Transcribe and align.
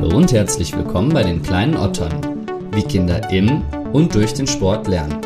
Hallo 0.00 0.16
und 0.16 0.30
herzlich 0.30 0.72
willkommen 0.76 1.12
bei 1.12 1.24
den 1.24 1.42
kleinen 1.42 1.76
Ottern, 1.76 2.46
wie 2.70 2.84
Kinder 2.84 3.32
im 3.32 3.62
und 3.92 4.14
durch 4.14 4.32
den 4.32 4.46
Sport 4.46 4.86
lernen. 4.86 5.18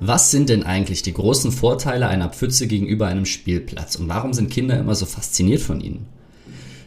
Was 0.00 0.32
sind 0.32 0.48
denn 0.48 0.64
eigentlich 0.64 1.02
die 1.02 1.12
großen 1.12 1.52
Vorteile 1.52 2.08
einer 2.08 2.30
Pfütze 2.30 2.66
gegenüber 2.66 3.06
einem 3.06 3.26
Spielplatz 3.26 3.94
und 3.94 4.08
warum 4.08 4.32
sind 4.32 4.50
Kinder 4.50 4.76
immer 4.76 4.96
so 4.96 5.06
fasziniert 5.06 5.60
von 5.60 5.80
ihnen? 5.80 6.06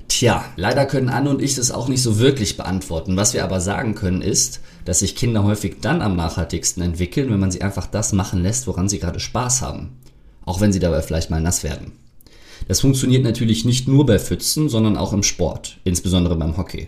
Tja, 0.10 0.44
leider 0.58 0.86
können 0.86 1.08
Anne 1.08 1.30
und 1.30 1.42
ich 1.42 1.56
das 1.56 1.72
auch 1.72 1.88
nicht 1.88 2.04
so 2.04 2.20
wirklich 2.20 2.58
beantworten. 2.58 3.16
Was 3.16 3.34
wir 3.34 3.46
aber 3.46 3.62
sagen 3.62 3.96
können 3.96 4.22
ist, 4.22 4.60
dass 4.84 5.00
sich 5.00 5.16
Kinder 5.16 5.46
häufig 5.46 5.78
dann 5.80 6.02
am 6.02 6.18
nachhaltigsten 6.18 6.84
entwickeln, 6.84 7.32
wenn 7.32 7.40
man 7.40 7.52
sie 7.52 7.62
einfach 7.62 7.88
das 7.88 8.12
machen 8.12 8.44
lässt, 8.44 8.68
woran 8.68 8.90
sie 8.90 9.00
gerade 9.00 9.22
Spaß 9.22 9.62
haben. 9.62 10.02
Auch 10.44 10.60
wenn 10.60 10.74
sie 10.74 10.80
dabei 10.80 11.02
vielleicht 11.02 11.30
mal 11.30 11.40
nass 11.40 11.64
werden. 11.64 11.94
Das 12.72 12.80
funktioniert 12.80 13.26
natürlich 13.26 13.66
nicht 13.66 13.90
nur 13.90 14.06
bei 14.06 14.18
Pfützen, 14.18 14.70
sondern 14.70 14.96
auch 14.96 15.12
im 15.12 15.24
Sport, 15.24 15.80
insbesondere 15.84 16.38
beim 16.38 16.56
Hockey. 16.56 16.88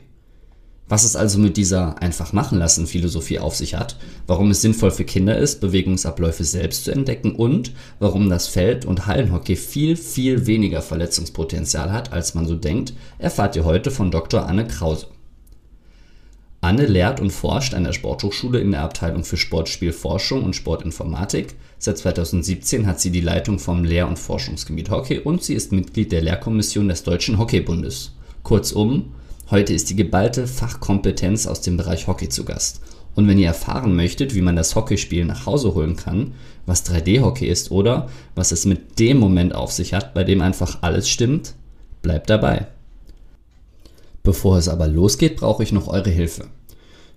Was 0.87 1.03
es 1.03 1.17
also 1.17 1.39
mit 1.39 1.57
dieser 1.57 2.01
einfach 2.01 2.31
machen 2.31 2.57
lassen 2.57 2.87
Philosophie 2.87 3.39
auf 3.39 3.57
sich 3.57 3.75
hat, 3.75 3.97
warum 4.25 4.49
es 4.51 4.61
sinnvoll 4.61 4.91
für 4.91 5.03
Kinder 5.03 5.38
ist, 5.38 5.59
Bewegungsabläufe 5.59 6.45
selbst 6.45 6.85
zu 6.85 6.91
entdecken 6.91 7.35
und 7.35 7.73
warum 7.99 8.29
das 8.29 8.47
Feld- 8.47 8.85
und 8.85 9.07
Hallenhockey 9.07 9.57
viel, 9.57 9.97
viel 9.97 10.47
weniger 10.47 10.81
Verletzungspotenzial 10.81 11.91
hat, 11.91 12.13
als 12.13 12.33
man 12.33 12.47
so 12.47 12.55
denkt, 12.55 12.93
erfahrt 13.17 13.57
ihr 13.57 13.65
heute 13.65 13.91
von 13.91 14.09
Dr. 14.09 14.47
Anne 14.47 14.65
Krause. 14.65 15.07
Anne 16.61 16.85
lehrt 16.85 17.19
und 17.19 17.31
forscht 17.31 17.73
an 17.73 17.83
der 17.83 17.91
Sporthochschule 17.91 18.61
in 18.61 18.71
der 18.71 18.83
Abteilung 18.83 19.25
für 19.25 19.35
Sportspielforschung 19.35 20.45
und 20.45 20.55
Sportinformatik. 20.55 21.55
Seit 21.85 21.97
2017 21.97 22.87
hat 22.87 23.01
sie 23.01 23.09
die 23.09 23.19
Leitung 23.19 23.59
vom 23.59 23.83
Lehr- 23.83 24.07
und 24.07 24.17
Forschungsgebiet 24.17 24.89
Hockey 24.89 25.19
und 25.19 25.43
sie 25.43 25.53
ist 25.53 25.73
Mitglied 25.73 26.13
der 26.13 26.21
Lehrkommission 26.21 26.87
des 26.87 27.03
Deutschen 27.03 27.37
Hockeybundes. 27.37 28.13
Kurzum, 28.41 29.11
heute 29.52 29.73
ist 29.73 29.89
die 29.89 29.97
geballte 29.97 30.47
Fachkompetenz 30.47 31.45
aus 31.45 31.59
dem 31.59 31.75
Bereich 31.75 32.08
Hockey 32.08 32.30
zu 32.30 32.45
Gast. 32.45 32.80
Und 33.16 33.27
wenn 33.27 33.38
ihr 33.38 33.47
erfahren 33.47 33.97
möchtet, 33.97 34.33
wie 34.33 34.41
man 34.41 34.55
das 34.55 34.75
Hockeyspiel 34.75 35.25
nach 35.25 35.45
Hause 35.45 35.75
holen 35.75 35.97
kann, 35.97 36.35
was 36.66 36.85
3D-Hockey 36.85 37.47
ist 37.47 37.69
oder 37.69 38.08
was 38.33 38.53
es 38.53 38.63
mit 38.63 38.97
dem 38.97 39.17
Moment 39.17 39.53
auf 39.53 39.73
sich 39.73 39.93
hat, 39.93 40.13
bei 40.13 40.23
dem 40.23 40.39
einfach 40.39 40.77
alles 40.83 41.09
stimmt, 41.09 41.53
bleibt 42.02 42.30
dabei. 42.30 42.67
Bevor 44.23 44.58
es 44.58 44.69
aber 44.69 44.88
losgeht, 44.88 45.36
brauche 45.36 45.63
ich 45.63 45.73
noch 45.73 45.89
eure 45.89 46.11
Hilfe. 46.11 46.45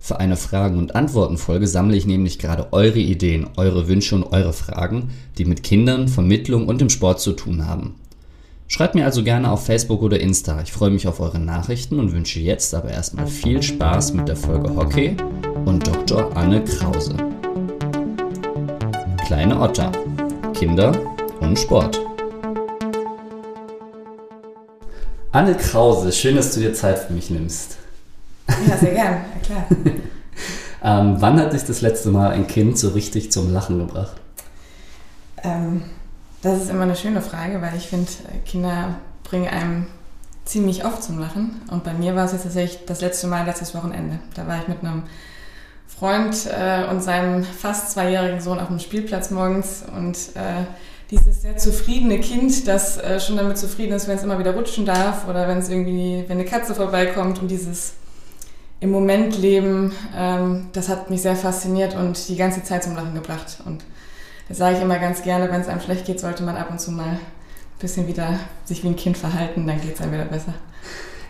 Für 0.07 0.21
eine 0.21 0.37
Fragen- 0.37 0.79
und 0.79 0.95
Antworten-Folge 0.95 1.67
sammle 1.67 1.97
ich 1.97 2.07
nämlich 2.07 2.39
gerade 2.39 2.73
eure 2.73 3.01
Ideen, 3.01 3.49
eure 3.57 3.89
Wünsche 3.89 4.15
und 4.15 4.23
eure 4.23 4.53
Fragen, 4.53 5.11
die 5.37 5.45
mit 5.45 5.65
Kindern, 5.65 6.07
Vermittlung 6.07 6.69
und 6.69 6.81
dem 6.81 6.91
Sport 6.91 7.21
zu 7.21 7.33
tun 7.33 7.67
haben. 7.67 7.97
Schreibt 8.69 8.95
mir 8.95 9.05
also 9.05 9.25
gerne 9.25 9.51
auf 9.51 9.67
Facebook 9.67 10.03
oder 10.03 10.21
Insta. 10.21 10.63
Ich 10.63 10.71
freue 10.71 10.91
mich 10.91 11.09
auf 11.09 11.19
eure 11.19 11.41
Nachrichten 11.41 11.99
und 11.99 12.13
wünsche 12.13 12.39
jetzt 12.39 12.73
aber 12.73 12.93
erstmal 12.93 13.27
viel 13.27 13.61
Spaß 13.61 14.13
mit 14.13 14.29
der 14.29 14.37
Folge 14.37 14.77
Hockey 14.77 15.17
und 15.65 15.85
Dr. 15.85 16.37
Anne 16.37 16.63
Krause. 16.63 17.17
Kleine 19.27 19.61
Otter. 19.61 19.91
Kinder 20.55 20.93
und 21.41 21.59
Sport. 21.59 22.01
Anne 25.33 25.57
Krause, 25.57 26.13
schön, 26.13 26.37
dass 26.37 26.55
du 26.55 26.61
dir 26.61 26.75
Zeit 26.75 26.97
für 27.01 27.13
mich 27.13 27.29
nimmst. 27.29 27.79
Ja, 28.67 28.77
sehr 28.77 28.95
gern, 28.95 29.15
ja, 29.15 29.41
klar. 29.45 29.67
ähm, 30.83 31.17
wann 31.19 31.41
hat 31.41 31.53
dich 31.53 31.65
das 31.65 31.81
letzte 31.81 32.11
Mal 32.11 32.31
ein 32.31 32.47
Kind 32.47 32.79
so 32.79 32.91
richtig 32.91 33.33
zum 33.33 33.53
Lachen 33.53 33.79
gebracht? 33.79 34.17
Ähm, 35.43 35.83
das 36.43 36.63
ist 36.63 36.71
immer 36.71 36.83
eine 36.83 36.97
schöne 36.97 37.23
Frage, 37.23 37.61
weil 37.63 37.77
ich 37.77 37.89
finde, 37.89 38.11
Kinder 38.45 38.97
bringen 39.25 39.49
einem 39.49 39.87
ziemlich 40.45 40.85
oft 40.85 41.03
zum 41.03 41.19
Lachen. 41.19 41.61
Und 41.71 41.85
bei 41.85 41.93
mir 41.93 42.15
war 42.15 42.25
es 42.25 42.33
jetzt 42.33 42.45
tatsächlich 42.45 42.85
das 42.87 43.01
letzte 43.01 43.27
Mal 43.27 43.45
letztes 43.45 43.75
Wochenende. 43.75 44.19
Da 44.35 44.47
war 44.47 44.59
ich 44.61 44.69
mit 44.69 44.81
einem 44.83 45.03
Freund 45.87 46.47
äh, 46.47 46.85
und 46.89 47.03
seinem 47.03 47.43
fast 47.45 47.91
zweijährigen 47.91 48.41
Sohn 48.41 48.59
auf 48.59 48.69
dem 48.69 48.79
Spielplatz 48.79 49.31
morgens 49.31 49.83
und 49.97 50.17
äh, 50.35 50.65
dieses 51.11 51.43
sehr 51.43 51.57
zufriedene 51.57 52.21
Kind, 52.21 52.67
das 52.67 52.99
äh, 52.99 53.21
schon 53.21 53.37
damit 53.37 53.59
zufrieden 53.59 53.93
ist, 53.93 54.09
wenn 54.09 54.17
es 54.17 54.25
immer 54.25 54.39
wieder 54.39 54.55
rutschen 54.55 54.85
darf 54.85 55.29
oder 55.29 55.49
wenn 55.49 55.59
es 55.59 55.69
irgendwie, 55.69 56.25
wenn 56.27 56.39
eine 56.39 56.49
Katze 56.49 56.75
vorbeikommt 56.75 57.41
und 57.41 57.49
dieses 57.49 57.95
im 58.81 58.91
Moment 58.91 59.39
leben, 59.39 59.93
ähm, 60.15 60.67
das 60.73 60.89
hat 60.89 61.11
mich 61.11 61.23
sehr 61.23 61.37
fasziniert 61.37 61.97
und 61.97 62.29
die 62.29 62.37
ganze 62.37 62.63
Zeit 62.63 62.85
zum 62.85 62.95
Lachen 62.95 63.15
gebracht. 63.15 63.59
Und 63.65 63.85
das 64.49 64.59
sage 64.59 64.77
ich 64.77 64.83
immer 64.83 64.99
ganz 64.99 65.23
gerne, 65.23 65.51
wenn 65.51 65.61
es 65.61 65.69
einem 65.69 65.81
schlecht 65.81 66.05
geht, 66.05 66.21
sollte 66.21 66.43
man 66.43 66.57
ab 66.57 66.71
und 66.71 66.81
zu 66.81 66.93
mal 66.93 67.05
ein 67.07 67.19
bisschen 67.81 68.07
wieder 68.07 68.39
sich 68.65 68.83
wie 68.85 68.89
ein 68.89 68.97
Kind 68.97 69.17
verhalten, 69.17 69.67
dann 69.67 69.81
geht 69.81 69.95
es 69.95 70.01
einem 70.01 70.13
wieder 70.13 70.27
besser. 70.27 70.55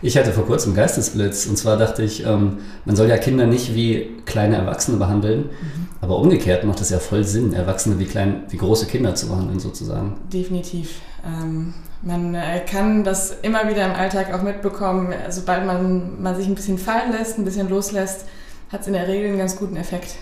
Ich 0.01 0.15
hatte 0.15 0.31
vor 0.31 0.45
kurzem 0.45 0.75
Geistesblitz 0.75 1.47
und 1.47 1.57
zwar 1.57 1.77
dachte 1.77 2.03
ich, 2.03 2.23
ähm, 2.23 2.59
man 2.85 2.95
soll 2.95 3.09
ja 3.09 3.17
Kinder 3.17 3.47
nicht 3.47 3.73
wie 3.73 4.11
kleine 4.25 4.57
Erwachsene 4.57 4.97
behandeln, 4.97 5.45
mhm. 5.45 5.87
aber 6.01 6.19
umgekehrt 6.19 6.63
macht 6.65 6.81
es 6.81 6.91
ja 6.91 6.99
voll 6.99 7.23
Sinn, 7.23 7.53
Erwachsene 7.53 7.97
wie, 7.97 8.05
klein, 8.05 8.43
wie 8.49 8.57
große 8.57 8.85
Kinder 8.85 9.15
zu 9.15 9.27
behandeln 9.27 9.59
sozusagen. 9.59 10.17
Definitiv. 10.31 11.01
Ähm, 11.25 11.73
man 12.07 12.33
äh, 12.35 12.61
kann 12.65 13.03
das 13.03 13.35
immer 13.41 13.69
wieder 13.69 13.85
im 13.85 13.91
Alltag 13.91 14.33
auch 14.33 14.41
mitbekommen, 14.41 15.13
sobald 15.29 15.65
man, 15.65 16.21
man 16.21 16.35
sich 16.35 16.47
ein 16.47 16.55
bisschen 16.55 16.77
fallen 16.77 17.11
lässt, 17.11 17.37
ein 17.37 17.43
bisschen 17.43 17.69
loslässt, 17.69 18.25
hat 18.71 18.81
es 18.81 18.87
in 18.87 18.93
der 18.93 19.07
Regel 19.07 19.27
einen 19.27 19.37
ganz 19.37 19.57
guten 19.57 19.75
Effekt. 19.75 20.15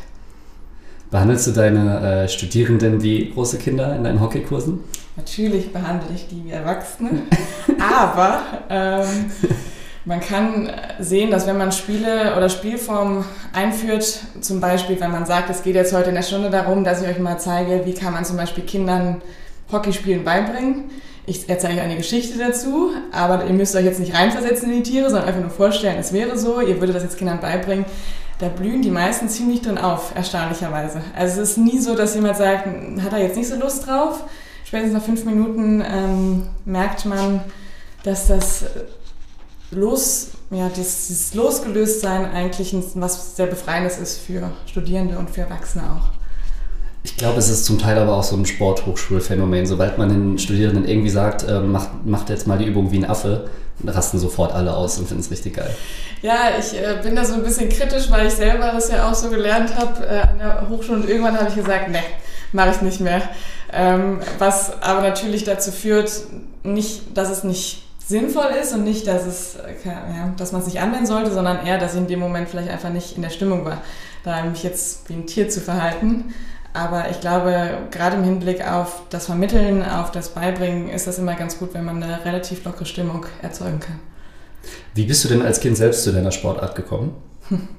Behandelst 1.12 1.46
du 1.46 1.52
deine 1.52 2.24
äh, 2.24 2.28
Studierenden 2.28 3.04
wie 3.04 3.30
große 3.30 3.60
Kinder 3.60 3.96
in 3.96 4.04
deinen 4.04 4.20
Hockeykursen? 4.20 4.80
Natürlich 5.16 5.72
behandle 5.72 6.10
ich 6.14 6.28
die 6.28 6.44
wie 6.44 6.52
Erwachsene, 6.52 7.22
aber 7.80 8.42
ähm, 8.70 9.32
man 10.06 10.20
kann 10.20 10.72
sehen, 11.00 11.30
dass 11.30 11.46
wenn 11.46 11.58
man 11.58 11.72
Spiele 11.72 12.36
oder 12.36 12.50
Spielformen 12.50 13.24
einführt, 13.54 14.22
zum 14.42 14.60
Beispiel, 14.60 15.00
wenn 15.00 15.12
man 15.12 15.28
sagt, 15.28 15.52
es 15.52 15.62
geht 15.62 15.76
jetzt 15.76 15.94
heute 15.94 16.10
in 16.10 16.16
der 16.16 16.24
Stunde 16.24 16.50
darum, 16.50 16.84
dass 16.84 17.04
ich 17.04 17.08
euch 17.08 17.20
mal 17.20 17.38
zeige, 17.38 17.86
wie 17.86 17.94
kann 17.94 18.12
man 18.12 18.26
zum 18.26 18.38
Beispiel 18.38 18.64
Kindern 18.64 19.22
Hockeyspielen 19.72 20.24
beibringen. 20.24 20.86
Ich 21.28 21.50
erzähle 21.50 21.76
euch 21.76 21.82
eine 21.82 21.98
Geschichte 21.98 22.38
dazu, 22.38 22.92
aber 23.12 23.46
ihr 23.46 23.54
müsst 23.54 23.76
euch 23.76 23.86
jetzt 23.86 24.00
nicht 24.00 24.14
reinversetzen 24.14 24.70
in 24.72 24.84
die 24.84 24.92
Tiere, 24.92 25.10
sondern 25.10 25.28
einfach 25.28 25.42
nur 25.42 25.50
vorstellen, 25.50 25.98
es 26.00 26.14
wäre 26.14 26.38
so, 26.38 26.62
ihr 26.62 26.80
würdet 26.80 26.96
das 26.96 27.04
jetzt 27.04 27.18
Kindern 27.18 27.40
beibringen. 27.40 27.86
Da 28.40 28.50
blühen 28.50 28.82
die 28.82 28.92
meisten 28.92 29.28
ziemlich 29.30 29.62
drin 29.62 29.78
auf, 29.78 30.14
erstaunlicherweise. 30.14 31.02
Also 31.16 31.42
es 31.42 31.52
ist 31.52 31.58
nie 31.58 31.80
so, 31.80 31.96
dass 31.96 32.16
jemand 32.16 32.38
sagt, 32.38 32.68
hat 33.02 33.14
er 33.14 33.20
jetzt 33.20 33.38
nicht 33.38 33.48
so 33.48 33.56
Lust 33.56 33.88
drauf, 33.88 34.24
spätestens 34.66 34.94
nach 34.94 35.04
fünf 35.04 35.26
Minuten 35.26 35.82
ähm, 35.82 36.48
merkt 36.66 37.06
man, 37.06 37.42
dass 38.04 38.28
das 38.28 38.66
Los, 39.72 40.30
ja, 40.52 40.70
dieses 40.70 41.34
Losgelöstsein 41.34 42.26
eigentlich 42.32 42.76
was 42.96 43.36
sehr 43.36 43.48
Befreiendes 43.48 43.98
ist 43.98 44.20
für 44.20 44.52
Studierende 44.68 45.18
und 45.18 45.32
für 45.32 45.42
Erwachsene 45.42 45.84
auch. 45.86 46.25
Ich 47.06 47.18
glaube, 47.18 47.38
es 47.38 47.50
ist 47.50 47.66
zum 47.66 47.78
Teil 47.78 48.00
aber 48.00 48.16
auch 48.16 48.24
so 48.24 48.36
ein 48.36 48.48
Sporthochschulphänomen. 48.48 49.68
Sobald 49.68 50.00
man 50.00 50.10
den 50.10 50.40
Studierenden 50.40 50.88
irgendwie 50.88 51.12
sagt, 51.12 51.48
äh, 51.48 51.60
macht, 51.60 52.04
macht 52.04 52.32
jetzt 52.32 52.48
mal 52.48 52.58
die 52.58 52.66
Übung 52.66 52.90
wie 52.90 52.98
ein 52.98 53.06
Affe, 53.06 53.48
rasten 53.86 54.18
sofort 54.18 54.56
alle 54.56 54.76
aus 54.76 54.98
und 54.98 55.08
finden 55.08 55.22
es 55.22 55.30
richtig 55.30 55.54
geil. 55.54 55.70
Ja, 56.24 56.50
ich 56.60 56.74
äh, 56.74 56.98
bin 57.04 57.16
da 57.16 57.24
so 57.24 57.36
ein 57.36 57.44
bisschen 57.44 57.70
kritisch, 57.70 58.10
weil 58.10 58.26
ich 58.26 58.34
selber 58.34 58.72
das 58.72 58.90
ja 58.90 59.08
auch 59.08 59.14
so 59.14 59.30
gelernt 59.30 59.78
habe 59.78 60.04
äh, 60.04 60.22
an 60.22 60.40
der 60.40 60.68
Hochschule 60.68 60.98
und 60.98 61.08
irgendwann 61.08 61.38
habe 61.38 61.48
ich 61.48 61.56
gesagt, 61.56 61.90
ne, 61.90 62.00
mache 62.52 62.72
ich 62.72 62.82
nicht 62.82 63.02
mehr. 63.02 63.22
Ähm, 63.72 64.20
was 64.40 64.82
aber 64.82 65.02
natürlich 65.02 65.44
dazu 65.44 65.72
führt, 65.72 66.12
nicht, 66.64 67.16
dass 67.16 67.30
es 67.30 67.44
nicht 67.44 67.84
sinnvoll 68.04 68.50
ist 68.60 68.74
und 68.74 68.84
nicht, 68.84 69.06
dass, 69.06 69.28
es, 69.28 69.58
äh, 69.58 69.88
ja, 69.88 70.34
dass 70.38 70.54
man 70.54 70.62
es 70.62 70.68
nicht 70.68 70.80
anwenden 70.80 71.06
sollte, 71.06 71.32
sondern 71.32 71.68
eher, 71.68 71.78
dass 71.78 71.94
ich 71.94 72.00
in 72.00 72.08
dem 72.08 72.20
Moment 72.20 72.50
vielleicht 72.50 72.70
einfach 72.72 72.90
nicht 72.90 73.16
in 73.16 73.22
der 73.22 73.30
Stimmung 73.30 73.64
war, 73.64 73.84
da 74.24 74.44
mich 74.44 74.64
jetzt 74.64 75.08
wie 75.08 75.14
ein 75.14 75.28
Tier 75.28 75.50
zu 75.50 75.62
verhalten. 75.62 76.34
Aber 76.76 77.10
ich 77.10 77.22
glaube, 77.22 77.78
gerade 77.90 78.18
im 78.18 78.24
Hinblick 78.26 78.68
auf 78.68 79.04
das 79.10 79.28
Vermitteln, 79.28 79.82
auf 79.82 80.12
das 80.12 80.30
Beibringen, 80.30 80.90
ist 80.90 81.08
das 81.08 81.18
immer 81.18 81.36
ganz 81.36 81.58
gut, 81.58 81.74
wenn 81.74 81.86
man 81.86 82.04
eine 82.04 82.26
relativ 82.26 82.66
lockere 82.66 82.86
Stimmung 82.86 83.26
erzeugen 83.42 83.80
kann. 83.80 84.00
Wie 84.94 85.06
bist 85.06 85.24
du 85.24 85.30
denn 85.30 85.42
als 85.42 85.62
Kind 85.62 85.78
selbst 85.78 86.04
zu 86.04 86.12
deiner 86.12 86.32
Sportart 86.32 86.76
gekommen? 86.76 87.16
Hm. 87.50 87.68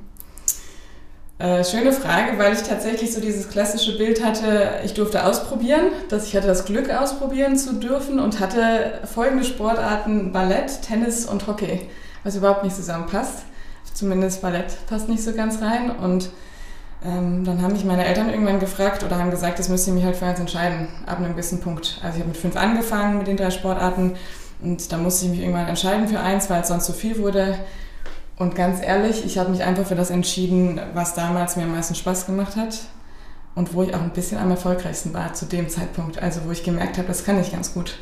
Äh, 1.38 1.64
schöne 1.64 1.92
Frage, 1.92 2.38
weil 2.38 2.54
ich 2.54 2.62
tatsächlich 2.62 3.12
so 3.12 3.20
dieses 3.20 3.50
klassische 3.50 3.98
Bild 3.98 4.24
hatte, 4.24 4.80
ich 4.86 4.94
durfte 4.94 5.22
ausprobieren, 5.22 5.88
dass 6.08 6.26
ich 6.26 6.34
hatte 6.34 6.46
das 6.46 6.64
Glück 6.64 6.88
ausprobieren 6.88 7.58
zu 7.58 7.74
dürfen 7.74 8.20
und 8.20 8.40
hatte 8.40 9.00
folgende 9.04 9.44
Sportarten, 9.44 10.32
Ballett, 10.32 10.80
Tennis 10.80 11.26
und 11.26 11.46
Hockey, 11.46 11.90
was 12.24 12.36
überhaupt 12.36 12.64
nicht 12.64 12.74
zusammenpasst. 12.74 13.40
Zumindest 13.92 14.40
Ballett 14.40 14.78
passt 14.88 15.10
nicht 15.10 15.22
so 15.22 15.34
ganz 15.34 15.60
rein 15.60 15.90
und 15.90 16.30
ähm, 17.04 17.44
dann 17.44 17.62
haben 17.62 17.72
mich 17.72 17.84
meine 17.84 18.04
Eltern 18.04 18.30
irgendwann 18.30 18.58
gefragt 18.58 19.04
oder 19.04 19.18
haben 19.18 19.30
gesagt, 19.30 19.58
das 19.58 19.68
müsst 19.68 19.86
ihr 19.86 19.92
mich 19.92 20.04
halt 20.04 20.16
für 20.16 20.26
eins 20.26 20.40
entscheiden, 20.40 20.88
ab 21.06 21.18
einem 21.18 21.32
gewissen 21.32 21.60
Punkt. 21.60 22.00
Also 22.02 22.16
ich 22.16 22.20
habe 22.20 22.28
mit 22.28 22.36
fünf 22.36 22.56
angefangen 22.56 23.18
mit 23.18 23.26
den 23.26 23.36
drei 23.36 23.50
Sportarten 23.50 24.14
und 24.62 24.90
da 24.90 24.96
musste 24.96 25.26
ich 25.26 25.32
mich 25.32 25.40
irgendwann 25.40 25.68
entscheiden 25.68 26.08
für 26.08 26.20
eins, 26.20 26.48
weil 26.48 26.62
es 26.62 26.68
sonst 26.68 26.86
zu 26.86 26.92
viel 26.92 27.18
wurde. 27.18 27.58
Und 28.38 28.54
ganz 28.54 28.82
ehrlich, 28.82 29.24
ich 29.24 29.38
habe 29.38 29.50
mich 29.50 29.62
einfach 29.62 29.86
für 29.86 29.94
das 29.94 30.10
entschieden, 30.10 30.80
was 30.94 31.14
damals 31.14 31.56
mir 31.56 31.64
am 31.64 31.72
meisten 31.72 31.94
Spaß 31.94 32.26
gemacht 32.26 32.56
hat 32.56 32.80
und 33.54 33.74
wo 33.74 33.82
ich 33.82 33.94
auch 33.94 34.00
ein 34.00 34.10
bisschen 34.10 34.38
am 34.38 34.50
erfolgreichsten 34.50 35.14
war 35.14 35.32
zu 35.34 35.46
dem 35.46 35.68
Zeitpunkt. 35.68 36.22
Also 36.22 36.40
wo 36.46 36.50
ich 36.50 36.62
gemerkt 36.62 36.98
habe, 36.98 37.08
das 37.08 37.24
kann 37.24 37.40
ich 37.40 37.52
ganz 37.52 37.72
gut. 37.74 37.98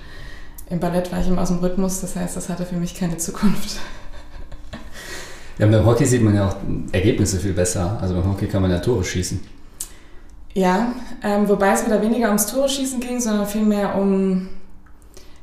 im 0.71 0.81
Ballett 0.81 1.13
war 1.13 1.21
ich 1.21 1.29
immer 1.29 1.43
aus 1.43 1.49
dem 1.49 1.59
Rhythmus, 1.59 2.01
das 2.01 2.17
heißt, 2.17 2.37
das 2.37 2.49
hatte 2.49 2.65
für 2.65 2.77
mich 2.77 2.95
keine 2.95 3.17
Zukunft. 3.17 3.81
Ja, 5.59 5.67
beim 5.67 5.87
Hockey 5.87 6.05
sieht 6.05 6.23
man 6.23 6.35
ja 6.35 6.49
auch 6.49 6.57
Ergebnisse 6.93 7.39
viel 7.39 7.53
besser. 7.53 7.99
Also 8.01 8.15
beim 8.15 8.29
Hockey 8.29 8.47
kann 8.47 8.63
man 8.63 8.71
ja 8.71 8.79
Tore 8.79 9.05
schießen. 9.05 9.41
Ja, 10.55 10.93
ähm, 11.23 11.49
wobei 11.49 11.73
es 11.73 11.85
wieder 11.85 12.01
weniger 12.01 12.29
ums 12.29 12.47
Tore 12.47 12.69
schießen 12.69 13.01
ging, 13.01 13.21
sondern 13.21 13.47
vielmehr 13.47 13.97
um 13.97 14.49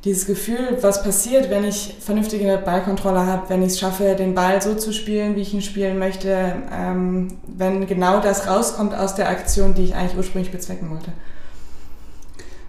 dieses 0.04 0.26
Gefühl, 0.26 0.78
was 0.80 1.02
passiert, 1.02 1.48
wenn 1.48 1.64
ich 1.64 1.96
vernünftige 2.00 2.60
Ballkontrolle 2.64 3.24
habe, 3.24 3.48
wenn 3.50 3.62
ich 3.62 3.72
es 3.72 3.78
schaffe, 3.78 4.16
den 4.16 4.34
Ball 4.34 4.60
so 4.60 4.74
zu 4.74 4.92
spielen, 4.92 5.36
wie 5.36 5.42
ich 5.42 5.54
ihn 5.54 5.62
spielen 5.62 5.98
möchte, 5.98 6.56
ähm, 6.72 7.28
wenn 7.46 7.86
genau 7.86 8.20
das 8.20 8.48
rauskommt 8.48 8.94
aus 8.94 9.14
der 9.14 9.28
Aktion, 9.28 9.74
die 9.74 9.84
ich 9.84 9.94
eigentlich 9.94 10.16
ursprünglich 10.16 10.50
bezwecken 10.50 10.90
wollte. 10.90 11.12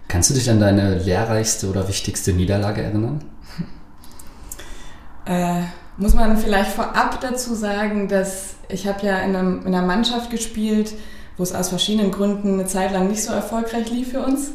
Kannst 0.06 0.30
du 0.30 0.34
dich 0.34 0.48
an 0.48 0.60
deine 0.60 0.98
lehrreichste 0.98 1.68
oder 1.68 1.88
wichtigste 1.88 2.32
Niederlage 2.32 2.82
erinnern? 2.82 3.24
Äh, 5.26 5.62
muss 5.96 6.14
man 6.14 6.36
vielleicht 6.36 6.70
vorab 6.72 7.20
dazu 7.20 7.54
sagen, 7.54 8.08
dass 8.08 8.54
ich 8.68 8.86
habe 8.86 9.06
ja 9.06 9.18
in, 9.18 9.36
einem, 9.36 9.60
in 9.66 9.74
einer 9.74 9.86
Mannschaft 9.86 10.30
gespielt, 10.30 10.92
wo 11.36 11.42
es 11.42 11.54
aus 11.54 11.68
verschiedenen 11.68 12.10
Gründen 12.10 12.54
eine 12.54 12.66
Zeit 12.66 12.92
lang 12.92 13.08
nicht 13.08 13.22
so 13.22 13.32
erfolgreich 13.32 13.90
lief 13.90 14.10
für 14.10 14.20
uns. 14.20 14.52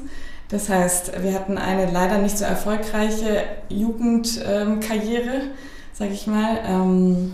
Das 0.50 0.70
heißt, 0.70 1.22
wir 1.22 1.34
hatten 1.34 1.58
eine 1.58 1.92
leider 1.92 2.18
nicht 2.18 2.38
so 2.38 2.44
erfolgreiche 2.44 3.44
Jugendkarriere, 3.70 5.36
ähm, 5.36 5.52
sage 5.94 6.12
ich 6.12 6.26
mal. 6.28 6.60
Ähm, 6.66 7.34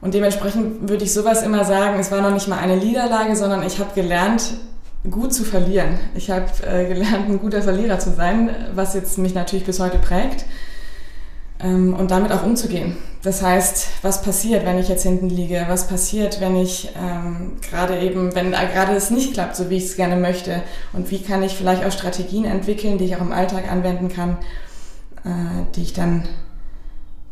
und 0.00 0.14
dementsprechend 0.14 0.88
würde 0.88 1.04
ich 1.04 1.12
sowas 1.12 1.42
immer 1.42 1.64
sagen, 1.64 1.98
es 1.98 2.10
war 2.10 2.20
noch 2.20 2.32
nicht 2.32 2.48
mal 2.48 2.58
eine 2.58 2.76
Niederlage, 2.76 3.36
sondern 3.36 3.64
ich 3.64 3.78
habe 3.78 3.94
gelernt, 3.94 4.54
gut 5.08 5.32
zu 5.32 5.44
verlieren. 5.44 5.98
Ich 6.14 6.30
habe 6.30 6.46
äh, 6.66 6.86
gelernt, 6.88 7.28
ein 7.28 7.38
guter 7.38 7.62
Verlierer 7.62 7.98
zu 7.98 8.12
sein, 8.12 8.50
was 8.74 8.94
jetzt 8.94 9.18
mich 9.18 9.34
natürlich 9.34 9.64
bis 9.64 9.80
heute 9.80 9.98
prägt 9.98 10.44
ähm, 11.60 11.94
und 11.94 12.10
damit 12.10 12.32
auch 12.32 12.44
umzugehen. 12.44 12.96
Das 13.22 13.42
heißt, 13.42 13.88
was 14.02 14.22
passiert, 14.22 14.64
wenn 14.64 14.78
ich 14.78 14.88
jetzt 14.88 15.02
hinten 15.02 15.28
liege? 15.28 15.64
Was 15.68 15.88
passiert, 15.88 16.40
wenn 16.40 16.56
ich 16.56 16.90
ähm, 16.96 17.56
gerade 17.68 17.98
eben, 17.98 18.34
wenn 18.34 18.52
gerade 18.52 18.94
es 18.94 19.10
nicht 19.10 19.34
klappt, 19.34 19.56
so 19.56 19.70
wie 19.70 19.76
ich 19.76 19.84
es 19.84 19.96
gerne 19.96 20.16
möchte? 20.16 20.62
Und 20.92 21.10
wie 21.10 21.20
kann 21.20 21.42
ich 21.42 21.54
vielleicht 21.54 21.84
auch 21.84 21.90
Strategien 21.90 22.44
entwickeln, 22.44 22.98
die 22.98 23.06
ich 23.06 23.16
auch 23.16 23.20
im 23.20 23.32
Alltag 23.32 23.70
anwenden 23.70 24.08
kann, 24.08 24.38
äh, 25.24 25.64
die 25.74 25.82
ich 25.82 25.92
dann 25.92 26.28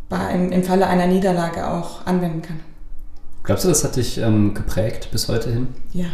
bei, 0.09 0.33
im, 0.33 0.51
im 0.51 0.65
Falle 0.65 0.89
einer 0.89 1.07
Niederlage 1.07 1.69
auch 1.69 2.05
anwenden 2.05 2.43
kann? 2.43 2.61
Glaubst 3.45 3.65
du, 3.65 3.69
das 3.69 3.85
hat 3.85 3.95
dich 3.95 4.19
ähm, 4.19 4.55
geprägt 4.55 5.11
bis 5.13 5.29
heute 5.29 5.53
hin? 5.53 5.69
Ja, 5.93 6.07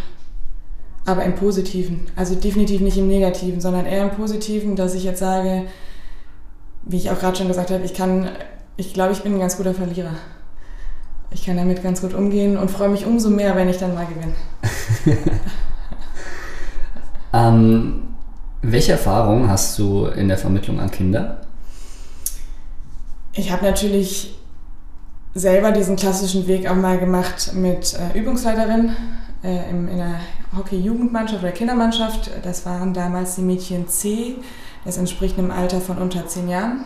aber 1.06 1.24
im 1.24 1.34
Positiven. 1.34 2.06
Also 2.14 2.34
definitiv 2.34 2.82
nicht 2.82 2.98
im 2.98 3.08
Negativen, 3.08 3.60
sondern 3.60 3.86
eher 3.86 4.02
im 4.02 4.10
Positiven, 4.10 4.76
dass 4.76 4.94
ich 4.94 5.04
jetzt 5.04 5.20
sage, 5.20 5.64
wie 6.84 6.96
ich 6.96 7.10
auch 7.10 7.18
gerade 7.18 7.36
schon 7.36 7.48
gesagt 7.48 7.70
habe, 7.70 7.84
ich 7.84 7.94
kann, 7.94 8.28
ich 8.76 8.94
glaube, 8.94 9.12
ich 9.12 9.22
bin 9.22 9.34
ein 9.34 9.40
ganz 9.40 9.56
guter 9.56 9.74
Verlierer. 9.74 10.14
Ich 11.30 11.46
kann 11.46 11.56
damit 11.56 11.82
ganz 11.82 12.02
gut 12.02 12.14
umgehen 12.14 12.56
und 12.56 12.70
freue 12.70 12.90
mich 12.90 13.06
umso 13.06 13.30
mehr, 13.30 13.56
wenn 13.56 13.68
ich 13.68 13.78
dann 13.78 13.94
mal 13.94 14.06
gewinne. 14.06 14.34
ähm, 17.32 18.02
welche 18.60 18.92
Erfahrungen 18.92 19.48
hast 19.48 19.78
du 19.78 20.06
in 20.06 20.28
der 20.28 20.38
Vermittlung 20.38 20.78
an 20.78 20.90
Kinder? 20.90 21.40
Ich 23.32 23.50
habe 23.50 23.64
natürlich 23.64 24.38
selber 25.34 25.72
diesen 25.72 25.96
klassischen 25.96 26.46
Weg 26.46 26.68
auch 26.68 26.74
mal 26.74 26.98
gemacht 26.98 27.52
mit 27.54 27.94
äh, 27.94 28.18
Übungsleiterin 28.18 28.94
äh, 29.42 29.70
in, 29.70 29.88
in 29.88 30.00
einer 30.00 30.20
Hockey-Jugendmannschaft 30.54 31.42
oder 31.42 31.52
Kindermannschaft. 31.52 32.30
Das 32.42 32.66
waren 32.66 32.92
damals 32.92 33.36
die 33.36 33.42
Mädchen 33.42 33.88
C 33.88 34.36
das 34.84 34.98
entspricht 34.98 35.38
einem 35.38 35.50
Alter 35.50 35.80
von 35.80 35.98
unter 35.98 36.26
zehn 36.26 36.48
Jahren. 36.48 36.84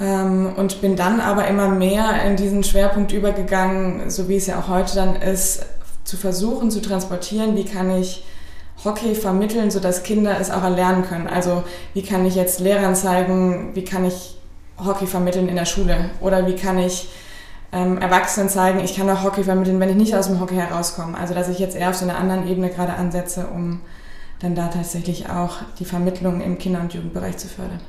Ähm, 0.00 0.52
und 0.56 0.80
bin 0.80 0.96
dann 0.96 1.20
aber 1.20 1.46
immer 1.46 1.68
mehr 1.68 2.24
in 2.24 2.36
diesen 2.36 2.64
Schwerpunkt 2.64 3.12
übergegangen, 3.12 4.10
so 4.10 4.28
wie 4.28 4.36
es 4.36 4.46
ja 4.46 4.58
auch 4.58 4.68
heute 4.68 4.96
dann 4.96 5.16
ist, 5.16 5.66
zu 6.04 6.16
versuchen 6.16 6.70
zu 6.70 6.82
transportieren, 6.82 7.56
wie 7.56 7.64
kann 7.64 7.90
ich 7.90 8.24
Hockey 8.84 9.14
vermitteln, 9.14 9.70
sodass 9.70 10.02
Kinder 10.02 10.38
es 10.40 10.50
auch 10.50 10.62
erlernen 10.62 11.04
können. 11.04 11.26
Also 11.26 11.62
wie 11.94 12.02
kann 12.02 12.26
ich 12.26 12.34
jetzt 12.34 12.60
Lehrern 12.60 12.94
zeigen, 12.94 13.70
wie 13.74 13.84
kann 13.84 14.04
ich 14.04 14.36
Hockey 14.84 15.06
vermitteln 15.06 15.48
in 15.48 15.56
der 15.56 15.64
Schule 15.64 16.10
oder 16.20 16.46
wie 16.46 16.56
kann 16.56 16.78
ich 16.78 17.08
ähm, 17.72 17.98
Erwachsenen 17.98 18.48
zeigen, 18.48 18.80
ich 18.80 18.96
kann 18.96 19.10
auch 19.10 19.24
Hockey 19.24 19.44
vermitteln, 19.44 19.80
wenn 19.80 19.90
ich 19.90 19.96
nicht 19.96 20.14
aus 20.14 20.26
dem 20.26 20.40
Hockey 20.40 20.54
herauskomme. 20.54 21.18
Also 21.18 21.34
dass 21.34 21.48
ich 21.48 21.58
jetzt 21.58 21.76
eher 21.76 21.90
auf 21.90 21.96
so 21.96 22.04
einer 22.04 22.18
anderen 22.18 22.48
Ebene 22.48 22.70
gerade 22.70 22.94
ansetze, 22.94 23.46
um 23.46 23.80
dann 24.40 24.54
da 24.54 24.68
tatsächlich 24.68 25.28
auch 25.28 25.58
die 25.78 25.84
Vermittlung 25.84 26.40
im 26.40 26.58
Kinder- 26.58 26.80
und 26.80 26.92
Jugendbereich 26.94 27.36
zu 27.36 27.48
fördern. 27.48 27.80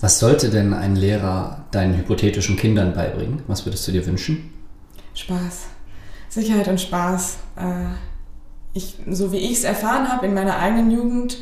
Was 0.00 0.20
sollte 0.20 0.50
denn 0.50 0.74
ein 0.74 0.94
Lehrer 0.96 1.64
deinen 1.70 1.96
hypothetischen 1.96 2.56
Kindern 2.56 2.94
beibringen? 2.94 3.42
Was 3.46 3.66
würdest 3.66 3.86
du 3.88 3.92
dir 3.92 4.06
wünschen? 4.06 4.52
Spaß. 5.14 5.66
Sicherheit 6.28 6.68
und 6.68 6.80
Spaß. 6.80 7.38
Äh, 7.56 7.84
ich, 8.74 8.96
so 9.10 9.32
wie 9.32 9.38
ich 9.38 9.52
es 9.52 9.64
erfahren 9.64 10.08
habe 10.08 10.26
in 10.26 10.34
meiner 10.34 10.58
eigenen 10.58 10.90
Jugend, 10.90 11.38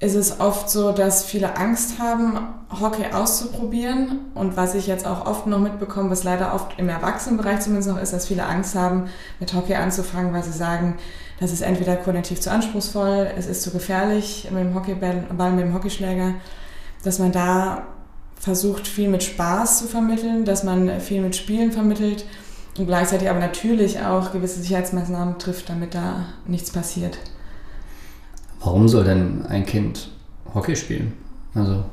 ist 0.00 0.14
es 0.14 0.38
oft 0.38 0.70
so, 0.70 0.92
dass 0.92 1.24
viele 1.24 1.56
Angst 1.56 1.98
haben, 1.98 2.38
Hockey 2.80 3.12
auszuprobieren. 3.12 4.20
Und 4.34 4.56
was 4.56 4.74
ich 4.74 4.86
jetzt 4.86 5.06
auch 5.06 5.26
oft 5.26 5.46
noch 5.46 5.58
mitbekomme, 5.58 6.10
was 6.10 6.22
leider 6.22 6.54
oft 6.54 6.78
im 6.78 6.88
Erwachsenenbereich 6.88 7.60
zumindest 7.60 7.90
noch 7.90 8.00
ist, 8.00 8.12
dass 8.12 8.28
viele 8.28 8.46
Angst 8.46 8.76
haben, 8.76 9.08
mit 9.40 9.54
Hockey 9.54 9.74
anzufangen, 9.74 10.32
weil 10.32 10.44
sie 10.44 10.52
sagen, 10.52 10.98
das 11.40 11.52
ist 11.52 11.62
entweder 11.62 11.96
kognitiv 11.96 12.40
zu 12.40 12.50
anspruchsvoll, 12.50 13.30
es 13.36 13.46
ist 13.46 13.62
zu 13.62 13.70
gefährlich 13.70 14.48
mit 14.50 14.60
dem 14.60 14.74
Hockeyball, 14.74 15.50
mit 15.52 15.64
dem 15.64 15.74
Hockeyschläger, 15.74 16.34
dass 17.02 17.18
man 17.18 17.32
da 17.32 17.82
versucht, 18.36 18.86
viel 18.86 19.08
mit 19.08 19.24
Spaß 19.24 19.78
zu 19.78 19.86
vermitteln, 19.86 20.44
dass 20.44 20.62
man 20.62 21.00
viel 21.00 21.22
mit 21.22 21.34
Spielen 21.34 21.72
vermittelt 21.72 22.24
und 22.76 22.86
gleichzeitig 22.86 23.28
aber 23.28 23.40
natürlich 23.40 24.00
auch 24.00 24.32
gewisse 24.32 24.60
Sicherheitsmaßnahmen 24.60 25.38
trifft, 25.38 25.68
damit 25.68 25.94
da 25.94 26.26
nichts 26.46 26.70
passiert. 26.70 27.18
Warum 28.60 28.88
soll 28.88 29.04
denn 29.04 29.46
ein 29.46 29.64
Kind 29.64 30.10
Hockey 30.54 30.76
spielen? 30.76 31.12
Also 31.54 31.84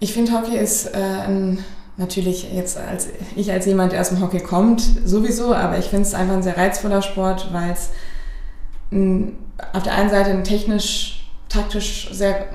ich 0.00 0.12
finde, 0.12 0.32
Hockey 0.32 0.56
ist 0.56 0.86
äh, 0.86 1.56
natürlich 1.96 2.52
jetzt 2.52 2.76
als 2.76 3.08
ich 3.36 3.52
als 3.52 3.66
jemand, 3.66 3.92
der 3.92 4.00
aus 4.00 4.08
dem 4.08 4.20
Hockey 4.20 4.40
kommt, 4.40 4.82
sowieso, 5.04 5.54
aber 5.54 5.78
ich 5.78 5.86
finde 5.86 6.02
es 6.02 6.14
einfach 6.14 6.34
ein 6.34 6.42
sehr 6.42 6.56
reizvoller 6.56 7.02
Sport, 7.02 7.52
weil 7.52 7.70
es 7.70 7.90
auf 9.72 9.82
der 9.82 9.94
einen 9.94 10.10
Seite 10.10 10.30
ein 10.30 10.44
technisch, 10.44 11.30
taktisch 11.48 12.10
sehr 12.12 12.46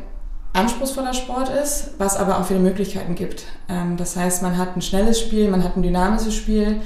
anspruchsvoller 0.53 1.13
Sport 1.13 1.49
ist, 1.49 1.91
was 1.99 2.17
aber 2.17 2.39
auch 2.39 2.45
viele 2.45 2.59
Möglichkeiten 2.59 3.15
gibt. 3.15 3.45
Ähm, 3.69 3.95
das 3.97 4.15
heißt, 4.15 4.41
man 4.41 4.57
hat 4.57 4.75
ein 4.75 4.81
schnelles 4.81 5.19
Spiel, 5.19 5.49
man 5.49 5.63
hat 5.63 5.77
ein 5.77 5.83
dynamisches 5.83 6.35
Spiel, 6.35 6.81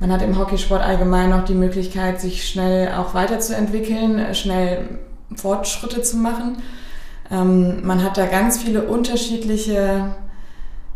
man 0.00 0.10
hat 0.10 0.22
im 0.22 0.38
Hockeysport 0.38 0.82
allgemein 0.82 1.30
noch 1.30 1.44
die 1.44 1.54
Möglichkeit, 1.54 2.20
sich 2.20 2.48
schnell 2.48 2.92
auch 2.94 3.14
weiterzuentwickeln, 3.14 4.34
schnell 4.34 4.98
Fortschritte 5.36 6.02
zu 6.02 6.16
machen. 6.16 6.62
Ähm, 7.30 7.86
man 7.86 8.02
hat 8.02 8.16
da 8.16 8.26
ganz 8.26 8.58
viele 8.58 8.82
unterschiedliche 8.84 10.14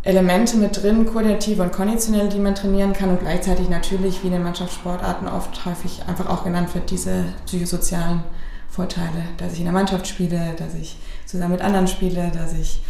Elemente 0.02 0.56
mit 0.56 0.82
drin, 0.82 1.06
koordinative 1.06 1.62
und 1.62 1.72
konditionelle, 1.72 2.28
die 2.28 2.38
man 2.38 2.54
trainieren 2.54 2.92
kann 2.92 3.10
und 3.10 3.20
gleichzeitig 3.20 3.68
natürlich, 3.68 4.22
wie 4.22 4.26
in 4.26 4.32
den 4.32 4.42
Mannschaftssportarten 4.42 5.28
oft 5.28 5.64
häufig 5.64 6.02
einfach 6.06 6.28
auch 6.28 6.44
genannt 6.44 6.74
wird, 6.74 6.90
diese 6.90 7.24
psychosozialen 7.46 8.22
Vorteile, 8.68 9.22
dass 9.36 9.52
ich 9.52 9.60
in 9.60 9.64
der 9.66 9.72
Mannschaft 9.72 10.06
spiele, 10.06 10.54
dass 10.58 10.74
ich 10.74 10.98
zusammen 11.26 11.52
mit 11.52 11.62
anderen 11.62 11.88
spiele, 11.88 12.32
dass 12.34 12.54
ich 12.54 12.82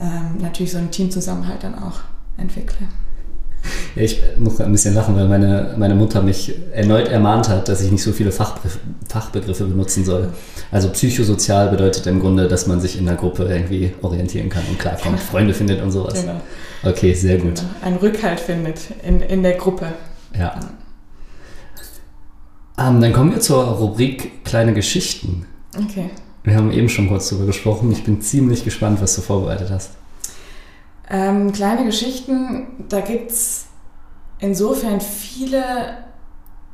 ähm, 0.00 0.38
natürlich 0.40 0.72
so 0.72 0.78
einen 0.78 0.90
Teamzusammenhalt 0.90 1.62
dann 1.62 1.78
auch 1.78 2.00
entwickle. 2.36 2.88
Ich 3.94 4.22
muss 4.38 4.60
ein 4.60 4.72
bisschen 4.72 4.94
lachen, 4.94 5.14
weil 5.14 5.28
meine, 5.28 5.74
meine 5.76 5.94
Mutter 5.94 6.22
mich 6.22 6.54
erneut 6.72 7.08
ermahnt 7.08 7.48
hat, 7.48 7.68
dass 7.68 7.82
ich 7.82 7.90
nicht 7.90 8.02
so 8.02 8.12
viele 8.12 8.32
Fachbegriffe, 8.32 8.78
Fachbegriffe 9.08 9.64
benutzen 9.64 10.04
soll. 10.04 10.30
Also 10.70 10.88
psychosozial 10.90 11.68
bedeutet 11.68 12.06
im 12.06 12.20
Grunde, 12.20 12.48
dass 12.48 12.66
man 12.66 12.80
sich 12.80 12.98
in 12.98 13.06
der 13.06 13.16
Gruppe 13.16 13.44
irgendwie 13.44 13.92
orientieren 14.02 14.48
kann 14.48 14.62
und 14.68 14.78
klarkommt, 14.78 15.16
genau. 15.16 15.30
Freunde 15.30 15.54
findet 15.54 15.82
und 15.82 15.90
sowas. 15.90 16.14
Genau. 16.14 16.40
Okay, 16.82 17.12
sehr 17.12 17.38
gut. 17.38 17.56
Genau. 17.56 17.68
Ein 17.82 17.96
Rückhalt 17.96 18.40
findet 18.40 18.78
in, 19.06 19.20
in 19.20 19.42
der 19.42 19.54
Gruppe. 19.54 19.86
Ja. 20.38 20.58
Ähm, 22.78 23.00
dann 23.00 23.12
kommen 23.12 23.32
wir 23.32 23.40
zur 23.40 23.62
Rubrik 23.64 24.44
Kleine 24.44 24.72
Geschichten. 24.72 25.46
Okay. 25.76 26.10
Wir 26.44 26.56
haben 26.56 26.72
eben 26.72 26.88
schon 26.88 27.08
kurz 27.08 27.28
darüber 27.28 27.46
gesprochen. 27.46 27.92
Ich 27.92 28.02
bin 28.02 28.20
ziemlich 28.20 28.64
gespannt, 28.64 29.00
was 29.00 29.14
du 29.14 29.20
vorbereitet 29.20 29.70
hast. 29.70 29.90
Ähm, 31.12 31.52
kleine 31.52 31.84
Geschichten, 31.84 32.68
da 32.88 33.00
gibt 33.00 33.32
es 33.32 33.66
insofern 34.38 35.02
viele, 35.02 35.62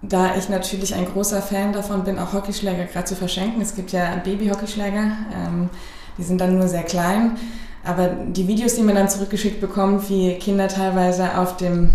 da 0.01 0.37
ich 0.37 0.49
natürlich 0.49 0.95
ein 0.95 1.07
großer 1.07 1.43
Fan 1.43 1.73
davon 1.73 2.05
bin, 2.05 2.21
auch 2.21 2.33
Hockeyschläger 2.33 2.85
gerade 2.85 3.07
zu 3.07 3.17
verschenken. 3.17 3.61
Es 3.61 3.75
gibt 3.75 3.91
ja 3.91 4.15
Baby-Hockeyschläger, 4.23 5.11
ähm, 5.35 5.71
die 6.17 6.23
sind 6.23 6.41
dann 6.41 6.57
nur 6.57 6.69
sehr 6.69 6.85
klein. 6.85 7.37
Aber 7.85 8.09
die 8.09 8.47
Videos, 8.47 8.77
die 8.77 8.83
man 8.83 8.95
dann 8.95 9.09
zurückgeschickt 9.09 9.61
bekommt, 9.61 10.09
wie 10.09 10.35
Kinder 10.35 10.69
teilweise 10.69 11.37
auf 11.37 11.57
dem 11.57 11.91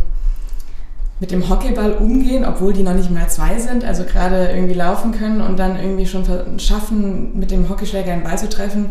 mit 1.19 1.31
dem 1.31 1.47
Hockeyball 1.47 1.93
umgehen, 1.93 2.43
obwohl 2.43 2.73
die 2.73 2.83
noch 2.83 2.95
nicht 2.95 3.09
mal 3.09 3.29
zwei 3.29 3.57
sind, 3.57 3.85
also 3.85 4.03
gerade 4.03 4.49
irgendwie 4.49 4.73
laufen 4.73 5.13
können 5.13 5.39
und 5.39 5.57
dann 5.57 5.79
irgendwie 5.79 6.05
schon 6.05 6.25
schaffen, 6.59 7.39
mit 7.39 7.49
dem 7.49 7.69
Hockeyschläger 7.69 8.11
einen 8.11 8.23
Ball 8.23 8.37
zu 8.37 8.49
treffen, 8.49 8.89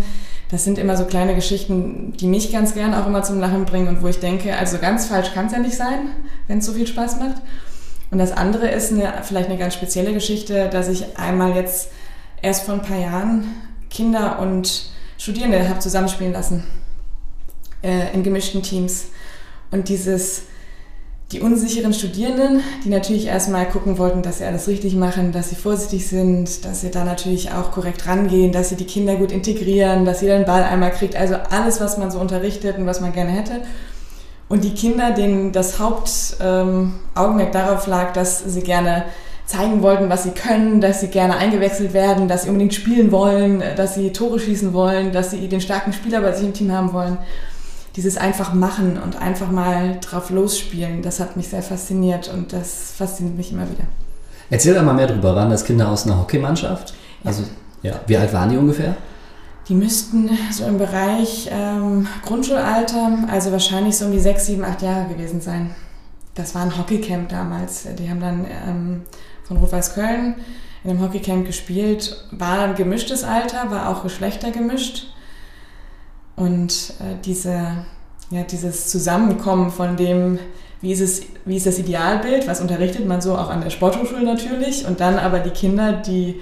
das 0.52 0.64
sind 0.64 0.76
immer 0.76 0.98
so 0.98 1.06
kleine 1.06 1.34
Geschichten, 1.34 2.12
die 2.20 2.26
mich 2.26 2.52
ganz 2.52 2.74
gern 2.74 2.92
auch 2.92 3.06
immer 3.06 3.22
zum 3.22 3.40
Lachen 3.40 3.64
bringen 3.64 3.88
und 3.88 4.02
wo 4.02 4.08
ich 4.08 4.20
denke, 4.20 4.54
also 4.54 4.76
ganz 4.76 5.06
falsch 5.06 5.32
kann 5.32 5.46
es 5.46 5.52
ja 5.52 5.58
nicht 5.58 5.74
sein, 5.74 6.10
wenn 6.46 6.58
es 6.58 6.66
so 6.66 6.74
viel 6.74 6.86
Spaß 6.86 7.18
macht. 7.20 7.40
Und 8.10 8.18
das 8.18 8.32
andere 8.32 8.68
ist 8.68 8.92
eine, 8.92 9.14
vielleicht 9.22 9.48
eine 9.48 9.56
ganz 9.56 9.72
spezielle 9.72 10.12
Geschichte, 10.12 10.68
dass 10.68 10.88
ich 10.88 11.16
einmal 11.16 11.56
jetzt 11.56 11.88
erst 12.42 12.64
vor 12.64 12.74
ein 12.74 12.82
paar 12.82 12.98
Jahren 12.98 13.44
Kinder 13.88 14.40
und 14.40 14.90
Studierende 15.16 15.66
habe 15.70 15.78
zusammenspielen 15.78 16.34
lassen 16.34 16.64
äh, 17.82 18.12
in 18.12 18.22
gemischten 18.22 18.62
Teams. 18.62 19.06
Und 19.70 19.88
dieses 19.88 20.42
die 21.32 21.40
unsicheren 21.40 21.94
Studierenden, 21.94 22.62
die 22.84 22.90
natürlich 22.90 23.26
erstmal 23.26 23.66
gucken 23.66 23.96
wollten, 23.96 24.22
dass 24.22 24.38
sie 24.38 24.44
alles 24.44 24.68
richtig 24.68 24.94
machen, 24.94 25.32
dass 25.32 25.48
sie 25.48 25.56
vorsichtig 25.56 26.06
sind, 26.06 26.64
dass 26.64 26.82
sie 26.82 26.90
da 26.90 27.04
natürlich 27.04 27.52
auch 27.52 27.72
korrekt 27.72 28.06
rangehen, 28.06 28.52
dass 28.52 28.68
sie 28.68 28.76
die 28.76 28.84
Kinder 28.84 29.16
gut 29.16 29.32
integrieren, 29.32 30.04
dass 30.04 30.20
jeder 30.20 30.36
den 30.36 30.44
Ball 30.44 30.62
einmal 30.62 30.90
kriegt. 30.90 31.16
Also 31.16 31.36
alles, 31.50 31.80
was 31.80 31.96
man 31.96 32.10
so 32.10 32.18
unterrichtet 32.18 32.76
und 32.76 32.86
was 32.86 33.00
man 33.00 33.12
gerne 33.12 33.30
hätte. 33.30 33.62
Und 34.48 34.64
die 34.64 34.74
Kinder, 34.74 35.12
denen 35.12 35.52
das 35.52 35.78
Hauptaugenmerk 35.78 37.46
ähm, 37.46 37.52
darauf 37.52 37.86
lag, 37.86 38.12
dass 38.12 38.44
sie 38.44 38.60
gerne 38.60 39.04
zeigen 39.46 39.80
wollten, 39.80 40.10
was 40.10 40.24
sie 40.24 40.30
können, 40.30 40.82
dass 40.82 41.00
sie 41.00 41.08
gerne 41.08 41.36
eingewechselt 41.36 41.94
werden, 41.94 42.28
dass 42.28 42.42
sie 42.42 42.50
unbedingt 42.50 42.74
spielen 42.74 43.10
wollen, 43.10 43.62
dass 43.76 43.94
sie 43.94 44.12
Tore 44.12 44.38
schießen 44.38 44.74
wollen, 44.74 45.12
dass 45.12 45.30
sie 45.30 45.48
den 45.48 45.62
starken 45.62 45.94
Spieler 45.94 46.20
bei 46.20 46.32
sich 46.32 46.44
im 46.44 46.52
Team 46.52 46.72
haben 46.72 46.92
wollen 46.92 47.16
dieses 47.96 48.16
einfach 48.16 48.54
machen 48.54 48.98
und 49.02 49.20
einfach 49.20 49.50
mal 49.50 49.98
drauf 50.00 50.30
losspielen, 50.30 51.02
das 51.02 51.20
hat 51.20 51.36
mich 51.36 51.48
sehr 51.48 51.62
fasziniert 51.62 52.32
und 52.32 52.52
das 52.52 52.92
fasziniert 52.96 53.36
mich 53.36 53.52
immer 53.52 53.68
wieder. 53.70 53.84
Erzähl 54.50 54.74
doch 54.74 54.82
mal 54.82 54.94
mehr 54.94 55.06
drüber. 55.06 55.34
Waren 55.34 55.50
das 55.50 55.64
Kinder 55.64 55.88
aus 55.88 56.06
einer 56.06 56.18
Hockeymannschaft? 56.18 56.94
Also, 57.24 57.44
ja. 57.82 58.00
Wie 58.06 58.16
alt 58.16 58.32
waren 58.32 58.50
die 58.50 58.56
ungefähr? 58.56 58.96
Die 59.68 59.74
müssten 59.74 60.28
so 60.50 60.64
im 60.64 60.76
Bereich 60.76 61.48
ähm, 61.50 62.06
Grundschulalter, 62.24 63.18
also 63.30 63.52
wahrscheinlich 63.52 63.96
so 63.96 64.06
um 64.06 64.12
die 64.12 64.20
sechs, 64.20 64.46
sieben, 64.46 64.64
acht 64.64 64.82
Jahre 64.82 65.08
gewesen 65.08 65.40
sein. 65.40 65.70
Das 66.34 66.54
war 66.54 66.62
ein 66.62 66.76
Hockeycamp 66.76 67.28
damals. 67.28 67.86
Die 67.98 68.10
haben 68.10 68.20
dann 68.20 68.46
ähm, 68.68 69.02
von 69.44 69.58
Rot-Weiß 69.58 69.94
Köln 69.94 70.34
in 70.84 70.90
einem 70.90 71.00
Hockeycamp 71.00 71.46
gespielt. 71.46 72.26
War 72.32 72.60
ein 72.60 72.74
gemischtes 72.74 73.22
Alter, 73.24 73.70
war 73.70 73.88
auch 73.88 74.02
Geschlechter 74.02 74.50
gemischt. 74.50 75.11
Und 76.36 76.94
äh, 77.00 77.16
diese, 77.24 77.84
ja, 78.30 78.42
dieses 78.42 78.88
Zusammenkommen 78.88 79.70
von 79.70 79.96
dem, 79.96 80.38
wie 80.80 80.92
ist, 80.92 81.00
es, 81.00 81.22
wie 81.44 81.56
ist 81.56 81.66
das 81.66 81.78
Idealbild, 81.78 82.48
was 82.48 82.60
unterrichtet 82.60 83.06
man 83.06 83.20
so 83.20 83.36
auch 83.36 83.50
an 83.50 83.60
der 83.60 83.70
Sporthochschule 83.70 84.24
natürlich, 84.24 84.86
und 84.86 85.00
dann 85.00 85.18
aber 85.18 85.38
die 85.40 85.50
Kinder, 85.50 85.92
die 85.92 86.40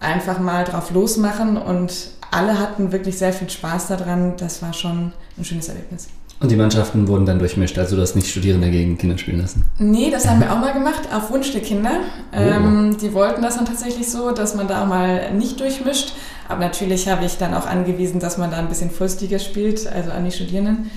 einfach 0.00 0.38
mal 0.38 0.64
drauf 0.64 0.90
losmachen 0.90 1.56
und 1.56 2.10
alle 2.30 2.58
hatten 2.58 2.92
wirklich 2.92 3.18
sehr 3.18 3.32
viel 3.32 3.48
Spaß 3.48 3.88
daran. 3.88 4.34
Das 4.36 4.62
war 4.62 4.72
schon 4.72 5.12
ein 5.38 5.44
schönes 5.44 5.68
Erlebnis. 5.68 6.08
Und 6.38 6.50
die 6.50 6.56
Mannschaften 6.56 7.08
wurden 7.08 7.24
dann 7.24 7.38
durchmischt, 7.38 7.78
also 7.78 7.96
du 7.96 8.02
hast 8.02 8.14
nicht 8.14 8.28
Studierende 8.28 8.70
gegen 8.70 8.98
Kinder 8.98 9.16
spielen 9.16 9.40
lassen? 9.40 9.64
Nee, 9.78 10.10
das 10.10 10.28
haben 10.28 10.40
wir 10.40 10.52
auch 10.52 10.58
mal 10.58 10.74
gemacht, 10.74 11.08
auf 11.10 11.30
Wunsch 11.30 11.52
der 11.52 11.62
Kinder. 11.62 12.00
Oh. 12.32 12.36
Ähm, 12.36 12.96
die 13.00 13.14
wollten 13.14 13.40
das 13.40 13.56
dann 13.56 13.64
tatsächlich 13.64 14.10
so, 14.10 14.32
dass 14.32 14.54
man 14.54 14.68
da 14.68 14.82
auch 14.82 14.86
mal 14.86 15.32
nicht 15.32 15.58
durchmischt. 15.60 16.12
Aber 16.48 16.60
natürlich 16.60 17.08
habe 17.08 17.24
ich 17.24 17.38
dann 17.38 17.54
auch 17.54 17.66
angewiesen, 17.66 18.20
dass 18.20 18.38
man 18.38 18.50
da 18.50 18.58
ein 18.58 18.68
bisschen 18.68 18.90
Fullstiger 18.90 19.38
spielt, 19.38 19.86
also 19.86 20.10
an 20.10 20.24
die 20.24 20.32
Studierenden. 20.32 20.90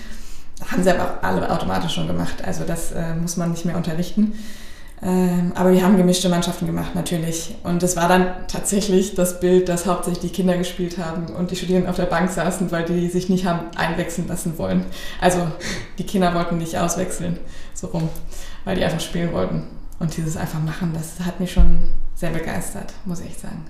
Haben 0.67 0.83
sie 0.83 0.91
aber 0.91 1.03
auch 1.03 1.23
alle 1.23 1.49
automatisch 1.49 1.93
schon 1.93 2.07
gemacht, 2.07 2.43
also 2.45 2.65
das 2.65 2.91
äh, 2.91 3.15
muss 3.15 3.37
man 3.37 3.51
nicht 3.51 3.65
mehr 3.65 3.77
unterrichten. 3.77 4.33
Ähm, 5.01 5.53
aber 5.55 5.71
wir 5.71 5.83
haben 5.83 5.95
gemischte 5.95 6.27
Mannschaften 6.27 6.65
gemacht, 6.65 6.93
natürlich. 6.93 7.55
Und 7.63 7.81
es 7.83 7.95
war 7.95 8.09
dann 8.09 8.27
tatsächlich 8.47 9.15
das 9.15 9.39
Bild, 9.39 9.69
dass 9.69 9.85
hauptsächlich 9.85 10.31
die 10.31 10.35
Kinder 10.35 10.57
gespielt 10.57 10.97
haben 10.97 11.27
und 11.27 11.51
die 11.51 11.55
Studierenden 11.55 11.89
auf 11.89 11.95
der 11.95 12.05
Bank 12.05 12.29
saßen, 12.29 12.69
weil 12.71 12.83
die 12.83 13.07
sich 13.07 13.29
nicht 13.29 13.45
haben 13.45 13.67
einwechseln 13.77 14.27
lassen 14.27 14.57
wollen. 14.57 14.85
Also 15.21 15.47
die 15.97 16.05
Kinder 16.05 16.33
wollten 16.33 16.57
nicht 16.57 16.77
auswechseln, 16.77 17.37
so 17.73 17.87
rum, 17.87 18.09
weil 18.65 18.75
die 18.75 18.83
einfach 18.83 18.99
spielen 18.99 19.31
wollten. 19.31 19.67
Und 19.99 20.15
dieses 20.17 20.35
einfach 20.35 20.59
machen, 20.59 20.91
das 20.93 21.25
hat 21.25 21.39
mich 21.39 21.51
schon 21.51 21.79
sehr 22.15 22.31
begeistert, 22.31 22.93
muss 23.05 23.21
ich 23.21 23.37
sagen. 23.37 23.65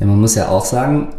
Ja, 0.00 0.06
man 0.06 0.20
muss 0.20 0.34
ja 0.34 0.48
auch 0.48 0.64
sagen, 0.64 1.14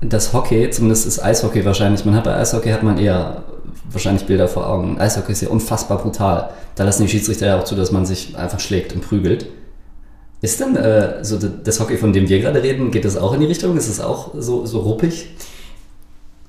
das 0.00 0.32
Hockey, 0.32 0.70
zumindest 0.70 1.06
ist 1.06 1.22
Eishockey 1.22 1.64
wahrscheinlich, 1.64 2.04
man 2.04 2.14
hat 2.14 2.24
bei 2.24 2.34
Eishockey 2.34 2.70
hat 2.70 2.82
man 2.82 2.98
eher 2.98 3.44
wahrscheinlich 3.90 4.26
Bilder 4.26 4.48
vor 4.48 4.68
Augen. 4.68 4.98
Eishockey 4.98 5.32
ist 5.32 5.42
ja 5.42 5.48
unfassbar 5.48 5.98
brutal. 5.98 6.50
Da 6.74 6.84
lassen 6.84 7.02
die 7.02 7.08
Schiedsrichter 7.08 7.46
ja 7.46 7.58
auch 7.58 7.64
zu, 7.64 7.74
dass 7.74 7.92
man 7.92 8.06
sich 8.06 8.36
einfach 8.36 8.60
schlägt 8.60 8.94
und 8.94 9.06
prügelt. 9.06 9.46
Ist 10.42 10.58
denn 10.60 10.74
äh, 10.76 11.22
so 11.22 11.38
das 11.38 11.80
Hockey, 11.80 11.98
von 11.98 12.12
dem 12.12 12.28
wir 12.28 12.40
gerade 12.40 12.62
reden, 12.62 12.90
geht 12.90 13.04
das 13.04 13.16
auch 13.18 13.34
in 13.34 13.40
die 13.40 13.46
Richtung? 13.46 13.76
Ist 13.76 13.88
es 13.88 14.00
auch 14.00 14.30
so, 14.34 14.64
so 14.64 14.80
ruppig? 14.80 15.28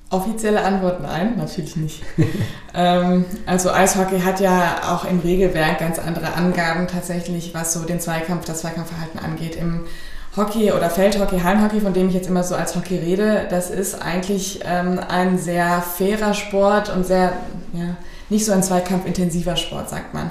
Offizielle 0.10 0.64
Antwort 0.64 1.02
nein, 1.02 1.36
natürlich 1.38 1.76
nicht. 1.76 2.02
ähm, 2.74 3.26
also 3.46 3.72
Eishockey 3.72 4.20
hat 4.22 4.40
ja 4.40 4.94
auch 4.94 5.06
im 5.06 5.20
Regelwerk 5.20 5.80
ganz 5.80 6.00
andere 6.00 6.34
Angaben 6.34 6.88
tatsächlich, 6.88 7.54
was 7.54 7.74
so 7.74 7.84
den 7.84 8.00
Zweikampf, 8.00 8.46
das 8.46 8.62
Zweikampfverhalten 8.62 9.20
angeht. 9.20 9.58
Im 9.58 9.82
Hockey 10.38 10.72
oder 10.72 10.90
Feldhockey, 10.90 11.40
Hallenhockey, 11.40 11.82
von 11.82 11.94
dem 11.94 12.08
ich 12.08 12.16
jetzt 12.16 12.30
immer 12.30 12.44
so 12.44 12.56
als 12.56 12.76
Hockey 12.76 12.98
rede, 12.98 13.48
das 13.50 13.70
ist 13.70 14.02
eigentlich 14.02 14.62
ähm, 14.64 15.00
ein 15.10 15.38
sehr 15.38 15.82
fairer 15.82 16.34
Sport 16.34 16.90
und 16.90 17.06
sehr, 17.06 17.34
ja, 17.74 17.98
nicht 18.30 18.46
so 18.46 18.54
ein 18.54 18.64
zweikampfintensiver 18.64 19.58
Sport, 19.58 19.90
sagt 19.90 20.14
man. 20.14 20.30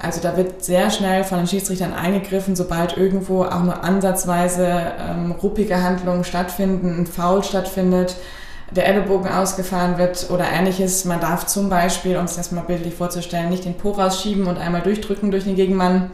Also 0.00 0.20
da 0.20 0.36
wird 0.36 0.64
sehr 0.64 0.90
schnell 0.90 1.24
von 1.24 1.38
den 1.38 1.46
Schiedsrichtern 1.48 1.92
eingegriffen, 1.92 2.54
sobald 2.54 2.96
irgendwo 2.96 3.44
auch 3.44 3.62
nur 3.62 3.82
ansatzweise 3.82 4.92
ähm, 4.98 5.32
ruppige 5.32 5.82
Handlungen 5.82 6.24
stattfinden, 6.24 7.00
ein 7.00 7.06
Foul 7.06 7.42
stattfindet, 7.42 8.16
der 8.70 8.86
Ellenbogen 8.86 9.30
ausgefahren 9.30 9.98
wird 9.98 10.30
oder 10.30 10.44
ähnliches. 10.52 11.04
Man 11.04 11.20
darf 11.20 11.46
zum 11.46 11.68
Beispiel, 11.68 12.16
um 12.16 12.24
es 12.24 12.36
das 12.36 12.52
mal 12.52 12.62
bildlich 12.62 12.94
vorzustellen, 12.94 13.50
nicht 13.50 13.64
den 13.64 13.74
Po 13.76 13.90
rausschieben 13.90 14.46
und 14.46 14.58
einmal 14.58 14.82
durchdrücken 14.82 15.32
durch 15.32 15.44
den 15.44 15.56
Gegenmann 15.56 16.10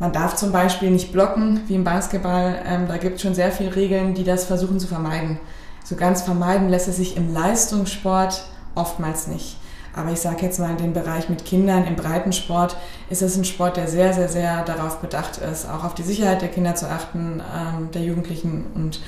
man 0.00 0.12
darf 0.12 0.34
zum 0.34 0.50
Beispiel 0.50 0.90
nicht 0.90 1.12
blocken, 1.12 1.60
wie 1.68 1.74
im 1.74 1.84
Basketball. 1.84 2.58
Ähm, 2.66 2.88
da 2.88 2.96
gibt 2.96 3.16
es 3.16 3.22
schon 3.22 3.34
sehr 3.34 3.52
viele 3.52 3.76
Regeln, 3.76 4.14
die 4.14 4.24
das 4.24 4.46
versuchen 4.46 4.80
zu 4.80 4.88
vermeiden. 4.88 5.38
So 5.84 5.94
ganz 5.94 6.22
vermeiden 6.22 6.70
lässt 6.70 6.88
es 6.88 6.96
sich 6.96 7.16
im 7.16 7.32
Leistungssport 7.32 8.44
oftmals 8.74 9.28
nicht. 9.28 9.58
Aber 9.94 10.10
ich 10.10 10.20
sage 10.20 10.46
jetzt 10.46 10.58
mal, 10.58 10.70
in 10.70 10.78
dem 10.78 10.92
Bereich 10.94 11.28
mit 11.28 11.44
Kindern 11.44 11.84
im 11.84 11.96
Breitensport 11.96 12.76
ist 13.10 13.22
es 13.22 13.36
ein 13.36 13.44
Sport, 13.44 13.76
der 13.76 13.88
sehr, 13.88 14.14
sehr, 14.14 14.28
sehr 14.28 14.64
darauf 14.64 15.00
bedacht 15.00 15.38
ist, 15.38 15.68
auch 15.68 15.84
auf 15.84 15.94
die 15.94 16.02
Sicherheit 16.02 16.40
der 16.40 16.48
Kinder 16.48 16.74
zu 16.74 16.88
achten, 16.88 17.42
ähm, 17.54 17.90
der 17.92 18.02
Jugendlichen 18.02 18.66
und 18.74 19.02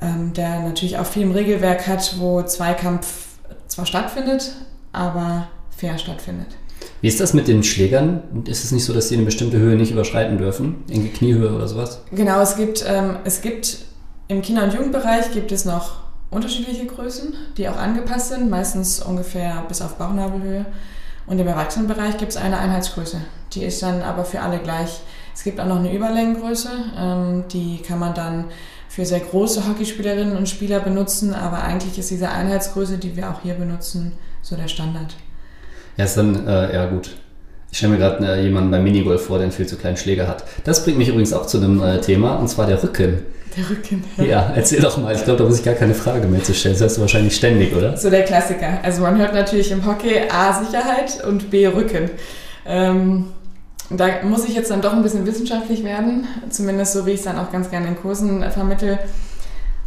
ähm, 0.00 0.34
der 0.34 0.60
natürlich 0.60 0.98
auch 0.98 1.06
viel 1.06 1.22
im 1.22 1.32
Regelwerk 1.32 1.88
hat, 1.88 2.16
wo 2.18 2.42
Zweikampf 2.42 3.26
zwar 3.66 3.86
stattfindet, 3.86 4.52
aber 4.92 5.48
fair 5.76 5.98
stattfindet. 5.98 6.56
Wie 7.00 7.08
ist 7.08 7.20
das 7.20 7.34
mit 7.34 7.48
den 7.48 7.62
Schlägern? 7.62 8.22
Ist 8.46 8.64
es 8.64 8.72
nicht 8.72 8.84
so, 8.84 8.92
dass 8.92 9.08
sie 9.08 9.16
eine 9.16 9.24
bestimmte 9.24 9.58
Höhe 9.58 9.76
nicht 9.76 9.92
überschreiten 9.92 10.38
dürfen? 10.38 10.84
Irgendwie 10.88 11.10
Kniehöhe 11.10 11.54
oder 11.54 11.68
sowas? 11.68 12.00
Genau, 12.10 12.40
es 12.40 12.56
gibt, 12.56 12.84
ähm, 12.88 13.16
es 13.24 13.42
gibt 13.42 13.78
im 14.28 14.42
Kinder- 14.42 14.64
und 14.64 14.74
Jugendbereich 14.74 15.30
gibt 15.32 15.52
es 15.52 15.64
noch 15.64 16.00
unterschiedliche 16.30 16.86
Größen, 16.86 17.34
die 17.56 17.68
auch 17.68 17.76
angepasst 17.76 18.30
sind, 18.30 18.50
meistens 18.50 19.00
ungefähr 19.00 19.64
bis 19.68 19.82
auf 19.82 19.96
Bauchnabelhöhe. 19.96 20.66
Und 21.26 21.38
im 21.38 21.46
Erwachsenenbereich 21.46 22.18
gibt 22.18 22.32
es 22.32 22.36
eine 22.36 22.58
Einheitsgröße. 22.58 23.20
Die 23.52 23.64
ist 23.64 23.82
dann 23.82 24.02
aber 24.02 24.24
für 24.24 24.40
alle 24.40 24.58
gleich. 24.58 25.00
Es 25.34 25.44
gibt 25.44 25.60
auch 25.60 25.66
noch 25.66 25.78
eine 25.78 25.92
Überlängengröße, 25.92 26.70
ähm, 26.98 27.44
die 27.52 27.82
kann 27.82 27.98
man 27.98 28.14
dann 28.14 28.46
für 28.88 29.04
sehr 29.04 29.20
große 29.20 29.68
Hockeyspielerinnen 29.68 30.36
und 30.36 30.48
Spieler 30.48 30.80
benutzen, 30.80 31.34
aber 31.34 31.62
eigentlich 31.62 31.98
ist 31.98 32.10
diese 32.10 32.30
Einheitsgröße, 32.30 32.98
die 32.98 33.16
wir 33.16 33.30
auch 33.30 33.42
hier 33.42 33.54
benutzen, 33.54 34.12
so 34.40 34.56
der 34.56 34.68
Standard. 34.68 35.16
Ja, 35.96 36.04
ist 36.04 36.16
dann, 36.16 36.46
äh, 36.46 36.74
ja 36.74 36.86
gut. 36.86 37.10
Ich 37.70 37.78
stelle 37.78 37.92
mir 37.92 37.98
gerade 37.98 38.24
äh, 38.26 38.42
jemanden 38.42 38.70
beim 38.70 38.84
Minigolf 38.84 39.26
vor, 39.26 39.38
der 39.38 39.44
einen 39.44 39.52
viel 39.52 39.66
zu 39.66 39.76
kleinen 39.76 39.96
Schläger 39.96 40.28
hat. 40.28 40.44
Das 40.64 40.84
bringt 40.84 40.98
mich 40.98 41.08
übrigens 41.08 41.32
auch 41.32 41.46
zu 41.46 41.58
einem 41.58 41.82
äh, 41.82 42.00
Thema, 42.00 42.36
und 42.36 42.48
zwar 42.48 42.66
der 42.66 42.82
Rücken. 42.82 43.18
Der 43.56 43.70
Rücken, 43.70 44.04
ja. 44.18 44.24
Ja, 44.24 44.52
erzähl 44.54 44.80
doch 44.80 44.98
mal. 44.98 45.14
Ich 45.14 45.24
glaube, 45.24 45.38
da 45.38 45.48
muss 45.48 45.58
ich 45.58 45.64
gar 45.64 45.74
keine 45.74 45.94
Frage 45.94 46.26
mehr 46.28 46.42
zu 46.42 46.54
stellen. 46.54 46.74
Das 46.74 46.82
hörst 46.82 46.96
du 46.98 47.00
wahrscheinlich 47.00 47.34
ständig, 47.34 47.74
oder? 47.74 47.96
So 47.96 48.10
der 48.10 48.24
Klassiker. 48.24 48.78
Also 48.82 49.02
man 49.02 49.18
hört 49.18 49.34
natürlich 49.34 49.70
im 49.72 49.86
Hockey 49.86 50.20
A 50.30 50.62
Sicherheit 50.62 51.24
und 51.26 51.50
B 51.50 51.66
Rücken. 51.66 52.10
Ähm, 52.66 53.26
da 53.90 54.06
muss 54.24 54.44
ich 54.44 54.54
jetzt 54.54 54.70
dann 54.70 54.82
doch 54.82 54.92
ein 54.92 55.02
bisschen 55.02 55.26
wissenschaftlich 55.26 55.84
werden, 55.84 56.26
zumindest 56.50 56.92
so 56.92 57.06
wie 57.06 57.12
ich 57.12 57.20
es 57.20 57.24
dann 57.24 57.38
auch 57.38 57.52
ganz 57.52 57.70
gerne 57.70 57.88
in 57.88 57.96
Kursen 57.96 58.44
vermittel. 58.50 58.98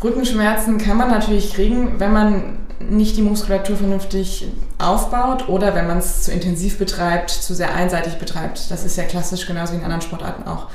Rückenschmerzen 0.04 0.78
kann 0.78 0.98
man 0.98 1.10
natürlich 1.10 1.54
kriegen, 1.54 2.00
wenn 2.00 2.14
man 2.14 2.58
nicht 2.80 3.18
die 3.18 3.22
Muskulatur 3.22 3.76
vernünftig 3.76 4.48
aufbaut 4.80 5.50
oder 5.50 5.76
wenn 5.76 5.88
man 5.88 5.98
es 5.98 6.24
zu 6.24 6.32
intensiv 6.32 6.78
betreibt, 6.78 7.30
zu 7.30 7.54
sehr 7.54 7.76
einseitig 7.76 8.16
betreibt. 8.16 8.72
Das 8.72 8.86
ist 8.86 8.98
ja 8.98 9.04
klassisch 9.04 9.46
genauso 9.46 9.74
wie 9.74 9.78
in 9.78 9.84
anderen 9.84 10.02
Sportarten 10.02 10.48
auch. 10.48 10.68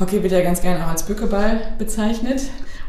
Hockey 0.00 0.22
wird 0.22 0.32
ja 0.32 0.42
ganz 0.42 0.62
gerne 0.62 0.84
auch 0.84 0.90
als 0.90 1.02
Bückeball 1.02 1.60
bezeichnet 1.76 2.42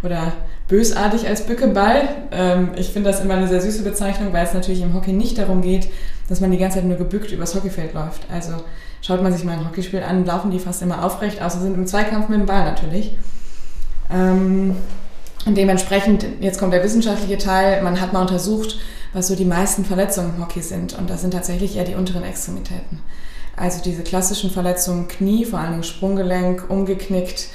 oder 0.03 0.33
bösartig 0.67 1.27
als 1.27 1.45
Bückeball. 1.45 2.07
Ähm, 2.31 2.69
ich 2.75 2.89
finde 2.89 3.09
das 3.09 3.19
immer 3.19 3.33
eine 3.33 3.47
sehr 3.47 3.61
süße 3.61 3.83
Bezeichnung, 3.83 4.31
weil 4.31 4.45
es 4.45 4.53
natürlich 4.53 4.81
im 4.81 4.93
Hockey 4.93 5.11
nicht 5.11 5.39
darum 5.39 5.61
geht, 5.61 5.89
dass 6.29 6.39
man 6.39 6.51
die 6.51 6.59
ganze 6.59 6.77
Zeit 6.77 6.85
nur 6.85 6.97
gebückt 6.97 7.31
übers 7.31 7.55
Hockeyfeld 7.55 7.95
läuft. 7.95 8.27
Also 8.31 8.53
schaut 9.01 9.23
man 9.23 9.33
sich 9.33 9.43
mal 9.43 9.53
ein 9.53 9.65
Hockeyspiel 9.65 10.03
an, 10.03 10.23
laufen 10.25 10.51
die 10.51 10.59
fast 10.59 10.83
immer 10.83 11.03
aufrecht, 11.03 11.41
außer 11.41 11.59
sind 11.59 11.73
im 11.73 11.87
Zweikampf 11.87 12.29
mit 12.29 12.39
dem 12.39 12.45
Ball 12.45 12.63
natürlich. 12.63 13.17
Und 15.45 15.57
dementsprechend, 15.57 16.25
jetzt 16.41 16.59
kommt 16.59 16.73
der 16.73 16.83
wissenschaftliche 16.83 17.37
Teil, 17.37 17.81
man 17.81 17.99
hat 17.99 18.13
mal 18.13 18.21
untersucht, 18.21 18.77
was 19.13 19.27
so 19.27 19.35
die 19.35 19.45
meisten 19.45 19.85
Verletzungen 19.85 20.35
im 20.35 20.41
Hockey 20.41 20.61
sind. 20.61 20.97
Und 20.97 21.09
das 21.09 21.21
sind 21.21 21.31
tatsächlich 21.31 21.77
eher 21.77 21.85
die 21.85 21.95
unteren 21.95 22.23
Extremitäten. 22.23 23.01
Also 23.55 23.81
diese 23.83 24.03
klassischen 24.03 24.51
Verletzungen 24.51 25.07
Knie, 25.07 25.45
vor 25.45 25.61
Dingen 25.61 25.83
Sprunggelenk, 25.83 26.69
umgeknickt, 26.69 27.47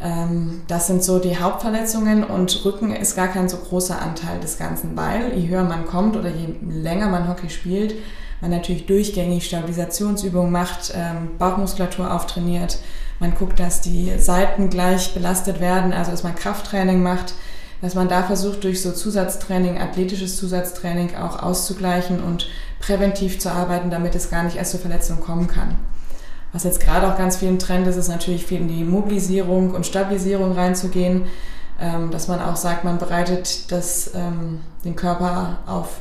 ähm, 0.00 0.62
das 0.66 0.86
sind 0.86 1.04
so 1.04 1.18
die 1.18 1.38
Hauptverletzungen 1.38 2.24
und 2.24 2.64
Rücken 2.64 2.94
ist 2.94 3.16
gar 3.16 3.28
kein 3.28 3.48
so 3.48 3.58
großer 3.58 4.00
Anteil 4.00 4.40
des 4.40 4.58
Ganzen, 4.58 4.96
weil 4.96 5.36
je 5.36 5.48
höher 5.48 5.64
man 5.64 5.86
kommt 5.86 6.16
oder 6.16 6.30
je 6.30 6.54
länger 6.66 7.08
man 7.08 7.28
Hockey 7.28 7.50
spielt, 7.50 7.94
man 8.40 8.50
natürlich 8.50 8.86
durchgängig 8.86 9.44
Stabilisationsübungen 9.46 10.50
macht, 10.50 10.94
ähm, 10.96 11.36
Bauchmuskulatur 11.38 12.12
auftrainiert, 12.12 12.78
man 13.20 13.34
guckt, 13.34 13.60
dass 13.60 13.80
die 13.80 14.18
Seiten 14.18 14.70
gleich 14.70 15.14
belastet 15.14 15.60
werden, 15.60 15.92
also 15.92 16.10
dass 16.10 16.24
man 16.24 16.34
Krafttraining 16.34 17.02
macht, 17.02 17.34
dass 17.82 17.94
man 17.94 18.08
da 18.08 18.22
versucht, 18.22 18.64
durch 18.64 18.82
so 18.82 18.92
Zusatztraining, 18.92 19.78
athletisches 19.78 20.36
Zusatztraining 20.36 21.14
auch 21.16 21.42
auszugleichen 21.42 22.22
und 22.22 22.48
präventiv 22.80 23.38
zu 23.38 23.50
arbeiten, 23.50 23.90
damit 23.90 24.14
es 24.14 24.30
gar 24.30 24.42
nicht 24.42 24.56
erst 24.56 24.72
zur 24.72 24.80
Verletzung 24.80 25.20
kommen 25.20 25.46
kann. 25.46 25.76
Was 26.52 26.64
jetzt 26.64 26.80
gerade 26.80 27.06
auch 27.06 27.16
ganz 27.16 27.36
viel 27.36 27.48
im 27.48 27.58
Trend 27.58 27.86
ist, 27.86 27.96
ist 27.96 28.08
natürlich 28.08 28.44
viel 28.44 28.60
in 28.60 28.68
die 28.68 28.84
Mobilisierung 28.84 29.70
und 29.70 29.86
Stabilisierung 29.86 30.52
reinzugehen, 30.52 31.26
ähm, 31.80 32.10
dass 32.10 32.26
man 32.26 32.40
auch 32.40 32.56
sagt, 32.56 32.84
man 32.84 32.98
bereitet 32.98 33.70
das, 33.70 34.10
ähm, 34.14 34.60
den 34.84 34.96
Körper 34.96 35.58
auf 35.66 36.00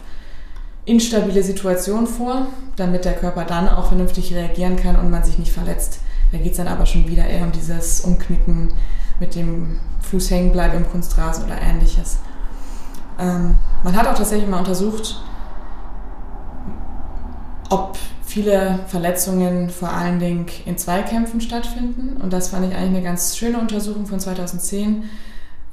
instabile 0.85 1.43
Situationen 1.43 2.07
vor, 2.07 2.47
damit 2.75 3.05
der 3.05 3.13
Körper 3.13 3.45
dann 3.45 3.69
auch 3.69 3.87
vernünftig 3.87 4.33
reagieren 4.33 4.75
kann 4.75 4.95
und 4.95 5.11
man 5.11 5.23
sich 5.23 5.37
nicht 5.37 5.51
verletzt. 5.51 5.99
Da 6.31 6.37
geht 6.37 6.51
es 6.51 6.57
dann 6.57 6.67
aber 6.67 6.85
schon 6.85 7.07
wieder 7.07 7.25
eher 7.25 7.43
um 7.43 7.51
dieses 7.51 8.01
Umknicken 8.01 8.73
mit 9.19 9.35
dem 9.35 9.79
Fuß 10.01 10.31
hängen 10.31 10.51
bleiben 10.51 10.77
im 10.77 10.89
Kunstrasen 10.89 11.45
oder 11.45 11.61
ähnliches. 11.61 12.19
Ähm, 13.19 13.55
man 13.83 13.95
hat 13.95 14.07
auch 14.07 14.15
tatsächlich 14.15 14.49
mal 14.49 14.59
untersucht, 14.59 15.21
ob 17.69 17.97
viele 18.25 18.79
Verletzungen 18.87 19.69
vor 19.69 19.91
allen 19.91 20.19
Dingen 20.19 20.45
in 20.65 20.77
Zweikämpfen 20.77 21.41
stattfinden. 21.41 22.17
Und 22.21 22.31
das 22.31 22.49
fand 22.49 22.67
ich 22.67 22.75
eigentlich 22.75 22.97
eine 22.97 23.01
ganz 23.01 23.37
schöne 23.37 23.59
Untersuchung 23.59 24.05
von 24.05 24.19
2010. 24.19 25.03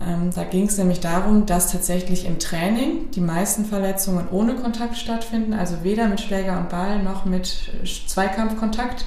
Ähm, 0.01 0.31
da 0.35 0.45
ging 0.45 0.67
es 0.67 0.77
nämlich 0.77 1.01
darum, 1.01 1.47
dass 1.47 1.73
tatsächlich 1.73 2.27
im 2.27 2.39
Training 2.39 3.11
die 3.13 3.21
meisten 3.21 3.65
Verletzungen 3.65 4.29
ohne 4.31 4.55
Kontakt 4.55 4.97
stattfinden, 4.97 5.55
also 5.55 5.85
weder 5.85 6.07
mit 6.09 6.21
Schläger 6.21 6.59
und 6.59 6.69
Ball 6.69 7.03
noch 7.03 7.25
mit 7.25 7.71
Zweikampfkontakt. 8.07 9.07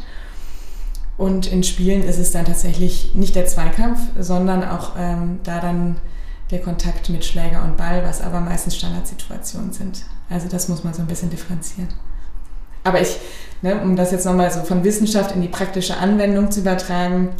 Und 1.20 1.52
in 1.52 1.64
Spielen 1.64 2.02
ist 2.02 2.18
es 2.18 2.32
dann 2.32 2.46
tatsächlich 2.46 3.14
nicht 3.14 3.36
der 3.36 3.46
Zweikampf, 3.46 4.00
sondern 4.18 4.64
auch 4.64 4.94
ähm, 4.98 5.42
da 5.44 5.60
dann 5.60 5.98
der 6.50 6.62
Kontakt 6.62 7.10
mit 7.10 7.26
Schläger 7.26 7.62
und 7.62 7.76
Ball, 7.76 8.06
was 8.06 8.22
aber 8.22 8.40
meistens 8.40 8.78
Standardsituationen 8.78 9.74
sind. 9.74 10.06
Also 10.30 10.48
das 10.48 10.70
muss 10.70 10.86
man 10.86 10.94
so 10.94 11.02
ein 11.02 11.08
bisschen 11.08 11.30
differenzieren. 11.30 11.90
Aber 12.86 13.02
ich, 13.02 13.18
ne, 13.62 13.82
um 13.82 13.98
das 13.98 14.14
jetzt 14.14 14.26
nochmal 14.26 14.50
so 14.50 14.62
von 14.62 14.86
Wissenschaft 14.86 15.36
in 15.36 15.42
die 15.42 15.50
praktische 15.50 15.98
Anwendung 15.98 16.52
zu 16.52 16.62
übertragen, 16.62 17.32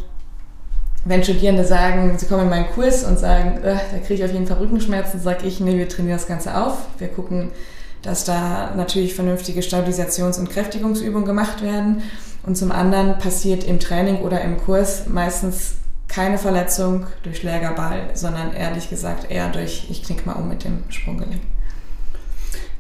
wenn 1.06 1.24
Studierende 1.24 1.64
sagen, 1.64 2.18
sie 2.18 2.26
kommen 2.26 2.44
in 2.44 2.50
meinen 2.50 2.72
Kurs 2.72 3.06
und 3.06 3.18
sagen, 3.18 3.64
äh, 3.64 3.78
da 3.94 3.98
kriege 4.00 4.16
ich 4.16 4.24
auf 4.26 4.34
jeden 4.34 4.46
Fall 4.46 4.58
Rückenschmerzen, 4.58 5.22
sage 5.22 5.48
ich, 5.48 5.62
nee, 5.62 5.78
wir 5.78 5.88
trainieren 5.88 6.18
das 6.18 6.28
Ganze 6.28 6.62
auf. 6.62 6.80
Wir 6.98 7.08
gucken, 7.08 7.52
dass 8.02 8.24
da 8.24 8.74
natürlich 8.76 9.14
vernünftige 9.14 9.62
Stabilisations- 9.62 10.40
und 10.40 10.50
Kräftigungsübungen 10.50 11.26
gemacht 11.26 11.62
werden. 11.62 12.02
Und 12.44 12.56
zum 12.56 12.72
anderen 12.72 13.18
passiert 13.20 13.64
im 13.64 13.80
Training 13.80 14.18
oder 14.22 14.42
im 14.42 14.58
Kurs 14.58 15.08
meistens 15.08 15.76
keine 16.08 16.38
Verletzung 16.38 17.06
durch 17.24 17.38
Schlägerball, 17.38 18.10
sondern 18.14 18.54
ehrlich 18.54 18.90
gesagt 18.90 19.30
eher 19.30 19.50
durch, 19.50 19.88
ich 19.90 20.04
knick 20.04 20.26
mal 20.26 20.34
um 20.34 20.50
mit 20.50 20.64
dem 20.64 20.84
Sprunggelenk. 20.90 21.42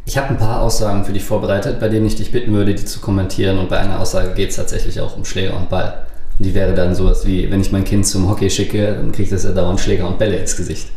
Ich 0.05 0.17
habe 0.17 0.29
ein 0.29 0.37
paar 0.37 0.61
Aussagen 0.61 1.05
für 1.05 1.13
dich 1.13 1.23
vorbereitet, 1.23 1.79
bei 1.79 1.87
denen 1.87 2.07
ich 2.07 2.15
dich 2.15 2.31
bitten 2.31 2.51
würde, 2.53 2.73
die 2.73 2.83
zu 2.83 2.99
kommentieren. 2.99 3.59
Und 3.59 3.69
bei 3.69 3.77
einer 3.77 3.99
Aussage 3.99 4.33
geht 4.33 4.49
es 4.49 4.55
tatsächlich 4.55 4.99
auch 4.99 5.15
um 5.15 5.23
Schläger 5.23 5.55
und 5.55 5.69
Ball. 5.69 6.07
Und 6.37 6.45
die 6.45 6.55
wäre 6.55 6.73
dann 6.73 6.95
sowas 6.95 7.27
wie, 7.27 7.51
wenn 7.51 7.61
ich 7.61 7.71
mein 7.71 7.83
Kind 7.83 8.07
zum 8.07 8.27
Hockey 8.27 8.49
schicke, 8.49 8.95
dann 8.95 9.11
kriegt 9.11 9.31
es 9.31 9.43
ja 9.43 9.51
dauernd 9.51 9.79
Schläger 9.79 10.07
und 10.07 10.17
Bälle 10.17 10.37
ins 10.37 10.57
Gesicht. 10.57 10.89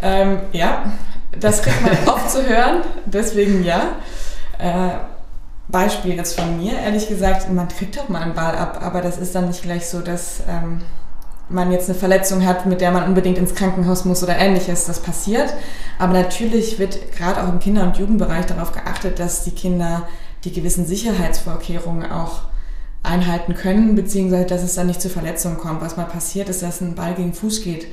Ähm, 0.00 0.38
ja, 0.52 0.92
das 1.38 1.62
kriegt 1.62 1.82
man 1.82 1.96
oft 2.14 2.30
zu 2.30 2.46
hören, 2.46 2.82
deswegen 3.06 3.64
ja. 3.64 3.96
Äh, 4.58 4.98
Beispiel 5.68 6.16
jetzt 6.16 6.38
von 6.38 6.58
mir, 6.58 6.72
ehrlich 6.72 7.08
gesagt, 7.08 7.50
man 7.52 7.68
kriegt 7.68 7.98
auch 7.98 8.08
mal 8.08 8.22
einen 8.22 8.34
Ball 8.34 8.56
ab, 8.56 8.80
aber 8.82 9.02
das 9.02 9.18
ist 9.18 9.34
dann 9.34 9.46
nicht 9.46 9.62
gleich 9.62 9.86
so, 9.86 10.00
dass 10.00 10.42
ähm, 10.48 10.80
man 11.48 11.72
jetzt 11.72 11.88
eine 11.88 11.98
Verletzung 11.98 12.46
hat, 12.46 12.66
mit 12.66 12.80
der 12.80 12.90
man 12.90 13.04
unbedingt 13.04 13.38
ins 13.38 13.54
Krankenhaus 13.54 14.04
muss 14.04 14.22
oder 14.22 14.36
ähnliches. 14.38 14.86
Das 14.86 15.00
passiert. 15.00 15.52
Aber 15.98 16.12
natürlich 16.12 16.78
wird 16.78 17.12
gerade 17.12 17.42
auch 17.42 17.48
im 17.48 17.58
Kinder- 17.58 17.82
und 17.82 17.96
Jugendbereich 17.96 18.46
darauf 18.46 18.72
geachtet, 18.72 19.18
dass 19.18 19.44
die 19.44 19.50
Kinder 19.50 20.08
die 20.44 20.52
gewissen 20.52 20.86
Sicherheitsvorkehrungen 20.86 22.10
auch 22.10 22.42
einhalten 23.02 23.54
können, 23.54 23.94
beziehungsweise 23.94 24.46
dass 24.46 24.62
es 24.62 24.74
dann 24.74 24.86
nicht 24.86 25.00
zu 25.00 25.08
Verletzungen 25.08 25.58
kommt. 25.58 25.80
Was 25.82 25.96
mal 25.96 26.04
passiert 26.04 26.48
ist, 26.48 26.62
dass 26.62 26.80
ein 26.80 26.94
Ball 26.94 27.14
gegen 27.14 27.32
Fuß 27.32 27.62
geht 27.62 27.86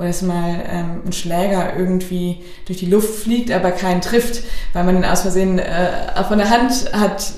oder 0.00 0.08
dass 0.08 0.22
mal 0.22 0.54
ähm, 0.66 1.02
ein 1.04 1.12
Schläger 1.12 1.76
irgendwie 1.76 2.42
durch 2.64 2.78
die 2.78 2.86
Luft 2.86 3.22
fliegt, 3.22 3.50
aber 3.50 3.70
keinen 3.70 4.00
trifft, 4.00 4.42
weil 4.72 4.84
man 4.84 4.96
ihn 4.96 5.04
aus 5.04 5.20
Versehen 5.20 5.58
äh, 5.58 6.24
von 6.26 6.38
der 6.38 6.48
Hand 6.48 6.90
hat 6.94 7.34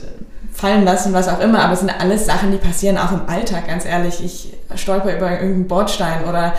fallen 0.52 0.84
lassen, 0.84 1.12
was 1.12 1.26
auch 1.26 1.40
immer. 1.40 1.58
Aber 1.64 1.72
es 1.72 1.80
sind 1.80 1.90
alles 1.90 2.24
Sachen, 2.24 2.52
die 2.52 2.58
passieren 2.58 2.98
auch 2.98 3.10
im 3.10 3.28
Alltag, 3.28 3.66
ganz 3.66 3.84
ehrlich. 3.84 4.24
Ich 4.24 4.52
stolper 4.80 5.16
über 5.16 5.32
irgendeinen 5.32 5.66
Bordstein 5.66 6.24
oder 6.24 6.54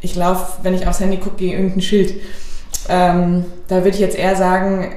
ich 0.00 0.16
laufe, 0.16 0.58
wenn 0.64 0.74
ich 0.74 0.88
aufs 0.88 0.98
Handy 0.98 1.18
gucke, 1.18 1.36
gegen 1.36 1.52
irgendein 1.52 1.82
Schild. 1.82 2.14
Ähm, 2.88 3.44
da 3.68 3.76
würde 3.76 3.90
ich 3.90 4.00
jetzt 4.00 4.18
eher 4.18 4.34
sagen, 4.34 4.92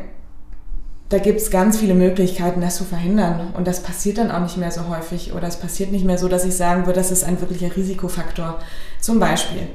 da 1.10 1.20
gibt 1.20 1.40
es 1.40 1.52
ganz 1.52 1.78
viele 1.78 1.94
Möglichkeiten, 1.94 2.62
das 2.62 2.78
zu 2.78 2.84
verhindern. 2.84 3.54
Und 3.56 3.68
das 3.68 3.84
passiert 3.84 4.18
dann 4.18 4.32
auch 4.32 4.42
nicht 4.42 4.58
mehr 4.58 4.72
so 4.72 4.90
häufig 4.90 5.34
oder 5.34 5.48
es 5.48 5.58
passiert 5.58 5.92
nicht 5.92 6.04
mehr 6.04 6.18
so, 6.18 6.28
dass 6.28 6.46
ich 6.46 6.58
sagen 6.58 6.88
würde, 6.88 7.00
das 7.00 7.12
ist 7.12 7.24
ein 7.24 7.40
wirklicher 7.42 7.76
Risikofaktor. 7.76 8.58
Zum 9.00 9.20
Beispiel 9.20 9.68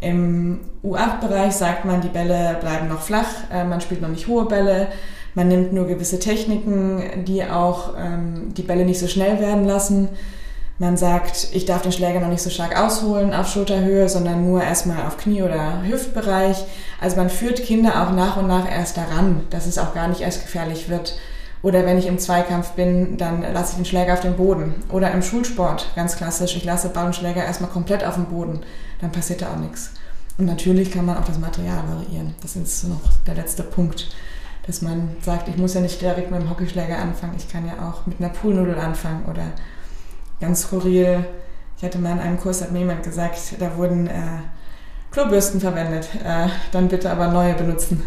im 0.00 0.60
U8-Bereich 0.84 1.54
sagt 1.54 1.84
man, 1.84 2.00
die 2.00 2.08
Bälle 2.08 2.56
bleiben 2.60 2.88
noch 2.88 3.00
flach, 3.00 3.28
äh, 3.52 3.64
man 3.64 3.80
spielt 3.80 4.02
noch 4.02 4.08
nicht 4.08 4.26
hohe 4.26 4.44
Bälle, 4.44 4.88
man 5.34 5.48
nimmt 5.48 5.72
nur 5.72 5.86
gewisse 5.86 6.18
Techniken, 6.18 7.24
die 7.26 7.44
auch 7.44 7.94
ähm, 7.98 8.54
die 8.54 8.62
Bälle 8.62 8.84
nicht 8.84 8.98
so 8.98 9.06
schnell 9.06 9.38
werden 9.40 9.66
lassen. 9.66 10.08
Man 10.78 10.98
sagt, 10.98 11.48
ich 11.52 11.64
darf 11.64 11.82
den 11.82 11.92
Schläger 11.92 12.20
noch 12.20 12.28
nicht 12.28 12.42
so 12.42 12.50
stark 12.50 12.78
ausholen 12.78 13.32
auf 13.32 13.48
Schulterhöhe, 13.48 14.08
sondern 14.10 14.46
nur 14.46 14.62
erstmal 14.62 15.06
auf 15.06 15.16
Knie- 15.16 15.42
oder 15.42 15.82
Hüftbereich. 15.82 16.64
Also 17.00 17.16
man 17.16 17.30
führt 17.30 17.62
Kinder 17.62 18.02
auch 18.02 18.12
nach 18.12 18.36
und 18.36 18.46
nach 18.46 18.70
erst 18.70 18.98
daran, 18.98 19.42
dass 19.48 19.66
es 19.66 19.78
auch 19.78 19.94
gar 19.94 20.08
nicht 20.08 20.20
erst 20.20 20.42
gefährlich 20.42 20.90
wird. 20.90 21.18
Oder 21.66 21.84
wenn 21.84 21.98
ich 21.98 22.06
im 22.06 22.20
Zweikampf 22.20 22.74
bin, 22.74 23.16
dann 23.16 23.42
lasse 23.42 23.72
ich 23.72 23.76
den 23.78 23.84
Schläger 23.84 24.12
auf 24.12 24.20
den 24.20 24.36
Boden. 24.36 24.76
Oder 24.88 25.10
im 25.10 25.20
Schulsport, 25.20 25.90
ganz 25.96 26.14
klassisch, 26.14 26.54
ich 26.54 26.62
lasse 26.62 26.90
Ball 26.90 27.06
und 27.06 27.16
Schläger 27.16 27.44
erstmal 27.44 27.68
komplett 27.68 28.04
auf 28.04 28.14
dem 28.14 28.26
Boden. 28.26 28.60
Dann 29.00 29.10
passiert 29.10 29.42
da 29.42 29.48
auch 29.52 29.56
nichts. 29.56 29.90
Und 30.38 30.44
natürlich 30.44 30.92
kann 30.92 31.06
man 31.06 31.16
auch 31.16 31.24
das 31.24 31.40
Material 31.40 31.82
variieren. 31.88 32.36
Das 32.40 32.54
ist 32.54 32.84
noch 32.84 33.00
der 33.26 33.34
letzte 33.34 33.64
Punkt. 33.64 34.14
Dass 34.64 34.80
man 34.80 35.16
sagt, 35.22 35.48
ich 35.48 35.56
muss 35.56 35.74
ja 35.74 35.80
nicht 35.80 36.00
direkt 36.00 36.30
mit 36.30 36.40
dem 36.40 36.48
Hockeyschläger 36.48 36.98
anfangen, 36.98 37.34
ich 37.36 37.48
kann 37.48 37.66
ja 37.66 37.72
auch 37.88 38.06
mit 38.06 38.20
einer 38.20 38.28
Poolnudel 38.28 38.78
anfangen 38.78 39.24
oder 39.28 39.46
ganz 40.40 40.62
skurril. 40.62 41.26
Ich 41.78 41.82
hatte 41.82 41.98
mal 41.98 42.12
in 42.12 42.20
einem 42.20 42.38
Kurs, 42.38 42.62
hat 42.62 42.70
mir 42.70 42.78
jemand 42.78 43.02
gesagt, 43.02 43.40
da 43.58 43.76
wurden 43.76 44.06
äh, 44.06 44.38
Klobürsten 45.10 45.60
verwendet. 45.60 46.10
Äh, 46.24 46.46
dann 46.70 46.86
bitte 46.86 47.10
aber 47.10 47.26
neue 47.26 47.54
benutzen. 47.54 48.04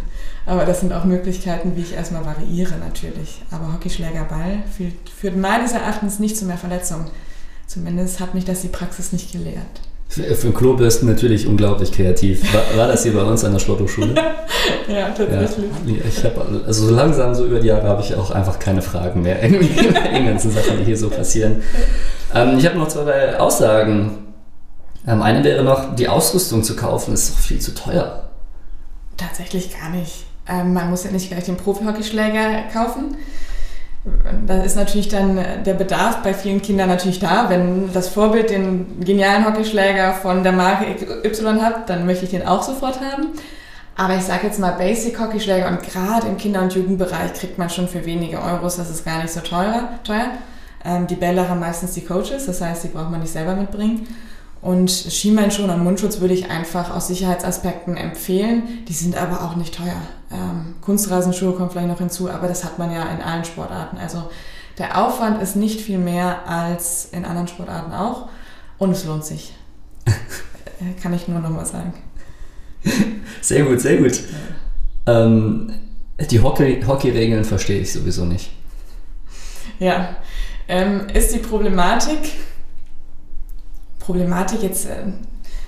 Aber 0.50 0.66
das 0.66 0.80
sind 0.80 0.92
auch 0.94 1.04
Möglichkeiten, 1.04 1.76
wie 1.76 1.82
ich 1.82 1.94
erstmal 1.94 2.26
variiere 2.26 2.74
natürlich. 2.80 3.44
Aber 3.52 3.72
Hockeyschläger 3.72 4.24
Ball 4.24 4.64
führt, 4.76 5.08
führt 5.08 5.38
meines 5.38 5.74
Erachtens 5.74 6.18
nicht 6.18 6.36
zu 6.36 6.46
mehr 6.46 6.58
Verletzungen. 6.58 7.06
Zumindest 7.68 8.20
hat 8.20 8.34
mich 8.34 8.46
das 8.46 8.62
die 8.62 8.68
Praxis 8.68 9.14
nicht 9.14 9.32
gelehrt. 9.32 9.80
Für, 10.08 10.24
für 10.34 10.52
Klobürsten 10.52 11.08
natürlich 11.08 11.46
unglaublich 11.46 11.92
kreativ. 11.92 12.52
War, 12.52 12.64
war, 12.76 12.88
das 12.88 13.04
hier 13.04 13.14
bei 13.14 13.22
uns 13.22 13.46
an 13.46 13.54
der 13.54 13.60
Sporthochschule? 13.60 14.16
ja, 14.88 15.10
tatsächlich. 15.10 15.70
Ja, 15.86 16.04
ich 16.10 16.24
hab, 16.24 16.66
also 16.66 16.88
so 16.88 16.96
langsam, 16.96 17.36
so 17.36 17.46
über 17.46 17.60
die 17.60 17.68
Jahre 17.68 17.88
habe 17.88 18.02
ich 18.02 18.16
auch 18.16 18.32
einfach 18.32 18.58
keine 18.58 18.82
Fragen 18.82 19.22
mehr. 19.22 19.40
Irgendwie 19.44 19.68
in 19.68 20.16
den 20.16 20.26
ganzen 20.26 20.50
Sachen, 20.50 20.80
die 20.80 20.86
hier 20.86 20.98
so 20.98 21.12
passieren. 21.12 21.62
Ähm, 22.34 22.58
ich 22.58 22.66
habe 22.66 22.76
noch 22.76 22.88
zwei 22.88 23.04
drei 23.04 23.40
Aussagen. 23.40 24.34
Ähm, 25.06 25.22
eine 25.22 25.44
wäre 25.44 25.64
noch, 25.64 25.94
die 25.94 26.08
Ausrüstung 26.08 26.64
zu 26.64 26.76
kaufen, 26.76 27.14
ist 27.14 27.36
doch 27.36 27.38
viel 27.38 27.60
zu 27.60 27.76
teuer. 27.76 28.32
Tatsächlich 29.16 29.72
gar 29.80 29.92
nicht. 29.92 30.26
Ähm, 30.50 30.74
man 30.74 30.90
muss 30.90 31.04
ja 31.04 31.12
nicht 31.12 31.30
gleich 31.30 31.46
den 31.46 31.58
Profi-Hockeyschläger 31.58 32.64
kaufen 32.74 33.16
da 34.46 34.64
ist 34.64 34.76
natürlich 34.76 35.10
dann 35.10 35.40
der 35.66 35.74
Bedarf 35.74 36.24
bei 36.24 36.34
vielen 36.34 36.62
Kindern 36.62 36.88
natürlich 36.88 37.20
da. 37.20 37.50
Wenn 37.50 37.92
das 37.92 38.08
Vorbild 38.08 38.50
den 38.50 39.00
genialen 39.02 39.46
Hockeyschläger 39.46 40.14
von 40.14 40.44
der 40.44 40.54
Marke 40.54 40.86
Y 41.26 41.62
hat, 41.62 41.90
dann 41.90 42.06
möchte 42.06 42.26
ich 42.26 42.32
den 42.32 42.48
auch 42.48 42.64
sofort 42.64 43.02
haben. 43.02 43.28
Aber 43.96 44.16
ich 44.16 44.24
sage 44.24 44.48
jetzt 44.48 44.60
mal 44.60 44.72
Basic 44.72 45.20
Hockeyschläger 45.20 45.68
und 45.68 45.84
gerade 45.84 46.28
im 46.28 46.38
Kinder- 46.38 46.62
und 46.62 46.74
Jugendbereich 46.74 47.34
kriegt 47.34 47.58
man 47.58 47.70
schon 47.70 47.90
für 47.90 48.06
wenige 48.06 48.42
Euros, 48.42 48.78
das 48.78 48.90
ist 48.90 49.04
gar 49.04 49.22
nicht 49.22 49.34
so 49.34 49.42
teuer. 49.42 49.90
teuer. 50.06 50.28
Ähm, 50.86 51.06
die 51.08 51.16
Bälle 51.16 51.50
haben 51.50 51.60
meistens 51.60 51.94
die 51.94 52.06
Coaches, 52.06 52.46
das 52.46 52.62
heißt, 52.62 52.86
die 52.86 52.88
braucht 52.88 53.12
man 53.12 53.20
nicht 53.20 53.34
selber 53.34 53.56
mitbringen. 53.56 54.08
Und 54.62 54.92
Schienbeinschoner 54.92 55.76
und 55.76 55.84
Mundschutz 55.84 56.20
würde 56.20 56.34
ich 56.34 56.50
einfach 56.50 56.94
aus 56.94 57.08
Sicherheitsaspekten 57.08 57.96
empfehlen. 57.96 58.64
Die 58.88 58.94
sind 58.94 59.16
aber 59.16 59.44
auch 59.44 59.56
nicht 59.56 59.76
teuer. 59.76 60.02
Ähm, 60.32 60.76
Kunstrasenschuhe 60.82 61.54
kommen 61.54 61.70
vielleicht 61.70 61.88
noch 61.88 62.00
hinzu, 62.00 62.30
aber 62.30 62.48
das 62.48 62.66
hat 62.66 62.78
man 62.78 62.92
ja 62.92 63.04
in 63.10 63.22
allen 63.22 63.46
Sportarten. 63.46 63.98
Also 63.98 64.30
der 64.78 65.04
Aufwand 65.04 65.42
ist 65.42 65.56
nicht 65.56 65.80
viel 65.80 65.98
mehr 65.98 66.48
als 66.48 67.10
in 67.12 67.24
anderen 67.26 67.48
Sportarten 67.48 67.94
auch. 67.94 68.28
Und 68.78 68.92
es 68.92 69.06
lohnt 69.06 69.26
sich. 69.26 69.54
Kann 71.02 71.14
ich 71.14 71.28
nur 71.28 71.40
noch 71.40 71.50
mal 71.50 71.66
sagen. 71.66 71.94
Sehr 73.42 73.64
gut, 73.64 73.82
sehr 73.82 73.98
gut. 73.98 74.22
Ja. 75.08 75.26
Ähm, 75.26 75.74
die 76.32 76.42
Hockey-Regeln 76.42 76.88
Hockey 76.88 77.44
verstehe 77.44 77.82
ich 77.82 77.94
sowieso 77.94 78.26
nicht. 78.26 78.52
Ja, 79.80 80.18
ähm, 80.68 81.08
ist 81.14 81.34
die 81.34 81.40
Problematik, 81.40 82.20
Problematik 84.10 84.64
jetzt 84.64 84.88
äh, 84.88 85.04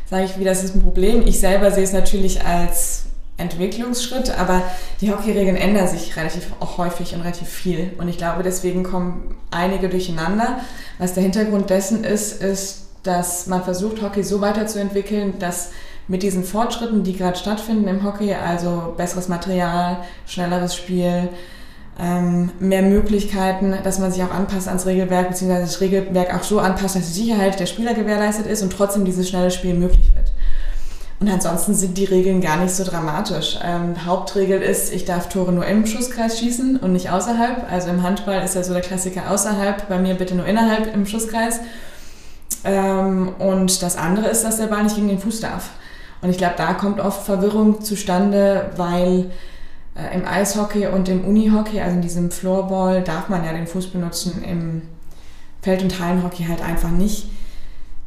sage 0.09 0.23
ich 0.23 0.39
wieder, 0.39 0.49
das 0.49 0.63
ist 0.63 0.73
ein 0.73 0.81
Problem. 0.81 1.21
Ich 1.27 1.39
selber 1.39 1.69
sehe 1.69 1.83
es 1.83 1.93
natürlich 1.93 2.43
als 2.43 3.03
Entwicklungsschritt, 3.37 4.35
aber 4.35 4.63
die 4.99 5.11
Hockeyregeln 5.11 5.55
ändern 5.55 5.87
sich 5.87 6.17
relativ 6.17 6.47
auch 6.59 6.79
häufig 6.79 7.13
und 7.13 7.21
relativ 7.21 7.47
viel. 7.47 7.91
Und 7.99 8.07
ich 8.07 8.17
glaube, 8.17 8.41
deswegen 8.41 8.81
kommen 8.81 9.35
einige 9.51 9.89
durcheinander. 9.89 10.59
Was 10.97 11.13
der 11.13 11.21
Hintergrund 11.21 11.69
dessen 11.69 12.03
ist, 12.03 12.41
ist, 12.41 12.87
dass 13.03 13.45
man 13.45 13.63
versucht, 13.63 14.01
Hockey 14.01 14.23
so 14.23 14.41
weiterzuentwickeln, 14.41 15.37
dass 15.37 15.69
mit 16.07 16.23
diesen 16.23 16.43
Fortschritten, 16.43 17.03
die 17.03 17.15
gerade 17.15 17.37
stattfinden 17.37 17.87
im 17.87 18.03
Hockey, 18.03 18.33
also 18.33 18.95
besseres 18.97 19.27
Material, 19.27 19.97
schnelleres 20.25 20.75
Spiel, 20.75 21.29
ähm, 21.99 22.51
mehr 22.59 22.81
Möglichkeiten, 22.81 23.75
dass 23.83 23.99
man 23.99 24.11
sich 24.11 24.23
auch 24.23 24.31
anpasst 24.31 24.67
ans 24.67 24.85
Regelwerk, 24.85 25.29
beziehungsweise 25.29 25.65
das 25.65 25.81
Regelwerk 25.81 26.33
auch 26.35 26.43
so 26.43 26.59
anpasst, 26.59 26.95
dass 26.95 27.07
die 27.07 27.21
Sicherheit 27.21 27.59
der 27.59 27.65
Spieler 27.65 27.93
gewährleistet 27.93 28.47
ist 28.47 28.63
und 28.63 28.71
trotzdem 28.71 29.05
dieses 29.05 29.29
schnelle 29.29 29.51
Spiel 29.51 29.73
möglich 29.73 30.13
wird. 30.15 30.31
Und 31.21 31.29
ansonsten 31.29 31.75
sind 31.75 31.99
die 31.99 32.05
Regeln 32.05 32.41
gar 32.41 32.57
nicht 32.57 32.73
so 32.73 32.83
dramatisch. 32.83 33.59
Ähm, 33.63 34.07
Hauptregel 34.07 34.59
ist, 34.59 34.91
ich 34.91 35.05
darf 35.05 35.29
Tore 35.29 35.51
nur 35.51 35.67
im 35.67 35.85
Schusskreis 35.85 36.39
schießen 36.39 36.77
und 36.77 36.93
nicht 36.93 37.11
außerhalb. 37.11 37.71
Also 37.71 37.89
im 37.89 38.01
Handball 38.01 38.43
ist 38.43 38.55
ja 38.55 38.63
so 38.63 38.73
der 38.73 38.81
Klassiker 38.81 39.29
außerhalb, 39.29 39.87
bei 39.87 39.99
mir 39.99 40.15
bitte 40.15 40.33
nur 40.33 40.47
innerhalb 40.47 40.91
im 40.95 41.05
Schusskreis. 41.05 41.59
Ähm, 42.63 43.33
und 43.37 43.83
das 43.83 43.97
andere 43.97 44.29
ist, 44.29 44.43
dass 44.43 44.57
der 44.57 44.65
Ball 44.65 44.81
nicht 44.81 44.95
gegen 44.95 45.09
den 45.09 45.19
Fuß 45.19 45.41
darf. 45.41 45.69
Und 46.23 46.31
ich 46.31 46.39
glaube, 46.39 46.55
da 46.57 46.73
kommt 46.73 46.99
oft 46.99 47.23
Verwirrung 47.23 47.81
zustande, 47.81 48.71
weil 48.75 49.29
äh, 49.95 50.15
im 50.15 50.25
Eishockey 50.25 50.87
und 50.87 51.09
im 51.09 51.25
Unihockey, 51.25 51.79
also 51.81 51.95
in 51.95 52.01
diesem 52.01 52.31
Floorball, 52.31 53.01
darf 53.01 53.29
man 53.29 53.43
ja 53.43 53.53
den 53.53 53.67
Fuß 53.67 53.87
benutzen, 53.87 54.43
im 54.43 54.83
Feld- 55.61 55.83
und 55.83 55.99
Hallenhockey 55.99 56.45
halt 56.45 56.61
einfach 56.61 56.91
nicht. 56.91 57.27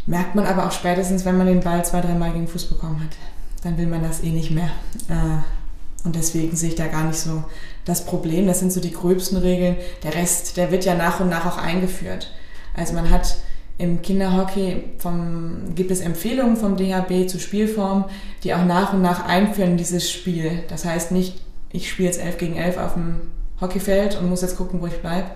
Merkt 0.07 0.35
man 0.35 0.47
aber 0.47 0.67
auch 0.67 0.73
spätestens, 0.73 1.25
wenn 1.25 1.39
man 1.39 1.47
den 1.47 1.61
Ball 1.61 1.85
zwei, 1.85 2.01
dreimal 2.01 2.31
gegen 2.31 2.45
den 2.45 2.51
Fuß 2.51 2.67
bekommen 2.67 3.01
hat. 3.01 3.17
Dann 3.63 3.79
will 3.79 3.87
man 3.87 4.03
das 4.03 4.23
eh 4.23 4.31
nicht 4.31 4.51
mehr. 4.51 4.71
Äh, 5.09 6.07
und 6.07 6.17
deswegen 6.17 6.55
sehe 6.55 6.71
ich 6.71 6.75
da 6.75 6.87
gar 6.87 7.05
nicht 7.05 7.19
so 7.19 7.45
das 7.85 8.05
Problem. 8.05 8.47
Das 8.47 8.59
sind 8.59 8.73
so 8.73 8.81
die 8.81 8.93
gröbsten 8.93 9.39
Regeln. 9.39 9.77
Der 10.03 10.15
Rest, 10.15 10.57
der 10.57 10.71
wird 10.71 10.85
ja 10.85 10.95
nach 10.95 11.21
und 11.21 11.31
nach 11.31 11.47
auch 11.47 11.59
eingeführt. 11.59 12.31
Also 12.75 12.93
man 12.93 13.11
hat 13.11 13.37
im 13.79 14.03
Kinderhockey 14.03 14.85
vom, 14.99 15.75
gibt 15.75 15.91
es 15.91 16.01
Empfehlungen 16.01 16.57
vom 16.57 16.77
DHB 16.77 17.29
zu 17.29 17.41
Spielformen, 17.41 18.05
die 18.43 18.55
auch 18.55 18.65
nach 18.65 18.93
und 18.93 19.03
nach 19.03 19.27
einführen 19.27 19.77
dieses 19.77 20.11
Spiel. 20.11 20.63
Das 20.69 20.85
heißt 20.85 21.11
nicht, 21.11 21.44
ich 21.75 21.91
spiele 21.91 22.09
jetzt 22.09 22.21
11 22.21 22.39
gegen 22.39 22.57
11 22.57 22.79
auf 22.79 22.95
dem 22.95 23.17
Hockeyfeld 23.61 24.17
und 24.19 24.31
muss 24.31 24.43
jetzt 24.43 24.57
gucken, 24.57 24.81
wo 24.81 24.87
ich 24.87 25.01
bleibe, 25.01 25.27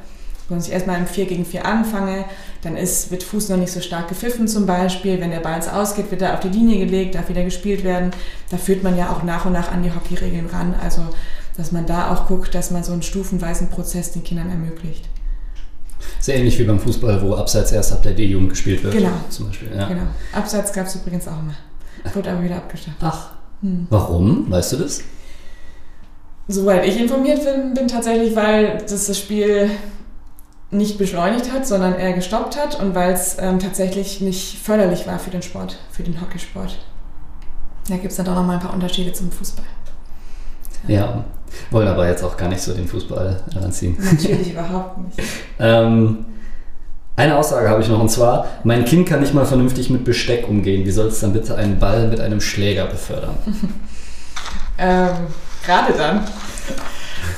wenn 0.48 0.58
ich 0.58 0.72
erstmal 0.72 0.98
im 0.98 1.06
4 1.06 1.26
gegen 1.26 1.44
4 1.44 1.66
anfange, 1.66 2.24
dann 2.62 2.76
ist, 2.76 3.10
wird 3.10 3.22
Fuß 3.22 3.50
noch 3.50 3.58
nicht 3.58 3.72
so 3.72 3.80
stark 3.80 4.08
gepfiffen 4.08 4.48
zum 4.48 4.64
Beispiel. 4.64 5.20
Wenn 5.20 5.30
der 5.30 5.40
Ball 5.40 5.56
ins 5.56 5.68
Ausgeht, 5.68 6.10
wird 6.10 6.22
er 6.22 6.34
auf 6.34 6.40
die 6.40 6.48
Linie 6.48 6.78
gelegt, 6.78 7.16
darf 7.16 7.28
wieder 7.28 7.44
gespielt 7.44 7.84
werden. 7.84 8.12
Da 8.50 8.56
führt 8.56 8.82
man 8.82 8.96
ja 8.96 9.10
auch 9.10 9.22
nach 9.24 9.44
und 9.44 9.52
nach 9.52 9.70
an 9.70 9.82
die 9.82 9.92
Hockeyregeln 9.92 10.46
ran. 10.46 10.74
Also, 10.82 11.02
dass 11.56 11.70
man 11.70 11.84
da 11.84 12.12
auch 12.12 12.28
guckt, 12.28 12.54
dass 12.54 12.70
man 12.70 12.82
so 12.82 12.92
einen 12.92 13.02
stufenweisen 13.02 13.68
Prozess 13.68 14.12
den 14.12 14.24
Kindern 14.24 14.48
ermöglicht. 14.48 15.06
Sehr 16.20 16.36
ähnlich 16.36 16.58
wie 16.58 16.64
beim 16.64 16.80
Fußball, 16.80 17.20
wo 17.20 17.34
Abseits 17.34 17.72
erst 17.72 17.92
ab 17.92 18.02
der 18.02 18.12
D-Jugend 18.12 18.50
gespielt 18.50 18.82
wird. 18.82 18.94
Genau. 18.94 19.10
Zum 19.28 19.48
Beispiel. 19.48 19.68
Ja. 19.76 19.86
Genau. 19.88 20.06
Abseits 20.32 20.72
gab 20.72 20.86
es 20.86 20.94
übrigens 20.94 21.28
auch 21.28 21.40
immer. 21.40 21.54
Wurde 22.14 22.30
aber 22.30 22.42
wieder 22.42 22.56
abgeschafft. 22.56 22.96
Ach. 23.00 23.32
Hm. 23.60 23.86
Warum? 23.90 24.50
Weißt 24.50 24.72
du 24.72 24.76
das? 24.76 25.02
Soweit 26.48 26.86
ich 26.86 26.98
informiert 26.98 27.44
bin, 27.44 27.74
bin 27.74 27.88
tatsächlich, 27.88 28.34
weil 28.34 28.78
das, 28.88 29.06
das 29.06 29.18
Spiel 29.18 29.70
nicht 30.70 30.98
beschleunigt 30.98 31.52
hat, 31.52 31.66
sondern 31.66 31.94
eher 31.94 32.14
gestoppt 32.14 32.58
hat 32.58 32.80
und 32.80 32.94
weil 32.94 33.12
es 33.12 33.36
ähm, 33.38 33.58
tatsächlich 33.58 34.20
nicht 34.20 34.58
förderlich 34.58 35.06
war 35.06 35.18
für 35.18 35.30
den 35.30 35.42
Sport, 35.42 35.78
für 35.90 36.02
den 36.02 36.20
Hockeysport. 36.20 36.78
Da 37.88 37.96
gibt 37.96 38.10
es 38.10 38.16
dann 38.16 38.26
doch 38.26 38.34
nochmal 38.34 38.56
ein 38.56 38.62
paar 38.62 38.74
Unterschiede 38.74 39.12
zum 39.12 39.30
Fußball. 39.30 39.64
Ja. 40.86 40.94
ja, 40.94 41.24
wollen 41.70 41.88
aber 41.88 42.08
jetzt 42.08 42.22
auch 42.22 42.36
gar 42.36 42.48
nicht 42.48 42.60
so 42.60 42.72
den 42.72 42.86
Fußball 42.86 43.42
heranziehen. 43.52 43.96
Natürlich 43.98 44.52
überhaupt 44.52 44.98
nicht. 44.98 45.18
ähm, 45.58 46.24
eine 47.16 47.36
Aussage 47.36 47.68
habe 47.68 47.82
ich 47.82 47.88
noch 47.88 48.00
und 48.00 48.10
zwar: 48.10 48.46
Mein 48.62 48.84
Kind 48.84 49.08
kann 49.08 49.20
nicht 49.20 49.34
mal 49.34 49.44
vernünftig 49.44 49.90
mit 49.90 50.04
Besteck 50.04 50.48
umgehen. 50.48 50.86
Wie 50.86 50.90
soll 50.90 51.08
es 51.08 51.20
dann 51.20 51.32
bitte 51.32 51.56
einen 51.56 51.78
Ball 51.78 52.08
mit 52.08 52.20
einem 52.20 52.40
Schläger 52.40 52.86
befördern? 52.86 53.34
ähm, 54.78 55.08
gerade 55.68 55.92
dann. 55.92 56.24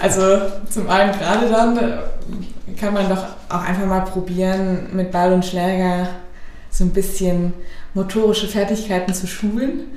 Also 0.00 0.22
zum 0.70 0.88
einen 0.88 1.12
gerade 1.12 1.48
dann 1.48 1.78
kann 2.78 2.94
man 2.94 3.08
doch 3.08 3.24
auch 3.48 3.62
einfach 3.62 3.86
mal 3.86 4.00
probieren, 4.00 4.86
mit 4.92 5.10
Ball 5.10 5.32
und 5.32 5.44
Schläger 5.44 6.08
so 6.70 6.84
ein 6.84 6.90
bisschen 6.90 7.52
motorische 7.92 8.46
Fertigkeiten 8.46 9.12
zu 9.12 9.26
schulen. 9.26 9.88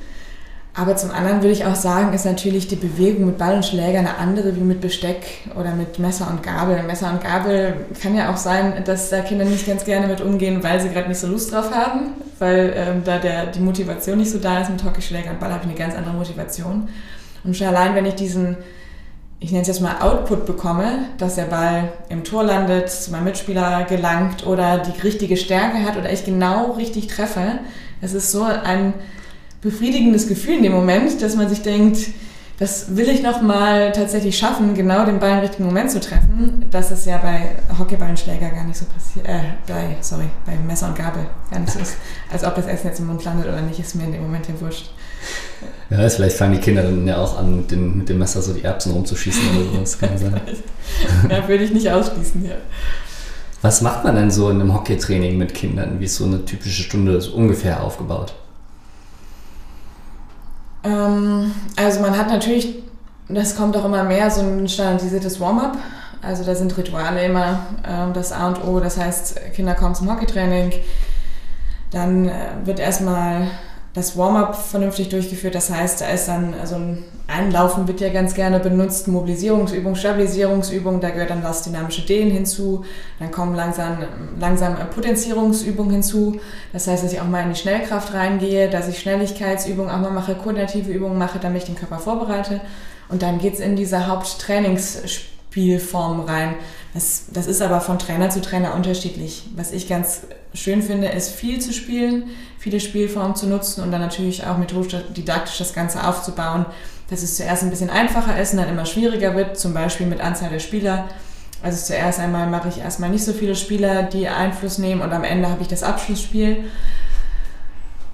Aber 0.75 0.95
zum 0.95 1.11
anderen 1.11 1.43
würde 1.43 1.51
ich 1.51 1.65
auch 1.65 1.75
sagen, 1.75 2.13
ist 2.13 2.25
natürlich 2.25 2.67
die 2.67 2.75
Bewegung 2.75 3.27
mit 3.27 3.37
Ball 3.37 3.55
und 3.55 3.63
Schläger 3.63 3.99
eine 3.99 4.17
andere 4.17 4.55
wie 4.55 4.61
mit 4.61 4.81
Besteck 4.81 5.23
oder 5.55 5.75
mit 5.75 5.99
Messer 5.99 6.27
und 6.31 6.41
Gabel. 6.41 6.81
Messer 6.81 7.11
und 7.11 7.23
Gabel 7.23 7.75
kann 8.01 8.15
ja 8.15 8.33
auch 8.33 8.37
sein, 8.37 8.83
dass 8.83 9.11
da 9.11 9.19
Kinder 9.19 9.45
nicht 9.45 9.67
ganz 9.67 9.85
gerne 9.85 10.07
mit 10.07 10.19
umgehen, 10.19 10.63
weil 10.63 10.81
sie 10.81 10.89
gerade 10.89 11.09
nicht 11.09 11.19
so 11.19 11.27
Lust 11.27 11.53
drauf 11.53 11.71
haben, 11.71 12.13
weil 12.39 12.73
ähm, 12.75 13.03
da 13.05 13.19
der, 13.19 13.45
die 13.45 13.59
Motivation 13.59 14.17
nicht 14.17 14.31
so 14.31 14.39
da 14.39 14.61
ist. 14.61 14.71
Mit 14.71 14.83
Hockeyschläger 14.83 15.29
und 15.29 15.39
Ball 15.39 15.51
habe 15.51 15.61
ich 15.61 15.69
eine 15.69 15.77
ganz 15.77 15.93
andere 15.95 16.15
Motivation. 16.15 16.89
Und 17.43 17.57
schon 17.57 17.67
allein, 17.67 17.95
wenn 17.95 18.05
ich 18.05 18.15
diesen 18.15 18.57
ich 19.43 19.51
nenne 19.51 19.63
es 19.63 19.67
jetzt 19.67 19.81
mal 19.81 19.99
Output 19.99 20.45
bekomme, 20.45 20.99
dass 21.17 21.35
der 21.35 21.43
Ball 21.43 21.91
im 22.07 22.23
Tor 22.23 22.45
landet, 22.45 22.89
zu 22.89 23.11
meinem 23.11 23.25
Mitspieler 23.25 23.83
gelangt 23.83 24.47
oder 24.47 24.77
die 24.77 24.97
richtige 25.01 25.35
Stärke 25.35 25.83
hat 25.83 25.97
oder 25.97 26.09
ich 26.13 26.23
genau 26.23 26.71
richtig 26.71 27.07
treffe, 27.07 27.59
das 27.99 28.13
ist 28.13 28.31
so 28.31 28.43
ein 28.43 28.93
befriedigendes 29.59 30.29
Gefühl 30.29 30.55
in 30.57 30.63
dem 30.63 30.71
Moment, 30.71 31.21
dass 31.21 31.35
man 31.35 31.49
sich 31.49 31.61
denkt, 31.61 32.07
das 32.57 32.95
will 32.95 33.09
ich 33.09 33.21
noch 33.21 33.41
mal 33.41 33.91
tatsächlich 33.91 34.37
schaffen, 34.37 34.75
genau 34.75 35.05
den 35.05 35.19
Ball 35.19 35.31
im 35.31 35.39
richtigen 35.39 35.65
Moment 35.65 35.91
zu 35.91 35.99
treffen. 35.99 36.65
Das 36.71 36.91
ist 36.91 37.05
ja 37.05 37.17
bei 37.17 37.49
Hockeyballenschläger 37.77 38.49
gar 38.49 38.63
nicht 38.63 38.77
so 38.77 38.85
passiert, 38.85 39.27
äh, 39.27 39.41
bei, 39.67 39.97
sorry, 39.99 40.29
bei 40.45 40.55
Messer 40.55 40.87
und 40.87 40.95
Gabel 40.95 41.25
gar 41.51 41.59
nicht 41.59 41.73
so 41.73 41.79
ist. 41.79 41.97
Als 42.31 42.45
ob 42.45 42.55
das 42.55 42.67
Essen 42.67 42.87
jetzt 42.87 42.99
im 42.99 43.07
Mund 43.07 43.25
landet 43.25 43.47
oder 43.47 43.61
nicht, 43.61 43.79
ist 43.79 43.95
mir 43.95 44.05
in 44.05 44.13
dem 44.13 44.21
Moment 44.21 44.47
ja 44.47 44.53
wurscht. 44.61 44.91
Ja, 45.89 46.09
vielleicht 46.09 46.37
fangen 46.37 46.53
die 46.53 46.59
Kinder 46.59 46.83
dann 46.83 47.07
ja 47.07 47.17
auch 47.17 47.37
an, 47.37 47.57
mit, 47.57 47.71
den, 47.71 47.97
mit 47.97 48.09
dem 48.09 48.17
Messer 48.17 48.41
so 48.41 48.53
die 48.53 48.63
Erbsen 48.63 48.93
rumzuschießen 48.93 49.41
oder 49.55 49.71
sowas. 49.71 49.99
Kann 49.99 50.17
sein. 50.17 50.41
ja, 51.29 51.47
würde 51.47 51.63
ich 51.63 51.71
nicht 51.71 51.89
ausschließen, 51.89 52.45
ja. 52.45 52.55
Was 53.61 53.81
macht 53.81 54.03
man 54.03 54.15
denn 54.15 54.29
so 54.29 54.49
in 54.49 54.59
einem 54.59 54.73
Hockeytraining 54.73 55.37
mit 55.37 55.53
Kindern? 55.53 55.99
Wie 55.99 56.05
ist 56.05 56.17
so 56.17 56.25
eine 56.25 56.43
typische 56.43 56.83
Stunde 56.83 57.21
so 57.21 57.33
ungefähr 57.33 57.81
aufgebaut? 57.81 58.33
Ähm, 60.83 61.51
also 61.77 62.01
man 62.01 62.17
hat 62.17 62.27
natürlich, 62.27 62.83
das 63.29 63.55
kommt 63.55 63.77
auch 63.77 63.85
immer 63.85 64.03
mehr, 64.03 64.29
so 64.29 64.41
ein 64.41 64.67
standardisiertes 64.67 65.39
Warm-up. 65.39 65.77
Also 66.21 66.43
da 66.43 66.55
sind 66.55 66.75
Rituale 66.77 67.23
immer 67.25 67.67
ähm, 67.87 68.13
das 68.13 68.31
A 68.31 68.47
und 68.47 68.63
O. 68.65 68.79
Das 68.79 68.97
heißt, 68.97 69.53
Kinder 69.53 69.75
kommen 69.75 69.95
zum 69.95 70.11
Hockeytraining, 70.11 70.73
dann 71.91 72.29
äh, 72.29 72.33
wird 72.65 72.79
erstmal 72.79 73.47
das 73.93 74.17
Warm-up 74.17 74.55
vernünftig 74.55 75.09
durchgeführt. 75.09 75.53
Das 75.55 75.69
heißt, 75.69 76.01
da 76.01 76.09
ist 76.09 76.27
dann, 76.27 76.55
also 76.59 76.75
ein 76.75 77.03
Einlaufen 77.27 77.87
wird 77.87 78.01
ja 78.01 78.09
ganz 78.09 78.33
gerne 78.33 78.59
benutzt, 78.59 79.07
Mobilisierungsübung, 79.07 79.95
Stabilisierungsübung, 79.95 80.99
da 80.99 81.09
gehört 81.11 81.29
dann 81.29 81.41
das 81.41 81.63
dynamische 81.63 82.01
Dehnen 82.01 82.31
hinzu, 82.31 82.83
dann 83.19 83.31
kommen 83.31 83.55
langsam, 83.55 83.99
langsam 84.39 84.75
Potenzierungsübungen 84.93 85.93
hinzu. 85.93 86.39
Das 86.73 86.87
heißt, 86.87 87.03
dass 87.03 87.13
ich 87.13 87.21
auch 87.21 87.27
mal 87.27 87.43
in 87.43 87.53
die 87.53 87.59
Schnellkraft 87.59 88.13
reingehe, 88.13 88.69
dass 88.69 88.87
ich 88.87 88.99
Schnelligkeitsübungen 88.99 89.91
auch 89.91 89.99
mal 89.99 90.11
mache, 90.11 90.35
koordinative 90.35 90.91
Übungen 90.91 91.17
mache, 91.17 91.39
damit 91.39 91.59
ich 91.59 91.67
den 91.67 91.75
Körper 91.75 91.99
vorbereite. 91.99 92.61
Und 93.09 93.21
dann 93.21 93.37
geht's 93.37 93.59
in 93.59 93.75
diese 93.75 94.07
Haupttrainingsspielform 95.53 96.21
rein. 96.21 96.55
Das, 96.93 97.25
das 97.33 97.47
ist 97.47 97.61
aber 97.61 97.81
von 97.81 97.97
Trainer 97.99 98.29
zu 98.29 98.41
Trainer 98.41 98.75
unterschiedlich. 98.75 99.43
Was 99.55 99.71
ich 99.71 99.87
ganz 99.87 100.21
schön 100.53 100.81
finde, 100.81 101.07
ist 101.07 101.31
viel 101.31 101.59
zu 101.59 101.73
spielen, 101.73 102.25
viele 102.59 102.79
Spielformen 102.79 103.35
zu 103.35 103.47
nutzen 103.47 103.83
und 103.83 103.91
dann 103.91 104.01
natürlich 104.01 104.45
auch 104.45 104.57
methodisch 104.57 105.01
didaktisch 105.15 105.57
das 105.57 105.73
Ganze 105.73 106.07
aufzubauen, 106.07 106.65
dass 107.09 107.23
es 107.23 107.37
zuerst 107.37 107.63
ein 107.63 107.69
bisschen 107.69 107.89
einfacher 107.89 108.39
ist 108.39 108.53
und 108.53 108.59
dann 108.59 108.69
immer 108.69 108.85
schwieriger 108.85 109.35
wird, 109.35 109.57
zum 109.57 109.73
Beispiel 109.73 110.05
mit 110.05 110.21
Anzahl 110.21 110.49
der 110.49 110.59
Spieler. 110.59 111.05
Also 111.63 111.83
zuerst 111.85 112.19
einmal 112.19 112.47
mache 112.47 112.69
ich 112.69 112.79
erstmal 112.79 113.09
nicht 113.09 113.23
so 113.23 113.33
viele 113.33 113.55
Spieler, 113.55 114.03
die 114.03 114.27
Einfluss 114.27 114.77
nehmen 114.77 115.01
und 115.01 115.13
am 115.13 115.23
Ende 115.23 115.49
habe 115.49 115.61
ich 115.61 115.67
das 115.67 115.81
Abschlussspiel. 115.81 116.65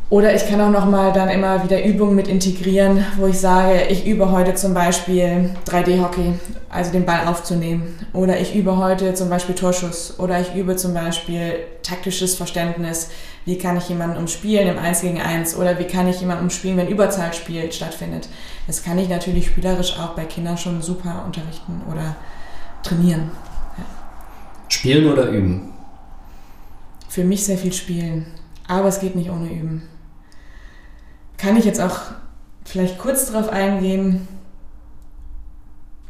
Oder 0.10 0.34
ich 0.34 0.48
kann 0.48 0.60
auch 0.60 0.72
nochmal 0.72 1.14
dann 1.14 1.30
immer 1.30 1.64
wieder 1.64 1.86
Übungen 1.86 2.16
mit 2.16 2.28
integrieren, 2.28 3.06
wo 3.18 3.28
ich 3.28 3.40
sage, 3.40 3.84
ich 3.90 4.08
übe 4.08 4.32
heute 4.32 4.56
zum 4.56 4.74
Beispiel 4.74 5.52
3D-Hockey, 5.68 6.34
also 6.68 6.92
den 6.92 7.06
Ball 7.06 7.28
aufzunehmen. 7.28 7.96
Oder 8.12 8.40
ich 8.40 8.56
übe 8.56 8.78
heute 8.78 9.14
zum 9.14 9.30
Beispiel 9.30 9.54
Torschuss. 9.54 10.18
Oder 10.18 10.42
ich 10.42 10.56
übe 10.56 10.76
zum 10.76 10.96
Beispiel 10.96 11.60
taktisches 11.84 12.34
Verständnis. 12.34 13.12
Wie 13.46 13.60
kann 13.60 13.78
ich 13.78 13.88
jemanden 13.88 14.18
umspielen 14.18 14.68
im 14.68 14.80
1 14.80 15.02
gegen 15.02 15.22
1? 15.22 15.56
Oder 15.58 15.78
wie 15.78 15.86
kann 15.86 16.08
ich 16.08 16.22
jemanden 16.22 16.46
umspielen, 16.46 16.78
wenn 16.78 16.88
Überzahlspiel 16.88 17.72
stattfindet? 17.72 18.30
Das 18.66 18.84
kann 18.84 18.98
ich 18.98 19.10
natürlich 19.10 19.46
spielerisch 19.46 20.00
auch 20.00 20.16
bei 20.16 20.26
Kindern 20.26 20.58
schon 20.58 20.82
super 20.82 21.24
unterrichten 21.28 21.84
oder 21.88 22.16
trainieren. 22.82 23.30
Ja. 23.78 23.84
Spielen 24.70 25.12
oder 25.12 25.28
üben? 25.28 25.70
Für 27.08 27.24
mich 27.24 27.46
sehr 27.46 27.60
viel 27.60 27.74
spielen. 27.74 28.26
Aber 28.68 28.88
es 28.88 29.00
geht 29.00 29.16
nicht 29.16 29.30
ohne 29.30 29.52
Üben 29.52 29.84
kann 31.40 31.58
ich 31.58 31.66
jetzt 31.66 31.82
auch 31.82 32.00
vielleicht 32.66 33.00
kurz 33.00 33.32
darauf 33.32 33.50
eingehen, 33.50 34.28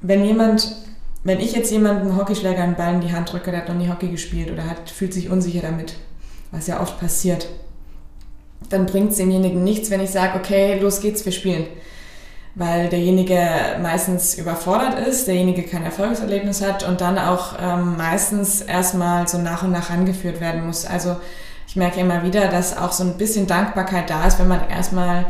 wenn 0.02 0.26
jemand, 0.26 0.76
wenn 1.24 1.40
ich 1.40 1.54
jetzt 1.54 1.72
jemanden 1.72 2.18
Hockeyschläger 2.18 2.64
einen 2.64 2.76
Ball 2.76 2.96
in 2.96 3.02
die 3.02 3.14
Hand 3.14 3.32
drücke, 3.32 3.52
der 3.52 3.62
hat 3.62 3.70
noch 3.70 3.76
nie 3.76 3.90
Hockey 3.90 4.10
gespielt 4.10 4.52
oder 4.52 4.66
hat, 4.66 4.90
fühlt 4.90 5.14
sich 5.14 5.30
unsicher 5.30 5.62
damit, 5.62 5.96
was 6.52 6.68
ja 6.68 6.82
oft 6.82 7.00
passiert, 7.00 7.48
dann 8.70 8.86
bringt 8.86 9.12
es 9.12 9.18
demjenigen 9.18 9.64
nichts, 9.64 9.90
wenn 9.90 10.02
ich 10.02 10.10
sage, 10.10 10.38
okay, 10.38 10.80
los 10.80 11.02
geht's, 11.02 11.26
wir 11.26 11.32
spielen. 11.32 11.66
Weil 12.56 12.90
derjenige 12.90 13.40
meistens 13.82 14.38
überfordert 14.38 15.08
ist, 15.08 15.28
derjenige 15.28 15.64
kein 15.64 15.84
Erfolgserlebnis 15.84 16.62
hat 16.62 16.88
und 16.88 17.00
dann 17.00 17.18
auch 17.18 17.56
ähm, 17.62 17.96
meistens 17.96 18.62
erstmal 18.62 19.28
so 19.28 19.38
nach 19.38 19.64
und 19.64 19.72
nach 19.72 19.92
angeführt 19.92 20.42
werden 20.42 20.66
muss. 20.66 20.86
Also 20.86 21.18
ich 21.70 21.76
merke 21.76 22.00
immer 22.00 22.24
wieder, 22.24 22.48
dass 22.48 22.76
auch 22.76 22.92
so 22.92 23.04
ein 23.04 23.14
bisschen 23.14 23.46
Dankbarkeit 23.46 24.10
da 24.10 24.26
ist, 24.26 24.40
wenn 24.40 24.48
man 24.48 24.68
erstmal 24.70 25.28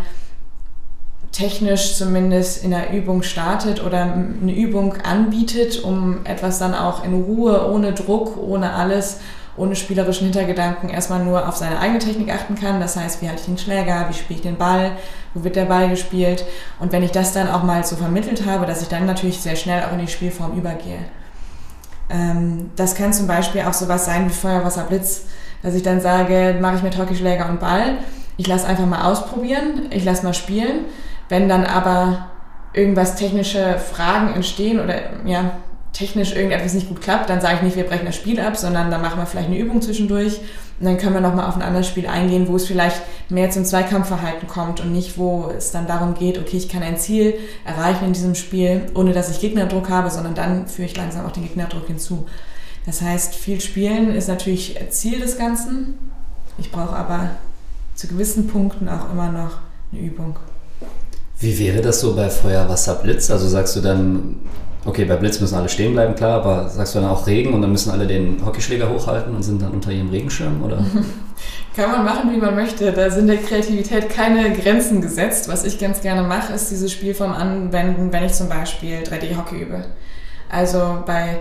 technisch 1.33 1.97
zumindest 1.97 2.63
in 2.63 2.71
der 2.71 2.93
Übung 2.93 3.23
startet 3.23 3.83
oder 3.83 4.03
eine 4.03 4.55
Übung 4.55 4.95
anbietet, 5.03 5.83
um 5.83 6.25
etwas 6.25 6.57
dann 6.57 6.73
auch 6.73 7.03
in 7.03 7.13
Ruhe, 7.13 7.69
ohne 7.69 7.91
Druck, 7.91 8.37
ohne 8.37 8.71
alles, 8.71 9.19
ohne 9.57 9.75
spielerischen 9.75 10.27
Hintergedanken 10.27 10.89
erstmal 10.89 11.25
nur 11.25 11.45
auf 11.45 11.57
seine 11.57 11.77
eigene 11.77 11.99
Technik 11.99 12.33
achten 12.33 12.55
kann. 12.55 12.79
Das 12.79 12.95
heißt, 12.95 13.21
wie 13.21 13.27
halte 13.27 13.41
ich 13.41 13.45
den 13.45 13.57
Schläger, 13.57 14.05
wie 14.07 14.13
spiele 14.13 14.37
ich 14.37 14.41
den 14.41 14.57
Ball, 14.57 14.93
wo 15.33 15.43
wird 15.43 15.57
der 15.57 15.65
Ball 15.65 15.89
gespielt. 15.89 16.45
Und 16.79 16.93
wenn 16.93 17.03
ich 17.03 17.11
das 17.11 17.33
dann 17.33 17.49
auch 17.49 17.63
mal 17.63 17.83
so 17.83 17.97
vermittelt 17.97 18.45
habe, 18.45 18.65
dass 18.65 18.81
ich 18.81 18.87
dann 18.87 19.05
natürlich 19.05 19.41
sehr 19.41 19.57
schnell 19.57 19.83
auch 19.83 19.91
in 19.91 19.99
die 19.99 20.07
Spielform 20.07 20.57
übergehe. 20.57 20.99
Ähm, 22.09 22.71
das 22.77 22.95
kann 22.95 23.11
zum 23.11 23.27
Beispiel 23.27 23.63
auch 23.63 23.73
sowas 23.73 24.05
sein 24.05 24.29
wie 24.29 24.33
Feuer, 24.33 24.63
Wasser, 24.63 24.85
Blitz 24.85 25.25
dass 25.61 25.75
ich 25.75 25.83
dann 25.83 26.01
sage, 26.01 26.57
mache 26.61 26.77
ich 26.77 26.83
mit 26.83 26.97
Hockeyschläger 26.97 27.49
und 27.49 27.59
Ball. 27.59 27.97
Ich 28.37 28.47
lasse 28.47 28.67
einfach 28.67 28.85
mal 28.85 29.11
ausprobieren, 29.11 29.87
ich 29.91 30.05
lasse 30.05 30.23
mal 30.23 30.33
spielen. 30.33 30.85
Wenn 31.27 31.49
dann 31.49 31.65
aber 31.65 32.29
irgendwas 32.73 33.15
technische 33.15 33.77
Fragen 33.77 34.33
entstehen 34.33 34.79
oder 34.79 34.95
ja, 35.25 35.51
technisch 35.93 36.35
irgendetwas 36.35 36.73
nicht 36.73 36.87
gut 36.87 37.01
klappt, 37.01 37.29
dann 37.29 37.41
sage 37.41 37.55
ich 37.57 37.61
nicht, 37.63 37.75
wir 37.75 37.83
brechen 37.83 38.05
das 38.05 38.15
Spiel 38.15 38.39
ab, 38.39 38.55
sondern 38.55 38.91
dann 38.91 39.01
machen 39.01 39.19
wir 39.19 39.25
vielleicht 39.25 39.47
eine 39.47 39.57
Übung 39.57 39.81
zwischendurch 39.81 40.39
und 40.79 40.85
dann 40.85 40.97
können 40.97 41.13
wir 41.13 41.21
nochmal 41.21 41.47
auf 41.47 41.55
ein 41.55 41.61
anderes 41.61 41.87
Spiel 41.87 42.07
eingehen, 42.07 42.47
wo 42.47 42.55
es 42.55 42.67
vielleicht 42.67 43.01
mehr 43.29 43.49
zum 43.49 43.65
Zweikampfverhalten 43.65 44.47
kommt 44.47 44.79
und 44.79 44.93
nicht, 44.93 45.17
wo 45.17 45.51
es 45.55 45.71
dann 45.71 45.87
darum 45.87 46.13
geht, 46.13 46.37
okay, 46.37 46.57
ich 46.57 46.69
kann 46.69 46.83
ein 46.83 46.97
Ziel 46.97 47.33
erreichen 47.65 48.05
in 48.05 48.13
diesem 48.13 48.35
Spiel, 48.35 48.83
ohne 48.95 49.11
dass 49.11 49.29
ich 49.29 49.41
Gegnerdruck 49.41 49.89
habe, 49.89 50.09
sondern 50.09 50.35
dann 50.35 50.67
führe 50.67 50.87
ich 50.87 50.95
langsam 50.95 51.25
auch 51.25 51.31
den 51.31 51.43
Gegnerdruck 51.43 51.87
hinzu. 51.87 52.27
Das 52.89 53.03
heißt, 53.03 53.35
viel 53.35 53.61
Spielen 53.61 54.15
ist 54.15 54.29
natürlich 54.29 54.75
Ziel 54.89 55.19
des 55.19 55.37
Ganzen. 55.37 55.93
Ich 56.57 56.71
brauche 56.71 56.95
aber 56.95 57.29
zu 57.93 58.07
gewissen 58.07 58.47
Punkten 58.47 58.89
auch 58.89 59.11
immer 59.11 59.31
noch 59.31 59.59
eine 59.91 60.01
Übung. 60.01 60.35
Wie 61.39 61.59
wäre 61.59 61.83
das 61.83 61.99
so 61.99 62.15
bei 62.15 62.31
Feuer, 62.31 62.67
Wasser, 62.67 62.95
Blitz? 62.95 63.29
Also 63.29 63.47
sagst 63.47 63.75
du 63.75 63.81
dann, 63.81 64.37
okay, 64.85 65.05
bei 65.05 65.17
Blitz 65.17 65.39
müssen 65.39 65.53
alle 65.53 65.69
stehen 65.69 65.93
bleiben, 65.93 66.15
klar, 66.15 66.41
aber 66.41 66.67
sagst 66.67 66.95
du 66.95 66.99
dann 66.99 67.11
auch 67.11 67.27
Regen 67.27 67.53
und 67.53 67.61
dann 67.61 67.71
müssen 67.71 67.91
alle 67.91 68.07
den 68.07 68.43
Hockeyschläger 68.43 68.89
hochhalten 68.89 69.35
und 69.35 69.43
sind 69.43 69.61
dann 69.61 69.69
unter 69.69 69.91
ihrem 69.91 70.09
Regenschirm, 70.09 70.63
oder? 70.63 70.83
Kann 71.75 71.91
man 71.91 72.03
machen, 72.03 72.31
wie 72.33 72.37
man 72.37 72.55
möchte. 72.55 72.91
Da 72.91 73.11
sind 73.11 73.27
der 73.27 73.37
Kreativität 73.37 74.09
keine 74.09 74.51
Grenzen 74.53 74.99
gesetzt. 74.99 75.47
Was 75.47 75.63
ich 75.63 75.77
ganz 75.77 76.01
gerne 76.01 76.27
mache, 76.27 76.53
ist 76.53 76.71
diese 76.71 76.89
Spielform 76.89 77.33
anwenden, 77.33 78.11
wenn 78.11 78.23
ich 78.23 78.33
zum 78.33 78.49
Beispiel 78.49 79.03
3D-Hockey 79.03 79.61
übe. 79.61 79.85
Also 80.49 81.03
bei 81.05 81.37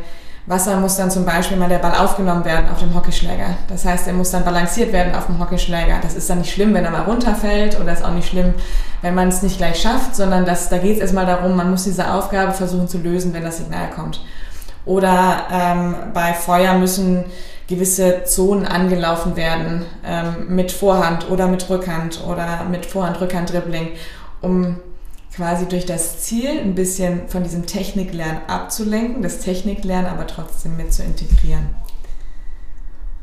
Wasser 0.49 0.81
muss 0.81 0.97
dann 0.97 1.11
zum 1.11 1.27
Beispiel 1.27 1.59
mal 1.59 1.69
der 1.69 1.79
Ball 1.79 1.95
aufgenommen 1.95 2.43
werden 2.47 2.71
auf 2.71 2.79
dem 2.79 2.95
Hockeyschläger. 2.95 3.57
Das 3.69 3.85
heißt, 3.85 4.07
er 4.07 4.15
muss 4.15 4.31
dann 4.31 4.45
balanciert 4.45 4.95
werden 4.95 5.15
auf 5.15 5.27
dem 5.27 5.39
Hockeyschläger. 5.39 5.99
Das 6.01 6.15
ist 6.15 6.31
dann 6.31 6.39
nicht 6.39 6.51
schlimm, 6.53 6.73
wenn 6.73 6.87
er 6.87 6.91
mal 6.91 7.03
runterfällt 7.03 7.79
oder 7.79 7.93
ist 7.93 8.03
auch 8.03 8.15
nicht 8.15 8.29
schlimm, 8.29 8.55
wenn 9.03 9.15
man 9.15 9.29
es 9.29 9.43
nicht 9.43 9.59
gleich 9.59 9.79
schafft, 9.79 10.17
sondern 10.17 10.47
das, 10.47 10.71
da 10.71 10.79
geht 10.79 10.97
es 10.97 11.01
erstmal 11.03 11.27
darum, 11.27 11.55
man 11.55 11.71
muss 11.71 11.85
diese 11.85 12.11
Aufgabe 12.11 12.53
versuchen 12.53 12.89
zu 12.89 12.97
lösen, 12.97 13.35
wenn 13.35 13.45
das 13.45 13.59
Signal 13.59 13.91
kommt. 13.95 14.23
Oder 14.87 15.43
ähm, 15.53 15.95
bei 16.15 16.33
Feuer 16.33 16.73
müssen 16.79 17.27
gewisse 17.69 18.25
Zonen 18.25 18.67
angelaufen 18.67 19.37
werden 19.37 19.85
ähm, 20.03 20.47
mit 20.49 20.73
Vorhand 20.73 21.31
oder 21.31 21.47
mit 21.47 21.69
Rückhand 21.69 22.25
oder 22.27 22.65
mit 22.71 22.87
Vorhand-Rückhand-Dribbling, 22.87 23.91
um 24.41 24.77
quasi 25.39 25.67
durch 25.67 25.87
das 25.87 26.19
Ziel 26.19 26.51
ein 26.51 26.75
bisschen 26.75 27.29
von 27.29 27.45
diesem 27.45 27.65
Techniklernen 27.65 28.41
abzulenken, 28.49 29.23
das 29.23 29.39
Techniklernen 29.39 30.11
aber 30.11 30.27
trotzdem 30.27 30.77
mit 30.77 30.93
zu 30.93 31.05
integrieren. 31.05 31.71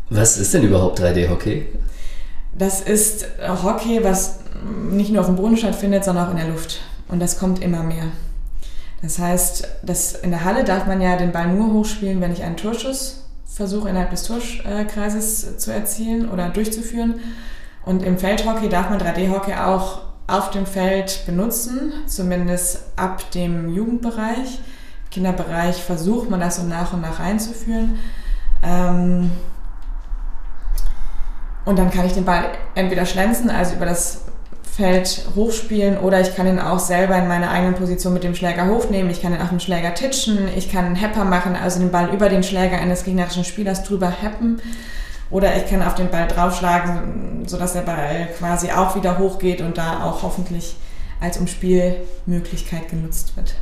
Was 0.09 0.37
ist 0.37 0.53
denn 0.53 0.63
überhaupt 0.63 1.01
3D-Hockey? 1.01 1.65
Das 2.57 2.79
ist 2.79 3.27
Hockey, 3.63 4.01
was 4.01 4.39
nicht 4.89 5.11
nur 5.11 5.19
auf 5.19 5.27
dem 5.27 5.35
Boden 5.35 5.57
stattfindet, 5.57 6.05
sondern 6.05 6.27
auch 6.27 6.31
in 6.31 6.37
der 6.37 6.47
Luft. 6.47 6.79
Und 7.09 7.19
das 7.19 7.37
kommt 7.37 7.61
immer 7.61 7.83
mehr. 7.83 8.05
Das 9.01 9.19
heißt, 9.19 9.67
das, 9.83 10.13
in 10.15 10.31
der 10.31 10.45
Halle 10.45 10.63
darf 10.63 10.87
man 10.87 11.01
ja 11.01 11.17
den 11.17 11.33
Ball 11.33 11.49
nur 11.49 11.73
hochspielen, 11.73 12.21
wenn 12.21 12.31
ich 12.31 12.43
einen 12.43 12.55
Torschuss 12.55 13.25
versuche, 13.45 13.89
innerhalb 13.89 14.11
des 14.11 14.23
Torkreises 14.23 15.57
zu 15.57 15.73
erzielen 15.73 16.29
oder 16.29 16.47
durchzuführen. 16.47 17.15
Und 17.85 18.03
im 18.03 18.17
Feldhockey 18.17 18.69
darf 18.69 18.89
man 18.89 19.01
3D-Hockey 19.01 19.55
auch 19.55 20.04
auf 20.27 20.51
dem 20.51 20.65
Feld 20.65 21.25
benutzen, 21.25 21.93
zumindest 22.07 22.79
ab 22.95 23.29
dem 23.31 23.73
Jugendbereich. 23.73 24.59
Im 24.59 25.09
Kinderbereich 25.11 25.83
versucht 25.83 26.29
man 26.29 26.39
das 26.39 26.57
so 26.57 26.63
nach 26.63 26.93
und 26.93 27.01
nach 27.01 27.19
einzuführen. 27.19 27.99
Ähm 28.63 29.31
und 31.65 31.79
dann 31.79 31.91
kann 31.91 32.05
ich 32.05 32.13
den 32.13 32.25
Ball 32.25 32.45
entweder 32.75 33.05
schlänzen, 33.05 33.49
also 33.49 33.75
über 33.75 33.85
das 33.85 34.21
Feld 34.75 35.25
hochspielen, 35.35 35.97
oder 35.97 36.19
ich 36.19 36.35
kann 36.35 36.47
ihn 36.47 36.59
auch 36.59 36.79
selber 36.79 37.17
in 37.17 37.27
meiner 37.27 37.49
eigenen 37.49 37.75
Position 37.75 38.13
mit 38.13 38.23
dem 38.23 38.35
Schläger 38.35 38.67
hochnehmen. 38.67 39.09
Ich 39.09 39.21
kann 39.21 39.33
ihn 39.33 39.41
auf 39.41 39.49
dem 39.49 39.59
Schläger 39.59 39.93
titschen, 39.93 40.49
ich 40.55 40.71
kann 40.71 40.85
einen 40.85 40.95
Hepper 40.95 41.23
machen, 41.23 41.55
also 41.55 41.79
den 41.79 41.91
Ball 41.91 42.13
über 42.13 42.29
den 42.29 42.43
Schläger 42.43 42.77
eines 42.77 43.03
gegnerischen 43.03 43.45
Spielers 43.45 43.83
drüber 43.83 44.09
heppen. 44.09 44.61
Oder 45.31 45.55
ich 45.57 45.67
kann 45.67 45.81
auf 45.81 45.95
den 45.95 46.09
Ball 46.09 46.27
draufschlagen, 46.27 47.43
sodass 47.47 47.73
der 47.73 47.81
Ball 47.81 48.29
quasi 48.37 48.71
auch 48.71 48.95
wieder 48.95 49.17
hochgeht 49.17 49.61
und 49.61 49.77
da 49.77 50.03
auch 50.03 50.21
hoffentlich 50.23 50.75
als 51.19 51.37
Umspielmöglichkeit 51.37 52.89
genutzt 52.89 53.35
wird. 53.35 53.55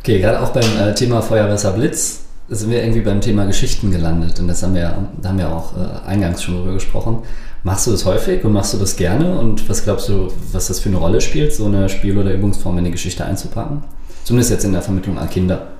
Okay, 0.00 0.20
gerade 0.20 0.40
auch 0.40 0.50
beim 0.50 0.78
äh, 0.78 0.94
Thema 0.94 1.22
Feuerwasser 1.22 1.72
Blitz 1.72 2.20
sind 2.48 2.70
wir 2.70 2.80
irgendwie 2.80 3.00
beim 3.00 3.20
Thema 3.20 3.44
Geschichten 3.44 3.90
gelandet 3.90 4.38
und 4.38 4.46
das 4.46 4.62
haben 4.62 4.74
wir, 4.74 5.08
da 5.20 5.30
haben 5.30 5.38
wir 5.38 5.50
auch 5.50 5.72
äh, 5.76 6.06
eingangs 6.06 6.42
schon 6.42 6.56
drüber 6.56 6.74
gesprochen. 6.74 7.22
Machst 7.64 7.88
du 7.88 7.90
das 7.90 8.04
häufig 8.04 8.44
und 8.44 8.52
machst 8.52 8.74
du 8.74 8.78
das 8.78 8.96
gerne 8.96 9.36
und 9.36 9.68
was 9.68 9.82
glaubst 9.82 10.08
du, 10.08 10.28
was 10.52 10.68
das 10.68 10.78
für 10.78 10.88
eine 10.88 10.98
Rolle 10.98 11.20
spielt, 11.20 11.52
so 11.52 11.66
eine 11.66 11.88
Spiel- 11.88 12.16
oder 12.16 12.32
Übungsform 12.32 12.78
in 12.78 12.84
die 12.84 12.92
Geschichte 12.92 13.24
einzupacken? 13.24 13.82
Zumindest 14.22 14.52
jetzt 14.52 14.64
in 14.64 14.72
der 14.72 14.82
Vermittlung 14.82 15.18
an 15.18 15.28
Kinder. 15.28 15.72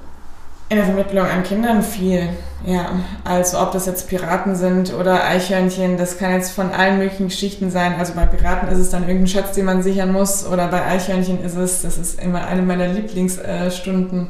In 0.69 0.79
der 0.79 0.87
Vermittlung 0.87 1.25
an 1.25 1.45
Kindern 1.45 1.81
viel, 1.81 2.29
ja. 2.67 2.91
Also 3.23 3.61
ob 3.61 3.71
das 3.71 3.87
jetzt 3.87 4.09
Piraten 4.09 4.57
sind 4.57 4.93
oder 4.93 5.23
Eichhörnchen, 5.25 5.97
das 5.97 6.19
kann 6.19 6.33
jetzt 6.33 6.51
von 6.51 6.73
allen 6.73 6.99
möglichen 6.99 7.29
Geschichten 7.29 7.71
sein. 7.71 7.95
Also 7.97 8.15
bei 8.15 8.27
Piraten 8.27 8.69
ist 8.69 8.79
es 8.79 8.91
dann 8.91 9.03
irgendein 9.03 9.29
Schatz, 9.29 9.53
den 9.53 9.65
man 9.65 9.85
sichern 9.85 10.11
muss 10.11 10.45
oder 10.45 10.67
bei 10.67 10.85
Eichhörnchen 10.85 11.41
ist 11.45 11.57
es, 11.57 11.83
das 11.83 11.99
ist 11.99 12.21
immer 12.21 12.49
eine 12.49 12.63
meiner 12.63 12.89
Lieblingsstunden, 12.89 14.27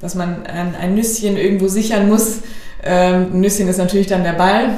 dass 0.00 0.14
man 0.14 0.46
ein, 0.46 0.76
ein 0.76 0.94
Nüsschen 0.94 1.36
irgendwo 1.36 1.66
sichern 1.66 2.08
muss. 2.08 2.42
Ähm, 2.84 3.40
Nüsschen 3.40 3.66
ist 3.66 3.78
natürlich 3.78 4.06
dann 4.06 4.22
der 4.22 4.34
Ball. 4.34 4.70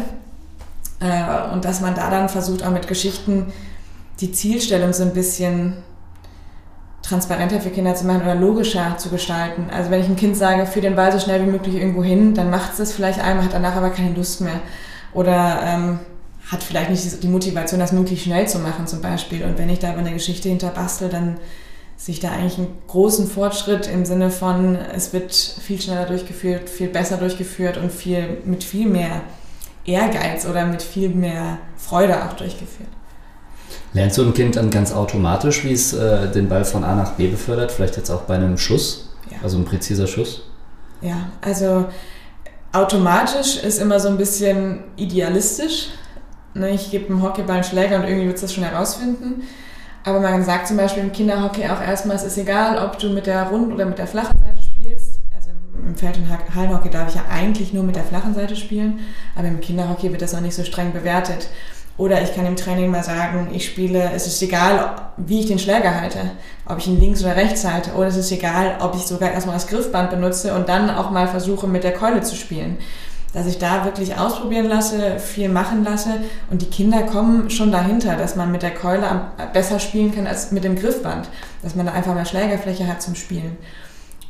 Äh, 1.01 1.53
und 1.53 1.67
dass 1.67 1.83
man 1.83 1.95
da 1.95 2.09
dann 2.11 2.31
versucht, 2.31 2.65
auch 2.65 2.71
mit 2.71 2.89
Geschichten 2.89 3.53
die 4.21 4.33
Zielstellung 4.33 4.95
so 4.95 5.03
ein 5.03 5.13
bisschen 5.13 5.77
transparenter 7.03 7.61
für 7.61 7.71
Kinder 7.71 7.95
zu 7.95 8.07
machen 8.07 8.23
oder 8.23 8.35
logischer 8.35 8.97
zu 8.97 9.11
gestalten. 9.11 9.67
Also 9.71 9.91
wenn 9.91 10.01
ich 10.01 10.07
einem 10.07 10.17
Kind 10.17 10.37
sage, 10.37 10.67
für 10.67 10.81
den 10.81 10.97
Ball 10.97 11.13
so 11.13 11.19
schnell 11.19 11.45
wie 11.45 11.51
möglich 11.51 11.75
irgendwo 11.75 12.03
hin, 12.03 12.35
dann 12.35 12.51
macht 12.51 12.73
es 12.73 12.79
das 12.79 12.93
vielleicht 12.93 13.21
einmal, 13.21 13.45
hat 13.45 13.53
danach 13.53 13.77
aber 13.77 13.91
keine 13.91 14.15
Lust 14.15 14.41
mehr. 14.41 14.61
Oder 15.13 15.61
ähm, 15.65 15.99
hat 16.51 16.63
vielleicht 16.63 16.91
nicht 16.91 17.23
die 17.23 17.29
Motivation, 17.29 17.81
das 17.81 17.93
möglichst 17.93 18.25
schnell 18.25 18.49
zu 18.49 18.59
machen 18.61 18.87
zum 18.87 19.01
Beispiel. 19.01 19.45
Und 19.45 19.59
wenn 19.59 19.69
ich 19.69 19.81
da 19.81 19.91
aber 19.91 19.99
eine 19.99 20.13
Geschichte 20.13 20.49
hinter 20.49 20.69
bastel, 20.69 21.09
dann 21.09 21.39
sehe 21.97 22.15
ich 22.15 22.21
da 22.21 22.31
eigentlich 22.31 22.59
einen 22.59 22.79
großen 22.89 23.27
Fortschritt 23.29 23.87
im 23.87 24.05
Sinne 24.05 24.31
von, 24.31 24.77
es 24.95 25.13
wird 25.13 25.35
viel 25.35 25.81
schneller 25.81 26.07
durchgeführt, 26.07 26.69
viel 26.69 26.89
besser 26.89 27.17
durchgeführt 27.17 27.77
und 27.77 27.93
viel, 27.93 28.39
mit 28.45 28.65
viel 28.65 28.89
mehr 28.89 29.23
Ehrgeiz 29.85 30.47
oder 30.47 30.67
mit 30.67 30.83
viel 30.83 31.11
mehr 31.11 31.59
Freude 31.77 32.25
auch 32.25 32.33
durchgeführt. 32.35 32.89
Lernt 33.95 34.15
so 34.15 34.23
ein 34.23 34.33
Kind 34.33 34.57
dann 34.57 34.71
ganz 34.71 34.93
automatisch, 34.93 35.65
wie 35.65 35.73
es 35.73 35.93
äh, 35.93 36.31
den 36.31 36.49
Ball 36.49 36.65
von 36.65 36.83
A 36.83 36.95
nach 36.95 37.13
B 37.13 37.29
befördert? 37.29 37.73
Vielleicht 37.73 37.97
jetzt 37.97 38.11
auch 38.11 38.23
bei 38.23 38.35
einem 38.35 38.57
Schuss? 38.57 39.11
Ja. 39.31 39.39
Also 39.43 39.59
ein 39.59 39.65
präziser 39.65 40.07
Schuss? 40.07 40.45
Ja, 41.03 41.29
also 41.41 41.87
automatisch 42.73 43.63
ist 43.63 43.79
immer 43.81 44.01
so 44.01 44.09
ein 44.09 44.17
bisschen 44.17 44.85
idealistisch. 44.97 45.91
Ne, 46.55 46.71
ich 46.71 46.91
gebe 46.91 47.07
dem 47.07 47.23
Hockeyball 47.23 47.57
einen 47.57 47.65
Schläger 47.65 47.97
und 47.97 48.05
irgendwie 48.05 48.27
wird 48.27 48.37
es 48.37 48.43
das 48.43 48.53
schon 48.53 48.65
herausfinden. 48.65 49.43
Aber 50.05 50.21
man 50.21 50.45
sagt 50.45 50.69
zum 50.69 50.77
Beispiel 50.77 51.03
im 51.03 51.13
Kinderhockey 51.13 51.65
auch 51.67 51.81
erstmal, 51.81 52.17
es 52.17 52.25
ist 52.25 52.37
egal, 52.37 52.85
ob 52.85 52.99
du 52.99 53.11
mit 53.11 53.27
der 53.27 53.45
runden 53.45 53.73
oder 53.73 53.87
mit 53.87 53.99
der 53.99 54.07
flachen 54.07 54.39
Seite 54.39 54.63
spielst. 54.63 55.21
Also 55.35 55.51
im 55.87 55.95
Feld- 55.95 56.17
und 56.17 56.55
Hallenhockey 56.55 56.91
darf 56.91 57.09
ich 57.09 57.15
ja 57.15 57.25
eigentlich 57.31 57.73
nur 57.73 57.85
mit 57.85 57.97
der 57.97 58.05
flachen 58.05 58.35
Seite 58.35 58.57
spielen, 58.57 59.01
aber 59.37 59.49
im 59.49 59.61
Kinderhockey 59.61 60.11
wird 60.11 60.23
das 60.23 60.35
auch 60.35 60.41
nicht 60.41 60.55
so 60.55 60.65
streng 60.65 60.93
bewertet. 60.93 61.49
Oder 61.99 62.23
ich 62.23 62.35
kann 62.35 62.47
im 62.47 62.57
Training 62.57 62.91
mal 62.91 63.05
sagen, 63.05 63.49
ich 63.53 63.67
spiele, 63.67 64.11
es 64.15 64.27
ist 64.27 64.41
egal, 64.43 64.97
wie 65.19 65.41
ich 65.41 65.47
den 65.47 65.59
Schläger 65.59 66.01
halte, 66.01 66.31
ob 66.67 66.79
ich 66.79 66.87
ihn 66.87 66.99
links 66.99 67.23
oder 67.23 67.37
rechts 67.37 67.65
halte. 67.65 67.93
Oder 67.93 68.07
es 68.07 68.17
ist 68.17 68.33
egal, 68.33 68.77
ob 68.81 68.95
ich 68.95 69.03
sogar 69.03 69.31
erstmal 69.31 69.57
das 69.57 69.67
Griffband 69.67 70.11
benutze 70.11 70.55
und 70.55 70.69
dann 70.69 70.89
auch 70.91 71.11
mal 71.11 71.29
versuche, 71.29 71.67
mit 71.67 71.85
der 71.85 71.93
Keule 71.93 72.23
zu 72.23 72.35
spielen. 72.35 72.79
Dass 73.35 73.47
ich 73.47 73.59
da 73.59 73.85
wirklich 73.85 74.19
ausprobieren 74.19 74.67
lasse, 74.67 75.19
viel 75.19 75.49
machen 75.49 75.85
lasse 75.85 76.21
und 76.51 76.61
die 76.61 76.67
Kinder 76.67 77.03
kommen 77.03 77.49
schon 77.49 77.73
dahinter, 77.73 78.17
dass 78.17 78.37
man 78.37 78.53
mit 78.53 78.63
der 78.63 78.75
Keule 78.75 79.07
besser 79.55 79.79
spielen 79.79 80.15
kann 80.15 80.27
als 80.27 80.51
mit 80.53 80.65
dem 80.65 80.77
Griffband. 80.77 81.29
Dass 81.63 81.75
man 81.75 81.87
da 81.87 81.93
einfach 81.93 82.15
mehr 82.15 82.27
Schlägerfläche 82.27 82.87
hat 82.87 83.01
zum 83.01 83.15
Spielen. 83.15 83.57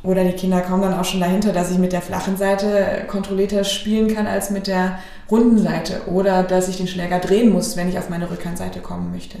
Oder 0.03 0.25
die 0.25 0.33
Kinder 0.33 0.59
kommen 0.59 0.81
dann 0.81 0.93
auch 0.93 1.05
schon 1.05 1.21
dahinter, 1.21 1.53
dass 1.53 1.71
ich 1.71 1.77
mit 1.77 1.93
der 1.93 2.01
flachen 2.01 2.35
Seite 2.35 3.05
kontrollierter 3.07 3.63
spielen 3.63 4.13
kann 4.13 4.27
als 4.27 4.49
mit 4.49 4.67
der 4.67 4.99
runden 5.31 5.57
Seite. 5.57 6.01
Oder 6.07 6.43
dass 6.43 6.67
ich 6.67 6.75
den 6.75 6.87
Schläger 6.87 7.19
drehen 7.19 7.51
muss, 7.51 7.77
wenn 7.77 7.87
ich 7.87 7.97
auf 7.97 8.09
meine 8.09 8.29
Rückhandseite 8.29 8.81
kommen 8.81 9.11
möchte. 9.11 9.37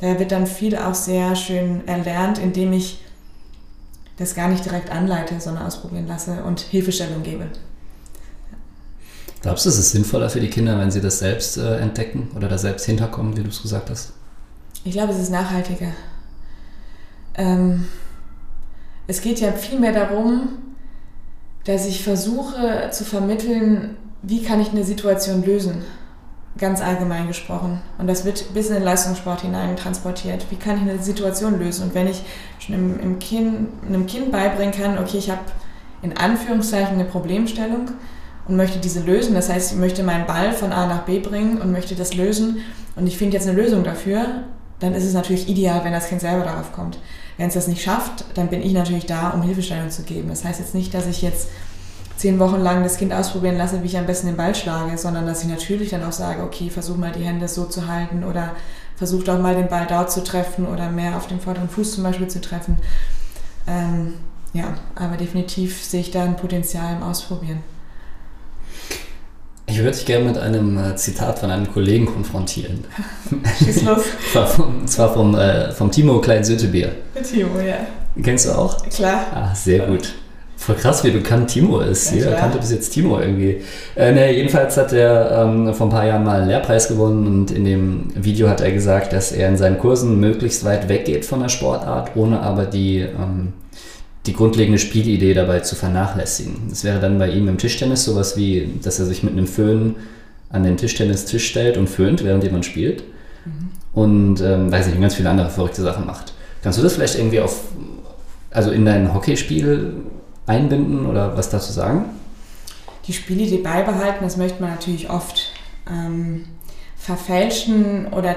Daher 0.00 0.18
wird 0.18 0.32
dann 0.32 0.46
viel 0.46 0.76
auch 0.76 0.94
sehr 0.94 1.34
schön 1.36 1.88
erlernt, 1.88 2.38
indem 2.38 2.74
ich 2.74 3.00
das 4.18 4.34
gar 4.34 4.48
nicht 4.48 4.64
direkt 4.64 4.90
anleite, 4.90 5.40
sondern 5.40 5.66
ausprobieren 5.66 6.06
lasse 6.06 6.44
und 6.44 6.60
Hilfestellung 6.60 7.22
gebe. 7.22 7.46
Glaubst 9.40 9.64
du, 9.64 9.70
es 9.70 9.78
ist 9.78 9.92
sinnvoller 9.92 10.30
für 10.30 10.40
die 10.40 10.48
Kinder, 10.48 10.78
wenn 10.78 10.90
sie 10.90 11.00
das 11.00 11.18
selbst 11.18 11.56
äh, 11.56 11.78
entdecken 11.78 12.30
oder 12.36 12.48
da 12.48 12.58
selbst 12.58 12.86
hinterkommen, 12.86 13.36
wie 13.36 13.42
du 13.42 13.48
es 13.48 13.62
gesagt 13.62 13.90
hast? 13.90 14.12
Ich 14.84 14.92
glaube, 14.92 15.12
es 15.12 15.18
ist 15.18 15.30
nachhaltiger. 15.30 15.92
Ähm, 17.34 17.86
es 19.06 19.20
geht 19.20 19.40
ja 19.40 19.52
vielmehr 19.52 19.92
darum, 19.92 20.48
dass 21.64 21.86
ich 21.86 22.02
versuche 22.02 22.90
zu 22.90 23.04
vermitteln, 23.04 23.96
wie 24.22 24.42
kann 24.42 24.60
ich 24.60 24.70
eine 24.70 24.84
Situation 24.84 25.44
lösen. 25.44 25.82
Ganz 26.56 26.80
allgemein 26.80 27.26
gesprochen. 27.26 27.80
Und 27.98 28.06
das 28.06 28.24
wird 28.24 28.54
bis 28.54 28.68
in 28.68 28.74
den 28.74 28.84
Leistungssport 28.84 29.40
hinein 29.40 29.76
transportiert. 29.76 30.46
Wie 30.50 30.56
kann 30.56 30.76
ich 30.76 30.82
eine 30.82 31.02
Situation 31.02 31.58
lösen? 31.58 31.88
Und 31.88 31.94
wenn 31.94 32.06
ich 32.06 32.22
schon 32.60 32.74
im, 32.74 33.00
im 33.00 33.18
kind, 33.18 33.68
einem 33.86 34.06
Kind 34.06 34.30
beibringen 34.30 34.72
kann, 34.72 34.98
okay, 34.98 35.18
ich 35.18 35.30
habe 35.30 35.40
in 36.02 36.16
Anführungszeichen 36.16 36.94
eine 36.94 37.06
Problemstellung 37.06 37.90
und 38.46 38.56
möchte 38.56 38.78
diese 38.78 39.00
lösen, 39.00 39.34
das 39.34 39.48
heißt, 39.48 39.72
ich 39.72 39.78
möchte 39.78 40.04
meinen 40.04 40.26
Ball 40.26 40.52
von 40.52 40.70
A 40.70 40.86
nach 40.86 41.02
B 41.02 41.18
bringen 41.18 41.60
und 41.60 41.72
möchte 41.72 41.96
das 41.96 42.14
lösen 42.14 42.58
und 42.94 43.06
ich 43.06 43.16
finde 43.16 43.36
jetzt 43.36 43.48
eine 43.48 43.60
Lösung 43.60 43.82
dafür, 43.82 44.44
dann 44.80 44.94
ist 44.94 45.04
es 45.04 45.14
natürlich 45.14 45.48
ideal, 45.48 45.82
wenn 45.82 45.92
das 45.92 46.08
Kind 46.08 46.20
selber 46.20 46.44
darauf 46.44 46.72
kommt. 46.72 46.98
Wenn 47.36 47.48
es 47.48 47.54
das 47.54 47.68
nicht 47.68 47.82
schafft, 47.82 48.24
dann 48.34 48.48
bin 48.48 48.62
ich 48.62 48.72
natürlich 48.72 49.06
da, 49.06 49.30
um 49.30 49.42
Hilfestellung 49.42 49.90
zu 49.90 50.02
geben. 50.02 50.28
Das 50.28 50.44
heißt 50.44 50.60
jetzt 50.60 50.74
nicht, 50.74 50.94
dass 50.94 51.06
ich 51.06 51.22
jetzt 51.22 51.48
zehn 52.16 52.38
Wochen 52.38 52.60
lang 52.60 52.82
das 52.82 52.96
Kind 52.96 53.12
ausprobieren 53.12 53.58
lasse, 53.58 53.82
wie 53.82 53.86
ich 53.86 53.98
am 53.98 54.06
besten 54.06 54.28
den 54.28 54.36
Ball 54.36 54.54
schlage, 54.54 54.96
sondern 54.96 55.26
dass 55.26 55.42
ich 55.42 55.48
natürlich 55.48 55.90
dann 55.90 56.04
auch 56.04 56.12
sage, 56.12 56.42
okay, 56.42 56.70
versuch 56.70 56.96
mal 56.96 57.12
die 57.12 57.24
Hände 57.24 57.48
so 57.48 57.64
zu 57.64 57.88
halten 57.88 58.22
oder 58.24 58.52
versuch 58.96 59.24
doch 59.24 59.40
mal 59.40 59.56
den 59.56 59.68
Ball 59.68 59.86
dort 59.88 60.12
zu 60.12 60.22
treffen 60.22 60.66
oder 60.66 60.90
mehr 60.90 61.16
auf 61.16 61.26
dem 61.26 61.40
vorderen 61.40 61.68
Fuß 61.68 61.94
zum 61.94 62.04
Beispiel 62.04 62.28
zu 62.28 62.40
treffen. 62.40 62.78
Ähm, 63.66 64.14
ja, 64.52 64.74
aber 64.94 65.16
definitiv 65.16 65.82
sehe 65.82 66.00
ich 66.00 66.12
da 66.12 66.22
ein 66.22 66.36
Potenzial 66.36 66.94
im 66.94 67.02
Ausprobieren. 67.02 67.73
Ich 69.66 69.78
würde 69.78 69.92
dich 69.92 70.04
gerne 70.04 70.26
mit 70.26 70.38
einem 70.38 70.78
äh, 70.78 70.94
Zitat 70.96 71.38
von 71.38 71.50
einem 71.50 71.72
Kollegen 71.72 72.06
konfrontieren. 72.06 72.84
Schieß 73.58 73.82
los. 73.82 74.02
und 74.58 74.88
zwar 74.88 75.12
vom, 75.12 75.34
äh, 75.34 75.72
vom 75.72 75.90
Timo 75.90 76.20
Klein-Süttebier. 76.20 76.92
Timo, 77.22 77.58
ja. 77.60 77.78
Kennst 78.22 78.46
du 78.46 78.52
auch? 78.52 78.86
Klar. 78.88 79.26
Ah, 79.34 79.54
sehr 79.54 79.86
gut. 79.86 80.14
Voll 80.56 80.76
krass, 80.76 81.02
wie 81.02 81.10
bekannt 81.10 81.50
Timo 81.50 81.80
ist. 81.80 82.10
Ja, 82.10 82.18
Jeder 82.18 82.32
kannte 82.32 82.58
bis 82.58 82.70
jetzt 82.70 82.90
Timo 82.90 83.18
irgendwie. 83.18 83.60
Äh, 83.96 84.12
ne, 84.12 84.32
jedenfalls 84.32 84.76
hat 84.76 84.92
er 84.92 85.44
ähm, 85.44 85.74
vor 85.74 85.88
ein 85.88 85.90
paar 85.90 86.06
Jahren 86.06 86.24
mal 86.24 86.38
einen 86.40 86.48
Lehrpreis 86.48 86.88
gewonnen 86.88 87.26
und 87.26 87.50
in 87.50 87.64
dem 87.64 88.08
Video 88.14 88.48
hat 88.48 88.60
er 88.60 88.70
gesagt, 88.70 89.12
dass 89.12 89.32
er 89.32 89.48
in 89.48 89.56
seinen 89.56 89.78
Kursen 89.78 90.20
möglichst 90.20 90.64
weit 90.64 90.88
weggeht 90.88 91.24
von 91.24 91.40
der 91.40 91.48
Sportart, 91.48 92.12
ohne 92.14 92.40
aber 92.40 92.66
die 92.66 93.00
ähm, 93.00 93.52
die 94.26 94.32
grundlegende 94.32 94.78
Spielidee 94.78 95.34
dabei 95.34 95.60
zu 95.60 95.74
vernachlässigen. 95.74 96.68
Das 96.70 96.84
wäre 96.84 97.00
dann 97.00 97.18
bei 97.18 97.30
ihm 97.30 97.48
im 97.48 97.58
Tischtennis 97.58 98.04
sowas 98.04 98.36
wie, 98.36 98.68
dass 98.82 98.98
er 98.98 99.06
sich 99.06 99.22
mit 99.22 99.32
einem 99.32 99.46
Föhn 99.46 99.96
an 100.48 100.62
den 100.62 100.76
Tischtennistisch 100.76 101.46
stellt 101.46 101.76
und 101.76 101.88
föhnt, 101.88 102.24
während 102.24 102.44
jemand 102.44 102.64
spielt. 102.64 103.04
Mhm. 103.44 103.70
Und 103.92 104.40
ähm, 104.40 104.72
weiß 104.72 104.86
nicht, 104.86 105.00
ganz 105.00 105.14
viele 105.14 105.28
andere 105.28 105.50
verrückte 105.50 105.82
Sachen 105.82 106.06
macht. 106.06 106.32
Kannst 106.62 106.78
du 106.78 106.82
das 106.82 106.94
vielleicht 106.94 107.16
irgendwie 107.16 107.40
auf, 107.40 107.64
also 108.50 108.70
in 108.70 108.84
dein 108.84 109.12
Hockeyspiel 109.12 109.94
einbinden 110.46 111.06
oder 111.06 111.36
was 111.36 111.50
dazu 111.50 111.72
sagen? 111.72 112.06
Die 113.06 113.12
Spielidee 113.12 113.58
beibehalten, 113.58 114.24
das 114.24 114.36
möchte 114.38 114.62
man 114.62 114.70
natürlich 114.70 115.10
oft. 115.10 115.52
Ähm, 115.90 116.46
verfälschen 117.04 118.06
oder 118.14 118.34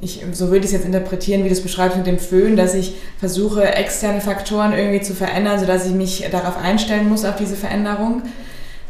ich, 0.00 0.24
so 0.32 0.46
würde 0.46 0.58
ich 0.58 0.66
es 0.66 0.72
jetzt 0.72 0.84
interpretieren, 0.84 1.42
wie 1.42 1.48
du 1.48 1.54
es 1.54 1.62
beschreibst 1.62 1.96
mit 1.96 2.06
dem 2.06 2.20
Föhn, 2.20 2.56
dass 2.56 2.74
ich 2.74 2.94
versuche, 3.18 3.74
externe 3.74 4.20
Faktoren 4.20 4.72
irgendwie 4.72 5.00
zu 5.00 5.14
verändern, 5.14 5.58
sodass 5.58 5.84
ich 5.84 5.92
mich 5.92 6.24
darauf 6.30 6.56
einstellen 6.56 7.08
muss, 7.08 7.24
auf 7.24 7.34
diese 7.34 7.56
Veränderung. 7.56 8.22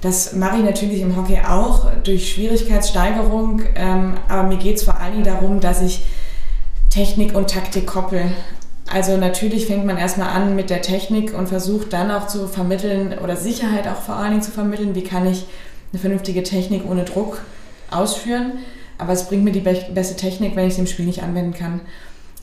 Das 0.03 0.35
mache 0.35 0.59
ich 0.59 0.65
natürlich 0.65 1.01
im 1.01 1.17
Hockey 1.17 1.39
auch 1.39 1.91
durch 2.05 2.33
Schwierigkeitssteigerung, 2.33 3.63
ähm, 3.77 4.15
aber 4.29 4.49
mir 4.49 4.59
geht 4.59 4.77
es 4.77 4.83
vor 4.83 4.99
allen 4.99 5.13
Dingen 5.13 5.25
darum, 5.25 5.61
dass 5.61 5.81
ich 5.81 6.03
Technik 6.91 7.35
und 7.35 7.49
Taktik 7.49 7.87
koppel. 7.87 8.25
Also 8.93 9.17
natürlich 9.17 9.67
fängt 9.67 9.87
man 9.87 9.97
erstmal 9.97 10.29
an 10.29 10.55
mit 10.55 10.69
der 10.69 10.83
Technik 10.83 11.33
und 11.33 11.49
versucht 11.49 11.95
dann 11.95 12.11
auch 12.11 12.27
zu 12.27 12.47
vermitteln 12.47 13.17
oder 13.23 13.37
Sicherheit 13.37 13.89
auch 13.89 14.03
vor 14.03 14.17
allen 14.17 14.33
Dingen 14.33 14.43
zu 14.43 14.51
vermitteln, 14.51 14.95
wie 14.95 15.05
kann 15.05 15.27
ich 15.27 15.47
eine 15.93 16.01
vernünftige 16.01 16.43
Technik 16.43 16.83
ohne 16.87 17.05
Druck 17.05 17.41
ausführen, 17.91 18.53
aber 18.99 19.13
es 19.13 19.29
bringt 19.29 19.45
mir 19.45 19.53
die 19.53 19.61
beste 19.61 20.17
Technik, 20.17 20.57
wenn 20.57 20.69
ich 20.69 20.75
sie 20.75 20.81
im 20.81 20.87
Spiel 20.87 21.07
nicht 21.07 21.23
anwenden 21.23 21.55
kann. 21.55 21.81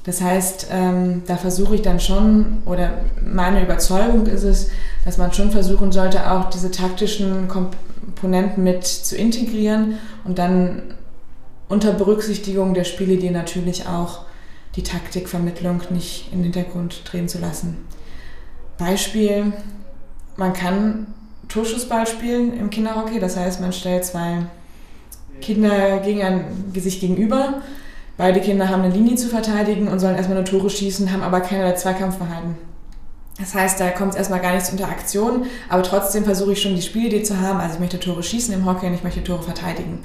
Das 0.08 0.22
heißt, 0.22 0.68
ähm, 0.72 1.24
da 1.28 1.36
versuche 1.36 1.76
ich 1.76 1.82
dann 1.82 2.00
schon, 2.00 2.60
oder 2.66 3.02
meine 3.22 3.62
Überzeugung 3.62 4.26
ist 4.26 4.44
es, 4.44 4.70
dass 5.04 5.18
man 5.18 5.34
schon 5.34 5.52
versuchen 5.52 5.92
sollte, 5.92 6.32
auch 6.32 6.50
diese 6.50 6.72
taktischen 6.72 7.50
Komponenten 7.50 8.64
mit 8.64 8.86
zu 8.86 9.18
integrieren 9.18 9.98
und 10.24 10.40
dann 10.40 10.82
unter 11.68 11.92
Berücksichtigung 11.92 12.74
der 12.74 12.86
Spielidee 12.86 13.32
natürlich 13.32 13.88
auch 13.88 14.22
die 14.78 14.84
Taktikvermittlung 14.84 15.82
nicht 15.90 16.32
in 16.32 16.40
den 16.40 16.54
Hintergrund 16.54 17.02
drehen 17.04 17.28
zu 17.28 17.40
lassen. 17.40 17.76
Beispiel, 18.78 19.52
man 20.38 20.54
kann 20.54 21.08
Torschussball 21.50 22.08
spielen 22.08 22.58
im 22.58 22.70
Kinderhockey, 22.70 23.20
das 23.20 23.36
heißt, 23.36 23.60
man 23.60 23.74
stellt 23.74 24.06
zwei 24.06 24.44
Kinder 25.42 26.00
gegen 26.00 26.24
ein, 26.24 26.46
sich 26.76 27.00
gegenüber. 27.00 27.62
Beide 28.18 28.42
Kinder 28.42 28.70
haben 28.70 28.82
eine 28.82 28.94
Linie 28.94 29.16
zu 29.16 29.28
verteidigen 29.28 29.88
und 29.88 30.00
sollen 30.00 30.16
erstmal 30.16 30.38
nur 30.38 30.46
Tore 30.46 30.70
schießen, 30.70 31.12
haben 31.12 31.22
aber 31.22 31.42
keinerlei 31.42 31.74
Zweikampfverhalten. 31.74 32.56
Das 33.40 33.54
heißt, 33.54 33.80
da 33.80 33.90
kommt 33.90 34.14
es 34.14 34.18
erstmal 34.18 34.40
gar 34.40 34.54
nicht 34.54 34.66
zur 34.66 34.74
Interaktion, 34.74 35.46
aber 35.70 35.84
trotzdem 35.84 36.24
versuche 36.24 36.54
ich 36.54 36.62
schon 36.62 36.76
die 36.76 36.82
Spielidee 36.82 37.22
zu 37.22 37.40
haben. 37.40 37.60
Also 37.60 37.76
ich 37.76 37.80
möchte 37.80 38.00
Tore 38.00 38.24
schießen 38.24 38.54
im 38.54 38.66
Hockey 38.66 38.88
und 38.88 38.96
ich 38.96 39.04
möchte 39.04 39.24
Tore 39.24 39.44
verteidigen. 39.44 40.00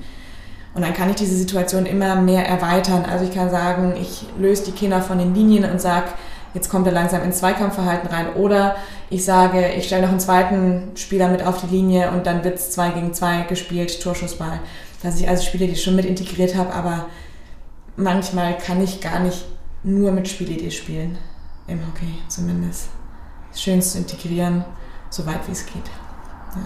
Und 0.75 0.83
dann 0.83 0.93
kann 0.93 1.09
ich 1.09 1.17
diese 1.17 1.37
Situation 1.37 1.87
immer 1.87 2.17
mehr 2.17 2.47
erweitern. 2.47 3.07
Also 3.11 3.25
ich 3.25 3.35
kann 3.35 3.51
sagen, 3.51 3.95
ich 4.01 4.27
löse 4.39 4.65
die 4.65 4.73
Kinder 4.73 5.01
von 5.01 5.19
den 5.19 5.35
Linien 5.35 5.71
und 5.71 5.81
sage, 5.81 6.09
jetzt 6.53 6.69
kommt 6.69 6.87
er 6.87 6.93
langsam 6.93 7.23
ins 7.23 7.39
Zweikampfverhalten 7.39 8.11
rein. 8.11 8.35
Oder 8.35 8.77
ich 9.09 9.25
sage, 9.25 9.71
ich 9.77 9.87
stelle 9.87 10.03
noch 10.03 10.11
einen 10.11 10.21
zweiten 10.21 10.91
Spieler 10.95 11.29
mit 11.29 11.47
auf 11.47 11.63
die 11.63 11.75
Linie 11.75 12.11
und 12.11 12.27
dann 12.27 12.45
wird 12.45 12.57
es 12.57 12.71
zwei 12.71 12.91
gegen 12.91 13.15
zwei 13.15 13.43
gespielt, 13.43 14.03
Torschussball 14.03 14.61
dass 15.03 15.21
ich 15.21 15.29
also 15.29 15.43
Spiele, 15.43 15.67
die 15.67 15.77
schon 15.77 15.97
mit 15.97 16.05
integriert 16.05 16.55
habe, 16.55 16.73
aber 16.73 17.07
manchmal 17.97 18.57
kann 18.57 18.83
ich 18.83 19.01
gar 19.01 19.21
nicht 19.21 19.45
nur 19.83 20.13
mit 20.13 20.29
Spielidee 20.29 20.71
spielen. 20.71 21.19
Im 21.67 21.81
Hockey 21.87 22.15
zumindest. 22.29 22.89
Schön 23.55 23.81
zu 23.83 23.99
integrieren, 23.99 24.65
so 25.11 25.27
weit 25.27 25.47
wie 25.47 25.53
es 25.53 25.67
geht. 25.67 25.87
Ja. 26.55 26.63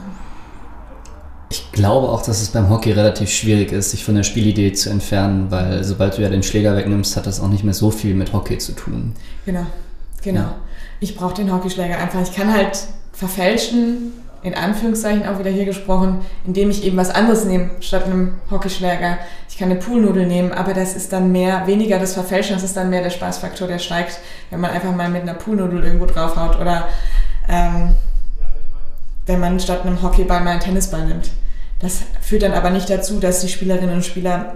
Ich 1.49 1.70
glaube 1.72 2.09
auch, 2.09 2.22
dass 2.22 2.43
es 2.43 2.49
beim 2.49 2.68
Hockey 2.70 2.93
relativ 2.93 3.30
schwierig 3.30 3.72
ist, 3.72 3.91
sich 3.91 4.05
von 4.05 4.14
der 4.14 4.24
Spielidee 4.24 4.72
zu 4.72 4.91
entfernen, 4.91 5.51
weil 5.51 5.84
sobald 5.84 6.18
du 6.18 6.22
ja 6.22 6.28
den 6.28 6.43
Schläger 6.43 6.76
wegnimmst, 6.76 7.16
hat 7.16 7.26
das 7.26 7.41
auch 7.41 7.49
nicht 7.49 7.62
mehr 7.62 7.74
so 7.74 7.91
viel 7.91 8.14
mit 8.14 8.32
Hockey 8.32 8.59
zu 8.59 8.72
tun. 8.72 9.14
Genau, 9.45 9.66
genau. 10.22 10.41
Ja. 10.41 10.55
Ich 10.99 11.14
brauche 11.16 11.34
den 11.34 11.53
Hockeyschläger 11.53 11.99
einfach. 11.99 12.22
Ich 12.22 12.34
kann 12.34 12.53
halt 12.53 12.78
verfälschen, 13.12 14.12
in 14.47 14.55
Anführungszeichen 14.55 15.26
auch 15.26 15.40
wieder 15.40 15.51
hier 15.51 15.64
gesprochen, 15.64 16.24
indem 16.47 16.70
ich 16.70 16.84
eben 16.84 16.97
was 16.97 17.11
anderes 17.11 17.44
nehme 17.44 17.70
statt 17.80 18.05
einem 18.05 18.34
Hockeyschläger. 18.49 19.18
Ich 19.49 19.59
kann 19.59 19.70
eine 19.70 19.80
Poolnudel 19.80 20.24
nehmen, 20.24 20.53
aber 20.53 20.72
das 20.72 20.94
ist 20.94 21.12
dann 21.12 21.32
mehr, 21.32 21.66
weniger 21.66 21.99
das 21.99 22.14
Verfälschen, 22.14 22.55
das 22.55 22.62
ist 22.62 22.76
dann 22.76 22.88
mehr 22.88 23.03
der 23.03 23.11
Spaßfaktor, 23.11 23.66
der 23.66 23.80
steigt, 23.80 24.20
wenn 24.51 24.61
man 24.61 24.70
einfach 24.70 24.94
mal 24.94 25.09
mit 25.09 25.22
einer 25.22 25.34
Poolnudel 25.34 25.82
irgendwo 25.82 26.07
draufhaut 26.07 26.61
oder 26.61 26.86
ähm, 27.49 27.97
wenn 29.26 29.40
man 29.40 29.59
statt 29.59 29.84
einem 29.84 30.01
Hockeyball 30.01 30.42
mal 30.42 30.53
einen 30.53 30.61
Tennisball 30.61 31.07
nimmt. 31.07 31.30
Das 31.80 32.03
führt 32.20 32.42
dann 32.42 32.53
aber 32.53 32.70
nicht 32.70 32.88
dazu, 32.88 33.18
dass 33.18 33.40
die 33.40 33.49
Spielerinnen 33.49 33.97
und 33.97 34.05
Spieler 34.05 34.55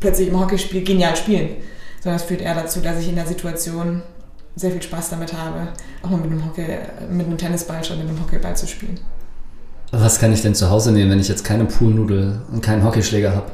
plötzlich 0.00 0.28
im 0.28 0.40
Hockeyspiel 0.40 0.82
genial 0.82 1.14
spielen, 1.14 1.50
sondern 2.02 2.16
es 2.16 2.24
führt 2.24 2.40
eher 2.40 2.56
dazu, 2.56 2.80
dass 2.80 2.98
ich 2.98 3.08
in 3.08 3.14
der 3.14 3.26
Situation 3.26 4.02
sehr 4.56 4.70
viel 4.70 4.82
Spaß 4.82 5.10
damit 5.10 5.32
habe, 5.32 5.68
auch 6.02 6.10
mal 6.10 6.18
mit 6.18 6.30
einem, 6.30 6.44
Hockey, 6.44 6.66
mit 7.10 7.26
einem 7.26 7.38
Tennisball 7.38 7.82
statt 7.82 7.98
mit 7.98 8.08
einem 8.08 8.20
Hockeyball 8.20 8.56
zu 8.56 8.66
spielen. 8.66 8.98
Was 9.90 10.18
kann 10.18 10.32
ich 10.32 10.42
denn 10.42 10.54
zu 10.54 10.70
Hause 10.70 10.92
nehmen, 10.92 11.10
wenn 11.10 11.20
ich 11.20 11.28
jetzt 11.28 11.44
keine 11.44 11.64
Poolnudel 11.64 12.40
und 12.52 12.62
keinen 12.62 12.84
Hockeyschläger 12.84 13.34
habe? 13.34 13.50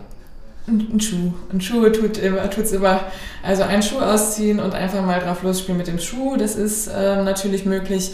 Ein, 0.66 1.00
Schuh. 1.00 1.32
Ein 1.52 1.60
Schuh 1.60 1.88
tut 1.88 2.18
immer, 2.18 2.48
tut's 2.48 2.72
immer. 2.72 3.00
Also 3.42 3.62
einen 3.62 3.82
Schuh 3.82 3.98
ausziehen 3.98 4.60
und 4.60 4.74
einfach 4.74 5.04
mal 5.04 5.20
drauf 5.20 5.42
losspielen 5.42 5.78
mit 5.78 5.86
dem 5.86 5.98
Schuh, 5.98 6.36
das 6.36 6.54
ist 6.54 6.86
äh, 6.88 7.22
natürlich 7.22 7.64
möglich. 7.66 8.12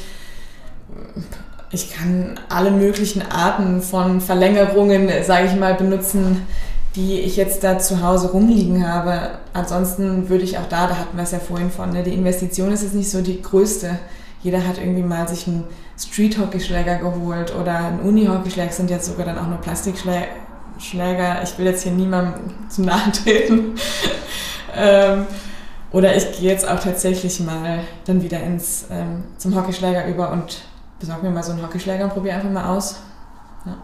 Ich 1.72 1.92
kann 1.92 2.38
alle 2.48 2.70
möglichen 2.70 3.22
Arten 3.22 3.82
von 3.82 4.20
Verlängerungen, 4.20 5.10
sage 5.24 5.46
ich 5.46 5.56
mal, 5.56 5.74
benutzen, 5.74 6.42
die 6.96 7.20
ich 7.20 7.36
jetzt 7.36 7.62
da 7.62 7.78
zu 7.78 8.02
Hause 8.02 8.30
rumliegen 8.30 8.88
habe. 8.88 9.38
Ansonsten 9.52 10.28
würde 10.30 10.44
ich 10.44 10.58
auch 10.58 10.68
da, 10.68 10.86
da 10.86 10.96
hatten 10.96 11.16
wir 11.16 11.24
es 11.24 11.30
ja 11.30 11.38
vorhin 11.38 11.70
von, 11.70 11.90
ne, 11.90 12.02
die 12.02 12.14
Investition 12.14 12.72
ist 12.72 12.82
jetzt 12.82 12.94
nicht 12.94 13.10
so 13.10 13.20
die 13.20 13.42
größte. 13.42 13.98
Jeder 14.42 14.66
hat 14.66 14.78
irgendwie 14.78 15.02
mal 15.02 15.28
sich 15.28 15.46
einen 15.46 15.64
Street-Hockeyschläger 15.98 16.96
geholt 16.96 17.54
oder 17.54 17.76
einen 17.78 18.00
Uni-Hockeyschläger, 18.00 18.72
sind 18.72 18.90
jetzt 18.90 19.06
sogar 19.06 19.26
dann 19.26 19.38
auch 19.38 19.46
nur 19.46 19.58
Plastikschläger. 19.58 21.42
Ich 21.42 21.58
will 21.58 21.66
jetzt 21.66 21.82
hier 21.82 21.92
niemandem 21.92 22.54
zu 22.68 22.82
nahe 22.82 23.12
treten. 23.12 23.74
ähm, 24.76 25.26
oder 25.92 26.16
ich 26.16 26.32
gehe 26.38 26.50
jetzt 26.50 26.66
auch 26.68 26.80
tatsächlich 26.80 27.40
mal 27.40 27.80
dann 28.06 28.22
wieder 28.22 28.40
ins, 28.40 28.86
ähm, 28.90 29.24
zum 29.36 29.54
Hockeyschläger 29.54 30.06
über 30.06 30.30
und 30.30 30.62
besorge 30.98 31.26
mir 31.26 31.32
mal 31.32 31.42
so 31.42 31.52
einen 31.52 31.62
Hockeyschläger 31.62 32.04
und 32.04 32.14
probiere 32.14 32.36
einfach 32.36 32.50
mal 32.50 32.74
aus. 32.74 32.96
Ja. 33.66 33.76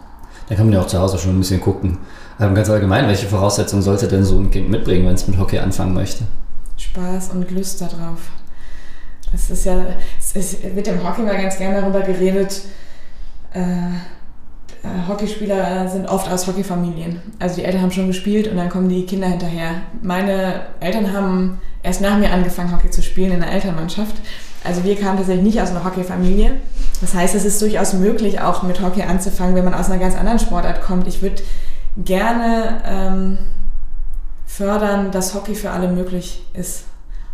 Da 0.48 0.54
kann 0.54 0.66
man 0.66 0.74
ja 0.74 0.80
auch 0.80 0.86
zu 0.86 0.98
Hause 0.98 1.18
schon 1.18 1.36
ein 1.36 1.40
bisschen 1.40 1.60
gucken. 1.60 1.98
Ähm, 2.42 2.54
ganz 2.56 2.68
allgemein, 2.68 3.06
welche 3.06 3.26
Voraussetzungen 3.26 3.82
sollte 3.82 4.08
denn 4.08 4.24
so 4.24 4.36
ein 4.38 4.50
Kind 4.50 4.68
mitbringen, 4.68 5.06
wenn 5.06 5.14
es 5.14 5.28
mit 5.28 5.38
Hockey 5.38 5.58
anfangen 5.58 5.94
möchte? 5.94 6.24
Spaß 6.76 7.30
und 7.30 7.48
Lust 7.52 7.80
darauf. 7.80 8.18
Es 9.32 9.48
ist 9.50 9.64
ja, 9.64 9.86
es 10.18 10.56
wird 10.74 10.88
im 10.88 11.08
Hockey 11.08 11.22
mal 11.22 11.40
ganz 11.40 11.56
gerne 11.56 11.80
darüber 11.80 12.00
geredet, 12.00 12.62
äh, 13.54 13.60
äh, 13.60 15.08
Hockeyspieler 15.08 15.88
sind 15.88 16.06
oft 16.06 16.28
aus 16.30 16.46
Hockeyfamilien. 16.46 17.22
Also 17.38 17.56
die 17.56 17.64
Eltern 17.64 17.82
haben 17.82 17.92
schon 17.92 18.08
gespielt 18.08 18.48
und 18.48 18.56
dann 18.56 18.68
kommen 18.68 18.88
die 18.88 19.06
Kinder 19.06 19.28
hinterher. 19.28 19.82
Meine 20.02 20.62
Eltern 20.80 21.12
haben 21.12 21.60
erst 21.82 22.00
nach 22.00 22.18
mir 22.18 22.32
angefangen, 22.32 22.72
Hockey 22.74 22.90
zu 22.90 23.02
spielen 23.02 23.32
in 23.32 23.40
der 23.40 23.52
Elternmannschaft. 23.52 24.16
Also 24.64 24.82
wir 24.84 24.96
kamen 24.96 25.18
tatsächlich 25.18 25.44
nicht 25.44 25.60
aus 25.60 25.70
einer 25.70 25.84
Hockeyfamilie. 25.84 26.56
Das 27.00 27.14
heißt, 27.14 27.34
es 27.34 27.44
ist 27.44 27.62
durchaus 27.62 27.92
möglich, 27.94 28.40
auch 28.40 28.64
mit 28.64 28.80
Hockey 28.80 29.02
anzufangen, 29.02 29.54
wenn 29.54 29.64
man 29.64 29.74
aus 29.74 29.88
einer 29.88 29.98
ganz 29.98 30.16
anderen 30.16 30.38
Sportart 30.38 30.82
kommt. 30.82 31.06
Ich 31.06 31.22
würde 31.22 31.42
gerne 31.96 32.82
ähm, 32.84 33.38
fördern, 34.46 35.10
dass 35.10 35.34
Hockey 35.34 35.54
für 35.54 35.70
alle 35.70 35.88
möglich 35.88 36.46
ist. 36.52 36.84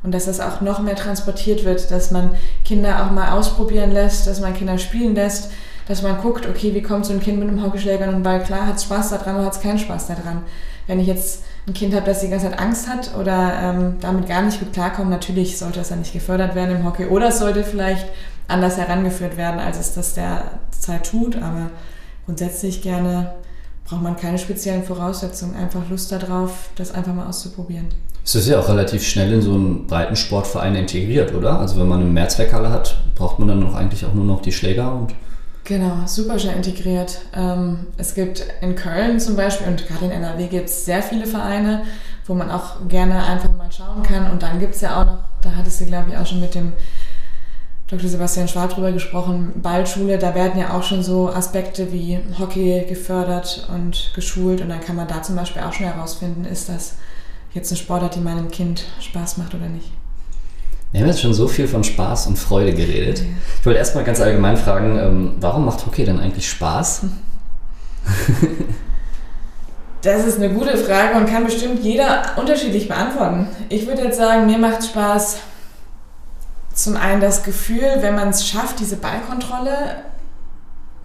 Und 0.02 0.12
dass 0.14 0.26
das 0.26 0.40
auch 0.40 0.60
noch 0.60 0.80
mehr 0.80 0.94
transportiert 0.94 1.64
wird, 1.64 1.90
dass 1.90 2.12
man 2.12 2.30
Kinder 2.64 3.04
auch 3.04 3.10
mal 3.10 3.32
ausprobieren 3.32 3.90
lässt, 3.90 4.28
dass 4.28 4.40
man 4.40 4.54
Kinder 4.54 4.78
spielen 4.78 5.14
lässt, 5.16 5.50
dass 5.88 6.02
man 6.02 6.20
guckt, 6.20 6.46
okay, 6.46 6.72
wie 6.74 6.82
kommt 6.82 7.06
so 7.06 7.12
ein 7.12 7.20
Kind 7.20 7.40
mit 7.40 7.48
einem 7.48 7.64
Hockeyschläger 7.64 8.04
und 8.04 8.14
einem 8.14 8.22
Ball 8.22 8.42
klar, 8.42 8.66
hat 8.66 8.80
Spaß 8.80 9.10
daran 9.10 9.36
oder 9.36 9.46
hat 9.46 9.54
es 9.54 9.60
keinen 9.60 9.78
Spaß 9.78 10.06
daran. 10.06 10.42
Wenn 10.86 11.00
ich 11.00 11.08
jetzt 11.08 11.42
ein 11.66 11.74
Kind 11.74 11.94
habe, 11.94 12.06
das 12.06 12.20
die 12.20 12.28
ganze 12.28 12.48
Zeit 12.48 12.60
Angst 12.60 12.88
hat 12.88 13.16
oder 13.18 13.52
ähm, 13.60 13.96
damit 14.00 14.28
gar 14.28 14.42
nicht 14.42 14.60
gut 14.60 14.72
klarkommt, 14.72 15.10
natürlich 15.10 15.58
sollte 15.58 15.80
das 15.80 15.88
dann 15.88 15.98
nicht 15.98 16.12
gefördert 16.12 16.54
werden 16.54 16.76
im 16.76 16.84
Hockey 16.84 17.06
oder 17.06 17.28
es 17.28 17.38
sollte 17.38 17.64
vielleicht 17.64 18.06
anders 18.46 18.76
herangeführt 18.76 19.36
werden, 19.36 19.58
als 19.58 19.78
es 19.78 19.94
das 19.94 20.14
derzeit 20.14 21.10
tut, 21.10 21.36
aber 21.36 21.70
grundsätzlich 22.24 22.82
gerne 22.82 23.32
braucht 23.88 24.02
man 24.02 24.16
keine 24.16 24.38
speziellen 24.38 24.84
Voraussetzungen, 24.84 25.56
einfach 25.56 25.88
Lust 25.88 26.12
darauf, 26.12 26.70
das 26.76 26.92
einfach 26.92 27.14
mal 27.14 27.26
auszuprobieren. 27.26 27.86
Es 28.24 28.34
ist 28.34 28.48
ja 28.48 28.60
auch 28.60 28.68
relativ 28.68 29.06
schnell 29.06 29.32
in 29.32 29.40
so 29.40 29.54
einen 29.54 29.86
breiten 29.86 30.14
Sportverein 30.14 30.74
integriert, 30.74 31.34
oder? 31.34 31.58
Also 31.58 31.80
wenn 31.80 31.88
man 31.88 32.00
eine 32.00 32.10
Mehrzweckhalle 32.10 32.70
hat, 32.70 32.98
braucht 33.14 33.38
man 33.38 33.48
dann 33.48 33.60
noch 33.60 33.74
eigentlich 33.74 34.04
auch 34.04 34.12
nur 34.12 34.24
noch 34.24 34.42
die 34.42 34.52
Schläger 34.52 34.92
und 34.92 35.14
Genau, 35.64 35.98
super 36.06 36.38
schnell 36.38 36.56
integriert. 36.56 37.20
Ähm, 37.34 37.80
es 37.98 38.14
gibt 38.14 38.42
in 38.62 38.74
Köln 38.74 39.20
zum 39.20 39.36
Beispiel 39.36 39.66
und 39.66 39.86
gerade 39.86 40.06
in 40.06 40.10
NRW 40.10 40.46
gibt 40.46 40.70
es 40.70 40.86
sehr 40.86 41.02
viele 41.02 41.26
Vereine, 41.26 41.82
wo 42.26 42.32
man 42.32 42.50
auch 42.50 42.88
gerne 42.88 43.22
einfach 43.22 43.52
mal 43.52 43.70
schauen 43.70 44.02
kann. 44.02 44.30
Und 44.30 44.42
dann 44.42 44.60
gibt 44.60 44.74
es 44.74 44.80
ja 44.80 44.98
auch 44.98 45.04
noch, 45.04 45.18
da 45.42 45.50
hattest 45.54 45.80
du 45.80 45.84
glaube 45.84 46.10
ich 46.10 46.16
auch 46.16 46.26
schon 46.26 46.40
mit 46.40 46.54
dem 46.54 46.72
Dr. 47.88 48.10
Sebastian 48.10 48.48
Schwab 48.48 48.74
drüber 48.74 48.92
gesprochen, 48.92 49.52
Ballschule, 49.62 50.18
da 50.18 50.34
werden 50.34 50.60
ja 50.60 50.76
auch 50.76 50.82
schon 50.82 51.02
so 51.02 51.30
Aspekte 51.30 51.90
wie 51.90 52.18
Hockey 52.38 52.84
gefördert 52.86 53.66
und 53.74 54.12
geschult 54.14 54.60
und 54.60 54.68
dann 54.68 54.80
kann 54.80 54.94
man 54.94 55.08
da 55.08 55.22
zum 55.22 55.36
Beispiel 55.36 55.62
auch 55.62 55.72
schon 55.72 55.86
herausfinden, 55.86 56.44
ist 56.44 56.68
das 56.68 56.96
jetzt 57.54 57.70
eine 57.70 57.78
Sportart, 57.78 58.14
die 58.14 58.20
meinem 58.20 58.50
Kind 58.50 58.84
Spaß 59.00 59.38
macht 59.38 59.54
oder 59.54 59.68
nicht. 59.68 59.90
Wir 60.92 61.00
haben 61.00 61.08
jetzt 61.08 61.22
schon 61.22 61.32
so 61.32 61.48
viel 61.48 61.66
von 61.66 61.82
Spaß 61.82 62.26
und 62.26 62.38
Freude 62.38 62.74
geredet. 62.74 63.22
Ich 63.58 63.66
wollte 63.66 63.78
erstmal 63.78 64.04
ganz 64.04 64.20
allgemein 64.20 64.58
fragen, 64.58 64.98
ähm, 64.98 65.32
warum 65.40 65.64
macht 65.64 65.86
Hockey 65.86 66.04
denn 66.04 66.20
eigentlich 66.20 66.48
Spaß? 66.48 67.02
Das 70.02 70.24
ist 70.24 70.36
eine 70.36 70.54
gute 70.54 70.76
Frage 70.76 71.18
und 71.18 71.26
kann 71.26 71.44
bestimmt 71.44 71.82
jeder 71.82 72.22
unterschiedlich 72.36 72.86
beantworten. 72.86 73.48
Ich 73.68 73.84
würde 73.88 74.02
jetzt 74.02 74.16
sagen, 74.16 74.46
mir 74.46 74.56
macht 74.56 74.84
Spaß, 74.84 75.38
zum 76.78 76.96
einen 76.96 77.20
das 77.20 77.42
Gefühl, 77.42 77.96
wenn 78.00 78.14
man 78.14 78.28
es 78.28 78.46
schafft, 78.46 78.78
diese 78.78 78.96
Ballkontrolle 78.96 79.96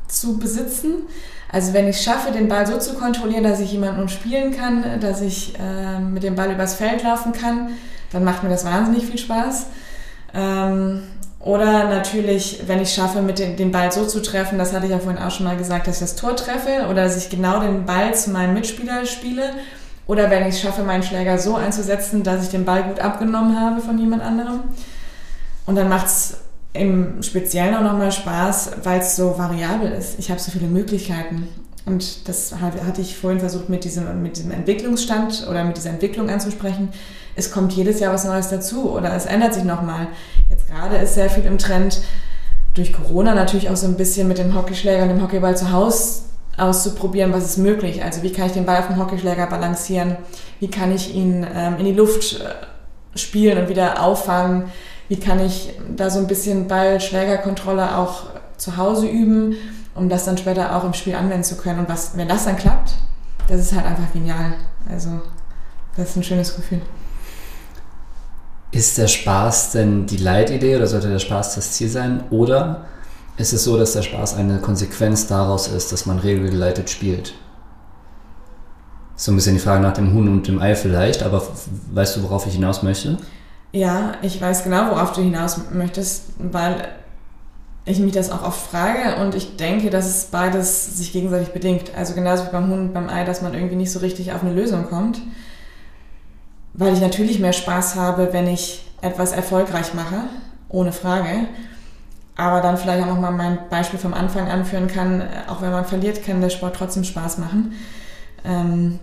zu 0.08 0.38
besitzen. 0.38 1.04
Also 1.52 1.74
wenn 1.74 1.88
ich 1.88 2.00
schaffe, 2.02 2.32
den 2.32 2.48
Ball 2.48 2.68
so 2.68 2.78
zu 2.78 2.94
kontrollieren, 2.94 3.44
dass 3.44 3.60
ich 3.60 3.72
jemanden 3.72 4.02
umspielen 4.02 4.56
kann, 4.56 5.00
dass 5.00 5.22
ich 5.22 5.54
äh, 5.58 6.00
mit 6.00 6.22
dem 6.22 6.36
Ball 6.36 6.52
übers 6.52 6.76
Feld 6.76 7.04
laufen 7.04 7.32
kann, 7.32 7.70
dann 8.12 8.24
macht 8.24 8.44
mir 8.44 8.50
das 8.50 8.66
wahnsinnig 8.66 9.06
viel 9.08 9.18
Spaß. 9.18 9.66
Ähm, 10.36 11.04
oder 11.40 11.90
natürlich, 11.90 12.64
wenn 12.68 12.80
ich 12.80 12.94
schaffe, 12.94 13.22
mit 13.22 13.40
den, 13.40 13.56
den 13.56 13.72
Ball 13.72 13.92
so 13.92 14.06
zu 14.06 14.22
treffen, 14.22 14.60
das 14.60 14.74
hatte 14.74 14.86
ich 14.86 14.92
ja 14.92 15.00
vorhin 15.00 15.22
auch 15.22 15.32
schon 15.32 15.46
mal 15.46 15.58
gesagt, 15.58 15.88
dass 15.88 15.96
ich 15.96 16.02
das 16.02 16.16
Tor 16.16 16.36
treffe 16.36 16.88
oder 16.90 17.04
dass 17.04 17.18
ich 17.18 17.30
genau 17.30 17.60
den 17.60 17.86
Ball 17.86 18.14
zu 18.14 18.30
meinem 18.30 18.54
Mitspieler 18.54 19.06
spiele. 19.06 19.50
Oder 20.06 20.30
wenn 20.30 20.48
ich 20.48 20.60
schaffe, 20.60 20.84
meinen 20.84 21.04
Schläger 21.04 21.40
so 21.40 21.56
einzusetzen, 21.56 22.24
dass 22.24 22.44
ich 22.44 22.50
den 22.50 22.66
Ball 22.66 22.84
gut 22.84 23.00
abgenommen 23.00 23.60
habe 23.60 23.82
von 23.82 23.98
jemand 23.98 24.22
anderem. 24.22 24.62
Und 25.66 25.76
dann 25.76 25.90
macht 25.90 26.08
es 26.08 26.38
im 26.74 27.22
Speziellen 27.22 27.76
auch 27.76 27.82
nochmal 27.82 28.12
Spaß, 28.12 28.72
weil 28.84 29.00
es 29.00 29.16
so 29.16 29.38
variabel 29.38 29.92
ist. 29.92 30.20
Ich 30.20 30.30
habe 30.30 30.40
so 30.40 30.52
viele 30.52 30.68
Möglichkeiten. 30.68 31.48
Und 31.86 32.28
das 32.28 32.56
hatte 32.60 33.02
ich 33.02 33.18
vorhin 33.18 33.40
versucht 33.40 33.70
mit 33.70 33.84
diesem, 33.84 34.22
mit 34.24 34.38
diesem 34.38 34.52
Entwicklungsstand 34.52 35.48
oder 35.50 35.64
mit 35.64 35.78
dieser 35.78 35.90
Entwicklung 35.90 36.30
anzusprechen. 36.30 36.90
Es 37.36 37.52
kommt 37.52 37.74
jedes 37.74 38.00
Jahr 38.00 38.14
was 38.14 38.24
Neues 38.24 38.50
dazu 38.50 38.92
oder 38.92 39.14
es 39.14 39.26
ändert 39.26 39.54
sich 39.54 39.64
nochmal. 39.64 40.08
Jetzt 40.50 40.68
gerade 40.68 40.98
ist 40.98 41.16
sehr 41.16 41.30
viel 41.30 41.46
im 41.46 41.58
Trend, 41.58 42.02
durch 42.74 42.94
Corona 42.94 43.36
natürlich 43.36 43.70
auch 43.70 43.76
so 43.76 43.86
ein 43.86 43.98
bisschen 43.98 44.28
mit 44.28 44.38
dem 44.38 44.56
Hockeyschläger 44.56 45.04
und 45.04 45.10
dem 45.10 45.22
Hockeyball 45.22 45.56
zu 45.56 45.72
Hause 45.72 46.24
auszuprobieren, 46.58 47.34
was 47.34 47.46
ist 47.46 47.58
möglich. 47.58 48.04
Also 48.04 48.24
wie 48.24 48.32
kann 48.32 48.48
ich 48.48 48.54
den 48.54 48.66
Ball 48.66 48.80
auf 48.80 48.88
dem 48.88 48.98
Hockeyschläger 48.98 49.48
balancieren? 49.48 50.18
Wie 50.60 50.70
kann 50.70 50.94
ich 50.94 51.14
ihn 51.14 51.46
ähm, 51.56 51.76
in 51.80 51.86
die 51.86 51.94
Luft 51.94 52.40
äh, 52.40 53.18
spielen 53.18 53.58
und 53.58 53.70
wieder 53.70 54.02
auffangen? 54.02 54.66
Wie 55.10 55.20
kann 55.20 55.40
ich 55.40 55.74
da 55.96 56.10
so 56.10 56.20
ein 56.20 56.28
bisschen 56.28 56.68
Ball-Schlägerkontrolle 56.68 57.98
auch 57.98 58.24
zu 58.58 58.78
Hause 58.78 59.08
üben, 59.08 59.56
um 59.96 60.10
das 60.10 60.26
dann 60.26 60.38
später 60.38 60.76
auch 60.76 60.84
im 60.84 60.94
Spiel 60.94 61.16
anwenden 61.16 61.44
zu 61.44 61.56
können. 61.56 61.80
Und 61.80 61.90
was, 61.90 62.18
wenn 62.18 62.28
das 62.28 62.46
dann 62.46 62.58
klappt, 62.58 62.96
das 63.48 63.60
ist 63.60 63.74
halt 63.74 63.86
einfach 63.86 64.12
genial. 64.14 64.54
Also 64.90 65.10
das 65.96 66.10
ist 66.10 66.16
ein 66.18 66.24
schönes 66.24 66.56
Gefühl. 66.56 66.82
Ist 68.72 68.98
der 68.98 69.08
Spaß 69.08 69.72
denn 69.74 70.08
die 70.08 70.18
Leitidee 70.18 70.76
oder 70.76 70.88
sollte 70.88 71.10
der 71.10 71.20
Spaß 71.20 71.56
das 71.56 71.74
Ziel 71.74 71.90
sein? 71.90 72.24
Oder 72.32 72.86
ist 73.38 73.54
es 73.54 73.64
so, 73.64 73.78
dass 73.78 73.94
der 73.94 74.02
Spaß 74.02 74.36
eine 74.36 74.60
Konsequenz 74.60 75.28
daraus 75.28 75.68
ist, 75.68 75.92
dass 75.92 76.06
man 76.06 76.20
regelgeleitet 76.20 76.90
spielt? 76.90 77.34
So 79.16 79.32
ein 79.32 79.36
bisschen 79.36 79.54
die 79.54 79.60
Frage 79.62 79.82
nach 79.82 79.94
dem 79.94 80.12
Huhn 80.14 80.28
und 80.28 80.48
dem 80.48 80.60
Ei 80.60 80.76
vielleicht, 80.76 81.22
aber 81.22 81.44
weißt 81.92 82.18
du, 82.18 82.24
worauf 82.24 82.48
ich 82.48 82.56
hinaus 82.56 82.82
möchte? 82.82 83.20
Ja, 83.74 84.14
ich 84.22 84.40
weiß 84.40 84.64
genau, 84.64 84.92
worauf 84.92 85.14
du 85.14 85.22
hinaus 85.22 85.72
möchtest, 85.72 86.26
weil 86.38 86.88
ich 87.86 88.00
mich 88.00 88.14
das 88.14 88.30
auch 88.32 88.44
oft 88.44 88.70
frage 88.70 89.20
und 89.22 89.36
ich 89.36 89.58
denke, 89.58 89.90
dass 89.90 90.06
es 90.06 90.26
beides 90.26 90.98
sich 90.98 91.12
gegenseitig 91.12 91.50
bedingt. 91.50 91.92
Also 91.98 92.14
genauso 92.14 92.46
wie 92.46 92.52
beim 92.52 92.70
Hund 92.70 92.80
und 92.80 92.94
beim 92.94 93.10
Ei, 93.10 93.26
dass 93.26 93.42
man 93.42 93.54
irgendwie 93.56 93.76
nicht 93.76 93.92
so 93.92 94.00
richtig 94.00 94.32
auf 94.32 94.44
eine 94.44 94.54
Lösung 94.54 94.86
kommt. 94.90 95.20
Weil 96.74 96.94
ich 96.94 97.02
natürlich 97.02 97.40
mehr 97.40 97.54
Spaß 97.54 97.96
habe, 97.96 98.30
wenn 98.32 98.48
ich 98.48 98.86
etwas 99.02 99.32
erfolgreich 99.32 99.94
mache, 99.96 100.24
ohne 100.70 100.92
Frage. 100.92 101.48
aber 102.36 102.62
dann 102.62 102.78
vielleicht 102.78 103.04
auch 103.04 103.08
nochmal 103.08 103.32
mein 103.32 103.60
Beispiel 103.70 104.00
vom 104.00 104.14
Anfang 104.14 104.48
anführen 104.50 104.88
kann, 104.88 105.24
auch 105.48 105.62
wenn 105.62 105.72
man 105.72 105.86
verliert, 105.86 106.24
kann 106.26 106.42
der 106.42 106.50
Sport 106.50 106.76
trotzdem 106.76 107.04
Spaß 107.04 107.38
machen. 107.38 107.74
Ähm, 108.44 109.00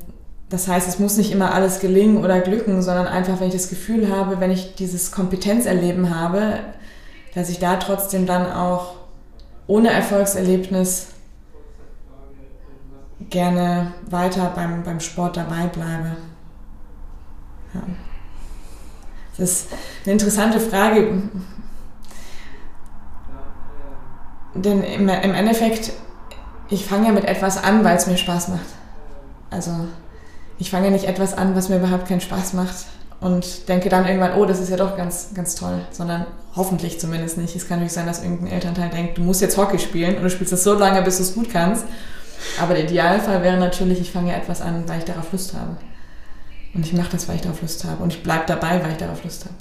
das 0.50 0.66
heißt, 0.66 0.88
es 0.88 0.98
muss 0.98 1.16
nicht 1.16 1.30
immer 1.30 1.54
alles 1.54 1.78
gelingen 1.78 2.22
oder 2.24 2.40
glücken, 2.40 2.82
sondern 2.82 3.06
einfach, 3.06 3.38
wenn 3.38 3.46
ich 3.46 3.54
das 3.54 3.68
Gefühl 3.68 4.10
habe, 4.14 4.40
wenn 4.40 4.50
ich 4.50 4.74
dieses 4.74 5.12
Kompetenzerleben 5.12 6.14
habe, 6.14 6.58
dass 7.34 7.48
ich 7.48 7.60
da 7.60 7.76
trotzdem 7.76 8.26
dann 8.26 8.50
auch 8.50 8.94
ohne 9.68 9.90
Erfolgserlebnis 9.90 11.06
gerne 13.30 13.92
weiter 14.10 14.52
beim, 14.54 14.82
beim 14.82 14.98
Sport 14.98 15.36
dabei 15.36 15.68
bleibe. 15.68 16.16
Ja. 17.72 17.82
Das 19.38 19.50
ist 19.50 19.68
eine 20.04 20.14
interessante 20.14 20.58
Frage, 20.58 21.22
denn 24.54 24.82
im, 24.82 25.08
im 25.08 25.34
Endeffekt, 25.34 25.92
ich 26.68 26.84
fange 26.84 27.06
ja 27.06 27.12
mit 27.12 27.24
etwas 27.24 27.62
an, 27.62 27.84
weil 27.84 27.96
es 27.96 28.08
mir 28.08 28.16
Spaß 28.16 28.48
macht. 28.48 28.66
Also 29.50 29.70
ich 30.60 30.70
fange 30.70 30.86
ja 30.86 30.92
nicht 30.92 31.06
etwas 31.06 31.36
an, 31.36 31.56
was 31.56 31.68
mir 31.68 31.78
überhaupt 31.78 32.06
keinen 32.06 32.20
Spaß 32.20 32.52
macht 32.52 32.74
und 33.20 33.68
denke 33.68 33.88
dann 33.88 34.06
irgendwann, 34.06 34.34
oh, 34.38 34.44
das 34.44 34.60
ist 34.60 34.68
ja 34.68 34.76
doch 34.76 34.96
ganz, 34.96 35.30
ganz 35.34 35.54
toll, 35.54 35.80
sondern 35.90 36.26
hoffentlich 36.54 37.00
zumindest 37.00 37.38
nicht. 37.38 37.56
Es 37.56 37.66
kann 37.66 37.78
natürlich 37.78 37.94
sein, 37.94 38.06
dass 38.06 38.22
irgendein 38.22 38.52
Elternteil 38.52 38.90
denkt, 38.90 39.18
du 39.18 39.22
musst 39.22 39.40
jetzt 39.40 39.56
Hockey 39.56 39.78
spielen 39.78 40.16
und 40.16 40.22
du 40.22 40.30
spielst 40.30 40.52
das 40.52 40.62
so 40.62 40.74
lange, 40.74 41.02
bis 41.02 41.16
du 41.16 41.22
es 41.22 41.34
gut 41.34 41.50
kannst. 41.50 41.86
Aber 42.60 42.74
der 42.74 42.84
Idealfall 42.84 43.42
wäre 43.42 43.56
natürlich, 43.56 44.00
ich 44.00 44.10
fange 44.10 44.30
ja 44.30 44.36
etwas 44.36 44.60
an, 44.60 44.84
weil 44.86 44.98
ich 44.98 45.04
darauf 45.04 45.32
Lust 45.32 45.54
habe. 45.54 45.76
Und 46.74 46.86
ich 46.86 46.92
mache 46.92 47.10
das, 47.12 47.28
weil 47.28 47.36
ich 47.36 47.42
darauf 47.42 47.60
Lust 47.62 47.84
habe. 47.84 48.02
Und 48.02 48.12
ich 48.12 48.22
bleibe 48.22 48.44
dabei, 48.46 48.82
weil 48.82 48.92
ich 48.92 48.96
darauf 48.98 49.22
Lust 49.24 49.44
habe. 49.44 49.54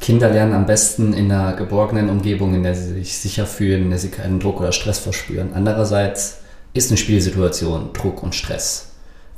Kinder 0.00 0.30
lernen 0.30 0.54
am 0.54 0.66
besten 0.66 1.12
in 1.12 1.30
einer 1.30 1.54
geborgenen 1.54 2.08
Umgebung, 2.08 2.54
in 2.54 2.62
der 2.62 2.74
sie 2.74 2.94
sich 2.94 3.18
sicher 3.18 3.46
fühlen, 3.46 3.84
in 3.84 3.90
der 3.90 3.98
sie 3.98 4.10
keinen 4.10 4.38
Druck 4.38 4.60
oder 4.60 4.72
Stress 4.72 4.98
verspüren. 4.98 5.50
Andererseits 5.54 6.38
ist 6.72 6.90
eine 6.90 6.98
Spielsituation 6.98 7.92
Druck 7.92 8.22
und 8.22 8.34
Stress. 8.34 8.87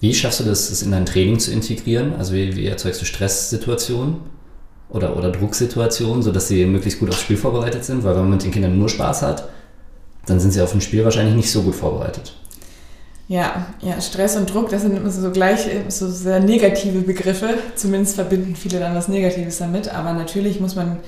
Wie 0.00 0.14
schaffst 0.14 0.40
du 0.40 0.44
das, 0.44 0.70
das 0.70 0.82
in 0.82 0.90
dein 0.90 1.06
Training 1.06 1.38
zu 1.38 1.52
integrieren? 1.52 2.14
Also 2.16 2.32
wie, 2.32 2.56
wie 2.56 2.66
erzeugst 2.66 3.00
du 3.02 3.04
Stresssituationen 3.04 4.16
oder, 4.88 5.16
oder 5.16 5.30
Drucksituationen, 5.30 6.22
sodass 6.22 6.48
sie 6.48 6.64
möglichst 6.64 6.98
gut 6.98 7.10
aufs 7.10 7.20
Spiel 7.20 7.36
vorbereitet 7.36 7.84
sind? 7.84 8.02
Weil 8.02 8.14
wenn 8.14 8.22
man 8.22 8.30
mit 8.30 8.44
den 8.44 8.50
Kindern 8.50 8.78
nur 8.78 8.88
Spaß 8.88 9.22
hat, 9.22 9.48
dann 10.26 10.40
sind 10.40 10.52
sie 10.52 10.62
auf 10.62 10.74
ein 10.74 10.80
Spiel 10.80 11.04
wahrscheinlich 11.04 11.34
nicht 11.34 11.50
so 11.50 11.62
gut 11.62 11.74
vorbereitet. 11.74 12.34
Ja, 13.28 13.66
ja, 13.80 14.00
Stress 14.00 14.36
und 14.36 14.52
Druck, 14.52 14.70
das 14.70 14.82
sind 14.82 14.96
immer 14.96 15.10
so 15.10 15.30
gleich 15.30 15.68
so 15.88 16.10
sehr 16.10 16.40
negative 16.40 17.02
Begriffe. 17.02 17.54
Zumindest 17.76 18.16
verbinden 18.16 18.56
viele 18.56 18.80
dann 18.80 18.94
was 18.96 19.06
Negatives 19.06 19.58
damit. 19.58 19.88
Aber 19.88 20.14
natürlich 20.14 20.60
muss 20.60 20.74
man 20.74 20.98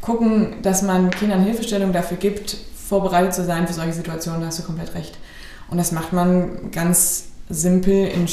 gucken, 0.00 0.56
dass 0.62 0.82
man 0.82 1.10
Kindern 1.10 1.44
Hilfestellung 1.44 1.92
dafür 1.92 2.16
gibt, 2.16 2.56
vorbereitet 2.74 3.34
zu 3.34 3.44
sein 3.44 3.66
für 3.68 3.74
solche 3.74 3.92
Situationen. 3.92 4.40
Da 4.40 4.48
hast 4.48 4.58
du 4.58 4.64
komplett 4.64 4.94
recht. 4.94 5.18
Und 5.70 5.78
das 5.78 5.92
macht 5.92 6.12
man 6.12 6.70
ganz 6.72 7.26
simpel 7.48 8.08
in 8.08 8.26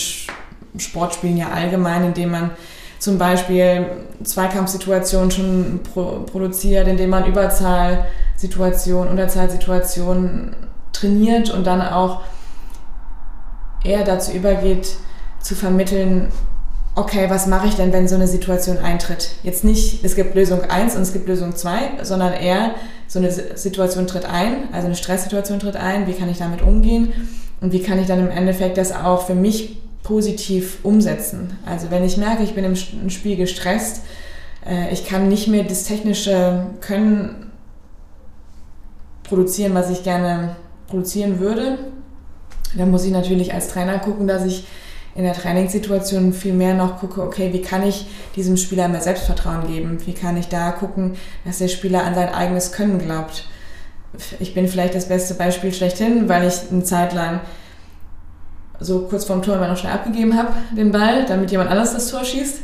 Sportspielen 0.77 1.37
ja 1.37 1.49
allgemein, 1.49 2.03
indem 2.05 2.31
man 2.31 2.51
zum 2.99 3.17
Beispiel 3.17 3.85
Zweikampfsituationen 4.23 5.31
schon 5.31 5.79
pro 5.83 6.21
produziert, 6.25 6.87
indem 6.87 7.09
man 7.11 7.25
Überzahlsituationen, 7.25 9.09
Unterzahlsituationen 9.09 10.55
trainiert 10.93 11.49
und 11.51 11.67
dann 11.67 11.81
auch 11.81 12.21
eher 13.83 14.03
dazu 14.03 14.31
übergeht, 14.31 14.95
zu 15.39 15.55
vermitteln, 15.55 16.31
okay, 16.95 17.29
was 17.29 17.45
mache 17.45 17.67
ich 17.67 17.75
denn, 17.75 17.93
wenn 17.93 18.07
so 18.07 18.15
eine 18.15 18.27
Situation 18.27 18.77
eintritt? 18.77 19.31
Jetzt 19.43 19.63
nicht, 19.63 20.03
es 20.03 20.15
gibt 20.15 20.33
Lösung 20.33 20.61
1 20.61 20.95
und 20.95 21.01
es 21.01 21.13
gibt 21.13 21.27
Lösung 21.27 21.55
2, 21.55 22.03
sondern 22.03 22.33
eher, 22.33 22.71
so 23.07 23.19
eine 23.19 23.31
Situation 23.31 24.07
tritt 24.07 24.25
ein, 24.25 24.69
also 24.71 24.87
eine 24.87 24.95
Stresssituation 24.95 25.59
tritt 25.59 25.75
ein, 25.75 26.07
wie 26.07 26.13
kann 26.13 26.29
ich 26.29 26.39
damit 26.39 26.63
umgehen 26.63 27.13
und 27.61 27.71
wie 27.71 27.81
kann 27.81 27.99
ich 27.99 28.07
dann 28.07 28.19
im 28.19 28.29
Endeffekt 28.29 28.77
das 28.77 28.91
auch 28.91 29.25
für 29.25 29.35
mich 29.35 29.77
positiv 30.03 30.79
umsetzen? 30.83 31.57
Also 31.65 31.89
wenn 31.91 32.03
ich 32.03 32.17
merke, 32.17 32.43
ich 32.43 32.53
bin 32.53 32.63
im 32.63 33.09
Spiel 33.09 33.35
gestresst, 33.35 34.01
äh, 34.65 34.91
ich 34.91 35.05
kann 35.05 35.29
nicht 35.29 35.47
mehr 35.47 35.63
das 35.63 35.83
technische 35.83 36.67
Können 36.81 37.51
produzieren, 39.23 39.73
was 39.73 39.89
ich 39.89 40.03
gerne 40.03 40.55
produzieren 40.87 41.39
würde, 41.39 41.79
dann 42.77 42.91
muss 42.91 43.05
ich 43.05 43.11
natürlich 43.11 43.53
als 43.53 43.69
Trainer 43.69 43.99
gucken, 43.99 44.27
dass 44.27 44.45
ich 44.45 44.65
in 45.15 45.23
der 45.23 45.33
Trainingssituation 45.33 46.33
viel 46.33 46.53
mehr 46.53 46.73
noch 46.73 46.99
gucke, 46.99 47.21
okay, 47.21 47.53
wie 47.53 47.61
kann 47.61 47.87
ich 47.87 48.05
diesem 48.35 48.57
Spieler 48.57 48.89
mehr 48.89 49.01
Selbstvertrauen 49.01 49.67
geben? 49.67 49.97
Wie 50.05 50.13
kann 50.13 50.35
ich 50.35 50.49
da 50.49 50.71
gucken, 50.71 51.15
dass 51.45 51.59
der 51.59 51.69
Spieler 51.69 52.03
an 52.03 52.15
sein 52.15 52.29
eigenes 52.29 52.73
Können 52.73 52.99
glaubt? 52.99 53.45
Ich 54.39 54.53
bin 54.53 54.67
vielleicht 54.67 54.95
das 54.95 55.07
beste 55.07 55.33
Beispiel 55.33 55.73
schlechthin, 55.73 56.29
weil 56.29 56.47
ich 56.47 56.71
eine 56.71 56.83
Zeit 56.83 57.13
lang 57.13 57.41
so 58.79 59.01
kurz 59.01 59.25
vorm 59.25 59.41
Tor 59.41 59.55
immer 59.55 59.67
noch 59.67 59.77
schnell 59.77 59.93
abgegeben 59.93 60.37
habe, 60.37 60.49
den 60.75 60.91
Ball, 60.91 61.25
damit 61.25 61.51
jemand 61.51 61.69
anders 61.69 61.93
das 61.93 62.09
Tor 62.09 62.23
schießt. 62.23 62.59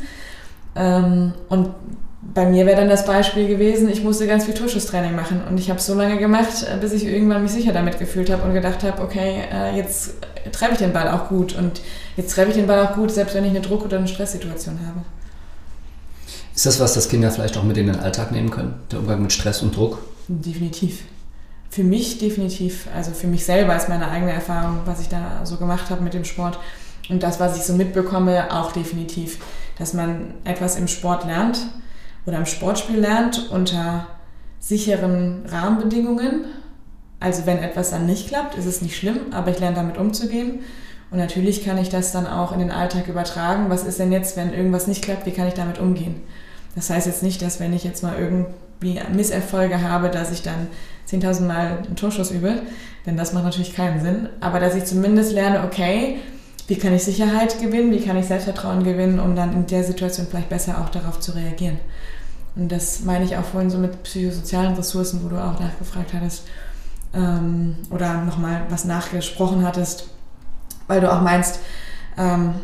Ähm, 0.76 1.32
und 1.48 1.70
bei 2.34 2.46
mir 2.46 2.66
wäre 2.66 2.76
dann 2.76 2.88
das 2.88 3.04
Beispiel 3.04 3.46
gewesen, 3.48 3.88
ich 3.90 4.02
musste 4.02 4.26
ganz 4.26 4.44
viel 4.44 4.54
Torschusstraining 4.54 5.14
machen 5.14 5.42
und 5.48 5.58
ich 5.58 5.68
habe 5.68 5.80
es 5.80 5.86
so 5.86 5.94
lange 5.94 6.18
gemacht, 6.18 6.66
bis 6.80 6.92
ich 6.92 7.04
irgendwann 7.04 7.42
mich 7.42 7.52
sicher 7.52 7.72
damit 7.72 7.98
gefühlt 7.98 8.30
habe 8.30 8.44
und 8.44 8.54
gedacht 8.54 8.84
habe, 8.84 9.02
okay, 9.02 9.42
äh, 9.52 9.76
jetzt 9.76 10.14
treffe 10.52 10.72
ich 10.72 10.78
den 10.78 10.92
Ball 10.92 11.08
auch 11.08 11.28
gut 11.28 11.54
und 11.54 11.80
jetzt 12.16 12.32
treffe 12.34 12.50
ich 12.50 12.56
den 12.56 12.66
Ball 12.66 12.86
auch 12.86 12.94
gut, 12.94 13.10
selbst 13.10 13.34
wenn 13.34 13.44
ich 13.44 13.50
eine 13.50 13.60
Druck- 13.60 13.84
oder 13.84 13.98
eine 13.98 14.08
Stresssituation 14.08 14.78
habe. 14.86 15.00
Ist 16.54 16.66
das 16.66 16.80
was, 16.80 16.94
das 16.94 17.08
Kinder 17.08 17.30
vielleicht 17.30 17.56
auch 17.56 17.64
mit 17.64 17.76
in 17.76 17.86
den 17.86 17.98
Alltag 17.98 18.30
nehmen 18.30 18.50
können, 18.50 18.74
der 18.90 19.00
Umgang 19.00 19.22
mit 19.22 19.32
Stress 19.32 19.62
und 19.62 19.74
Druck? 19.74 19.98
Definitiv. 20.28 21.02
Für 21.72 21.84
mich 21.84 22.18
definitiv, 22.18 22.86
also 22.94 23.12
für 23.12 23.26
mich 23.26 23.46
selber 23.46 23.74
ist 23.74 23.88
meine 23.88 24.10
eigene 24.10 24.32
Erfahrung, 24.32 24.80
was 24.84 25.00
ich 25.00 25.08
da 25.08 25.46
so 25.46 25.56
gemacht 25.56 25.88
habe 25.88 26.02
mit 26.02 26.12
dem 26.12 26.26
Sport 26.26 26.58
und 27.08 27.22
das, 27.22 27.40
was 27.40 27.56
ich 27.56 27.62
so 27.62 27.72
mitbekomme, 27.72 28.52
auch 28.52 28.72
definitiv, 28.72 29.38
dass 29.78 29.94
man 29.94 30.34
etwas 30.44 30.76
im 30.76 30.86
Sport 30.86 31.24
lernt, 31.24 31.60
oder 32.26 32.36
im 32.36 32.44
Sportspiel 32.44 32.98
lernt 32.98 33.50
unter 33.50 34.06
sicheren 34.60 35.46
Rahmenbedingungen. 35.48 36.44
Also 37.20 37.46
wenn 37.46 37.56
etwas 37.56 37.88
dann 37.88 38.04
nicht 38.04 38.28
klappt, 38.28 38.58
ist 38.58 38.66
es 38.66 38.82
nicht 38.82 38.94
schlimm, 38.94 39.32
aber 39.32 39.50
ich 39.50 39.58
lerne 39.58 39.76
damit 39.76 39.96
umzugehen. 39.96 40.58
Und 41.10 41.16
natürlich 41.16 41.64
kann 41.64 41.78
ich 41.78 41.88
das 41.88 42.12
dann 42.12 42.26
auch 42.26 42.52
in 42.52 42.58
den 42.58 42.70
Alltag 42.70 43.08
übertragen. 43.08 43.70
Was 43.70 43.84
ist 43.84 43.98
denn 43.98 44.12
jetzt, 44.12 44.36
wenn 44.36 44.52
irgendwas 44.52 44.88
nicht 44.88 45.02
klappt? 45.02 45.24
Wie 45.24 45.32
kann 45.32 45.48
ich 45.48 45.54
damit 45.54 45.78
umgehen? 45.78 46.20
Das 46.74 46.90
heißt 46.90 47.06
jetzt 47.06 47.22
nicht, 47.22 47.40
dass 47.40 47.60
wenn 47.60 47.72
ich 47.72 47.82
jetzt 47.82 48.02
mal 48.02 48.18
irgendwie 48.18 49.00
Misserfolge 49.10 49.80
habe, 49.80 50.10
dass 50.10 50.30
ich 50.32 50.42
dann 50.42 50.68
10.000 51.10 51.42
Mal 51.42 51.78
einen 51.84 51.96
Torschuss 51.96 52.30
übe, 52.30 52.62
denn 53.06 53.16
das 53.16 53.32
macht 53.32 53.44
natürlich 53.44 53.74
keinen 53.74 54.00
Sinn. 54.00 54.28
Aber 54.40 54.60
dass 54.60 54.74
ich 54.74 54.84
zumindest 54.84 55.32
lerne, 55.32 55.64
okay, 55.64 56.18
wie 56.68 56.76
kann 56.76 56.94
ich 56.94 57.04
Sicherheit 57.04 57.60
gewinnen, 57.60 57.92
wie 57.92 58.00
kann 58.00 58.16
ich 58.16 58.26
Selbstvertrauen 58.26 58.84
gewinnen, 58.84 59.18
um 59.18 59.34
dann 59.34 59.52
in 59.52 59.66
der 59.66 59.84
Situation 59.84 60.26
vielleicht 60.30 60.48
besser 60.48 60.80
auch 60.80 60.88
darauf 60.88 61.20
zu 61.20 61.32
reagieren. 61.32 61.78
Und 62.54 62.70
das 62.70 63.00
meine 63.00 63.24
ich 63.24 63.36
auch 63.36 63.44
vorhin 63.44 63.70
so 63.70 63.78
mit 63.78 64.02
psychosozialen 64.02 64.74
Ressourcen, 64.74 65.24
wo 65.24 65.28
du 65.28 65.36
auch 65.36 65.58
nachgefragt 65.58 66.12
hattest 66.12 66.44
ähm, 67.14 67.76
oder 67.90 68.22
nochmal 68.24 68.62
was 68.68 68.84
nachgesprochen 68.84 69.64
hattest, 69.64 70.08
weil 70.86 71.00
du 71.00 71.10
auch 71.10 71.20
meinst, 71.20 71.60
ähm, 72.16 72.54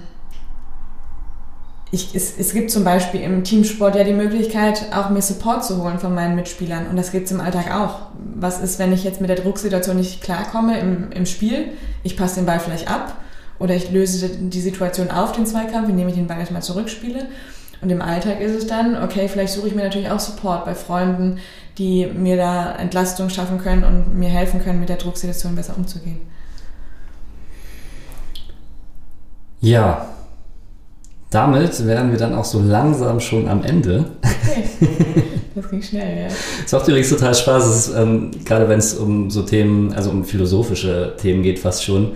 ich, 1.91 2.15
es, 2.15 2.39
es 2.39 2.53
gibt 2.53 2.71
zum 2.71 2.85
Beispiel 2.85 3.23
im 3.23 3.45
Teamsport 3.45 3.97
ja 3.97 4.05
die 4.05 4.13
Möglichkeit, 4.13 4.93
auch 4.95 5.09
mir 5.09 5.23
Support 5.23 5.65
zu 5.65 5.83
holen 5.83 5.99
von 5.99 6.15
meinen 6.15 6.37
Mitspielern. 6.37 6.87
Und 6.87 6.97
das 6.97 7.13
gibt 7.13 7.27
es 7.27 7.33
im 7.33 7.41
Alltag 7.41 7.75
auch. 7.75 8.09
Was 8.35 8.61
ist, 8.61 8.79
wenn 8.79 8.93
ich 8.93 9.05
jetzt 9.05 9.21
mit 9.21 9.31
der 9.31 9.39
Drucksituation 9.39 9.97
nicht 9.97 10.23
klarkomme 10.23 10.79
im, 10.79 11.11
im 11.13 11.25
Spiel? 11.25 11.69
Ich 12.03 12.17
passe 12.17 12.37
den 12.37 12.47
Ball 12.47 12.61
vielleicht 12.61 12.91
ab 12.91 13.17
oder 13.59 13.75
ich 13.75 13.91
löse 13.91 14.29
die 14.29 14.61
Situation 14.61 15.11
auf, 15.11 15.33
den 15.33 15.47
Zweikampf, 15.47 15.89
indem 15.89 16.09
ich 16.09 16.15
den 16.15 16.27
Ball 16.27 16.39
erstmal 16.39 16.63
zurückspiele. 16.63 17.27
Und 17.81 17.91
im 17.91 18.03
Alltag 18.03 18.41
ist 18.41 18.53
es 18.53 18.67
dann, 18.67 19.03
okay, 19.03 19.29
vielleicht 19.29 19.55
suche 19.55 19.69
ich 19.69 19.75
mir 19.75 19.85
natürlich 19.85 20.11
auch 20.11 20.21
Support 20.21 20.67
bei 20.67 20.75
Freunden, 20.75 21.39
die 21.79 22.07
mir 22.07 22.37
da 22.37 22.73
Entlastung 22.73 23.31
schaffen 23.31 23.59
können 23.59 23.85
und 23.85 24.19
mir 24.19 24.29
helfen 24.29 24.63
können, 24.63 24.81
mit 24.81 24.89
der 24.89 24.97
Drucksituation 24.97 25.55
besser 25.55 25.77
umzugehen. 25.77 26.19
Ja, 29.61 30.09
damit 31.31 31.87
wären 31.87 32.11
wir 32.11 32.19
dann 32.19 32.35
auch 32.35 32.45
so 32.45 32.61
langsam 32.61 33.21
schon 33.21 33.49
am 33.49 33.63
Ende. 33.63 34.07
Okay. 34.23 35.25
Das 35.55 35.71
ging 35.71 35.83
schnell, 35.83 36.19
ja. 36.23 36.35
Es 36.65 36.73
macht 36.73 36.87
übrigens 36.87 37.11
total 37.11 37.35
Spaß, 37.35 37.67
ist, 37.67 37.95
ähm, 37.97 38.31
gerade 38.45 38.69
wenn 38.69 38.79
es 38.79 38.95
um 38.95 39.29
so 39.29 39.43
Themen, 39.43 39.93
also 39.93 40.11
um 40.11 40.25
philosophische 40.25 41.15
Themen 41.21 41.43
geht, 41.43 41.59
fast 41.59 41.85
schon, 41.85 42.13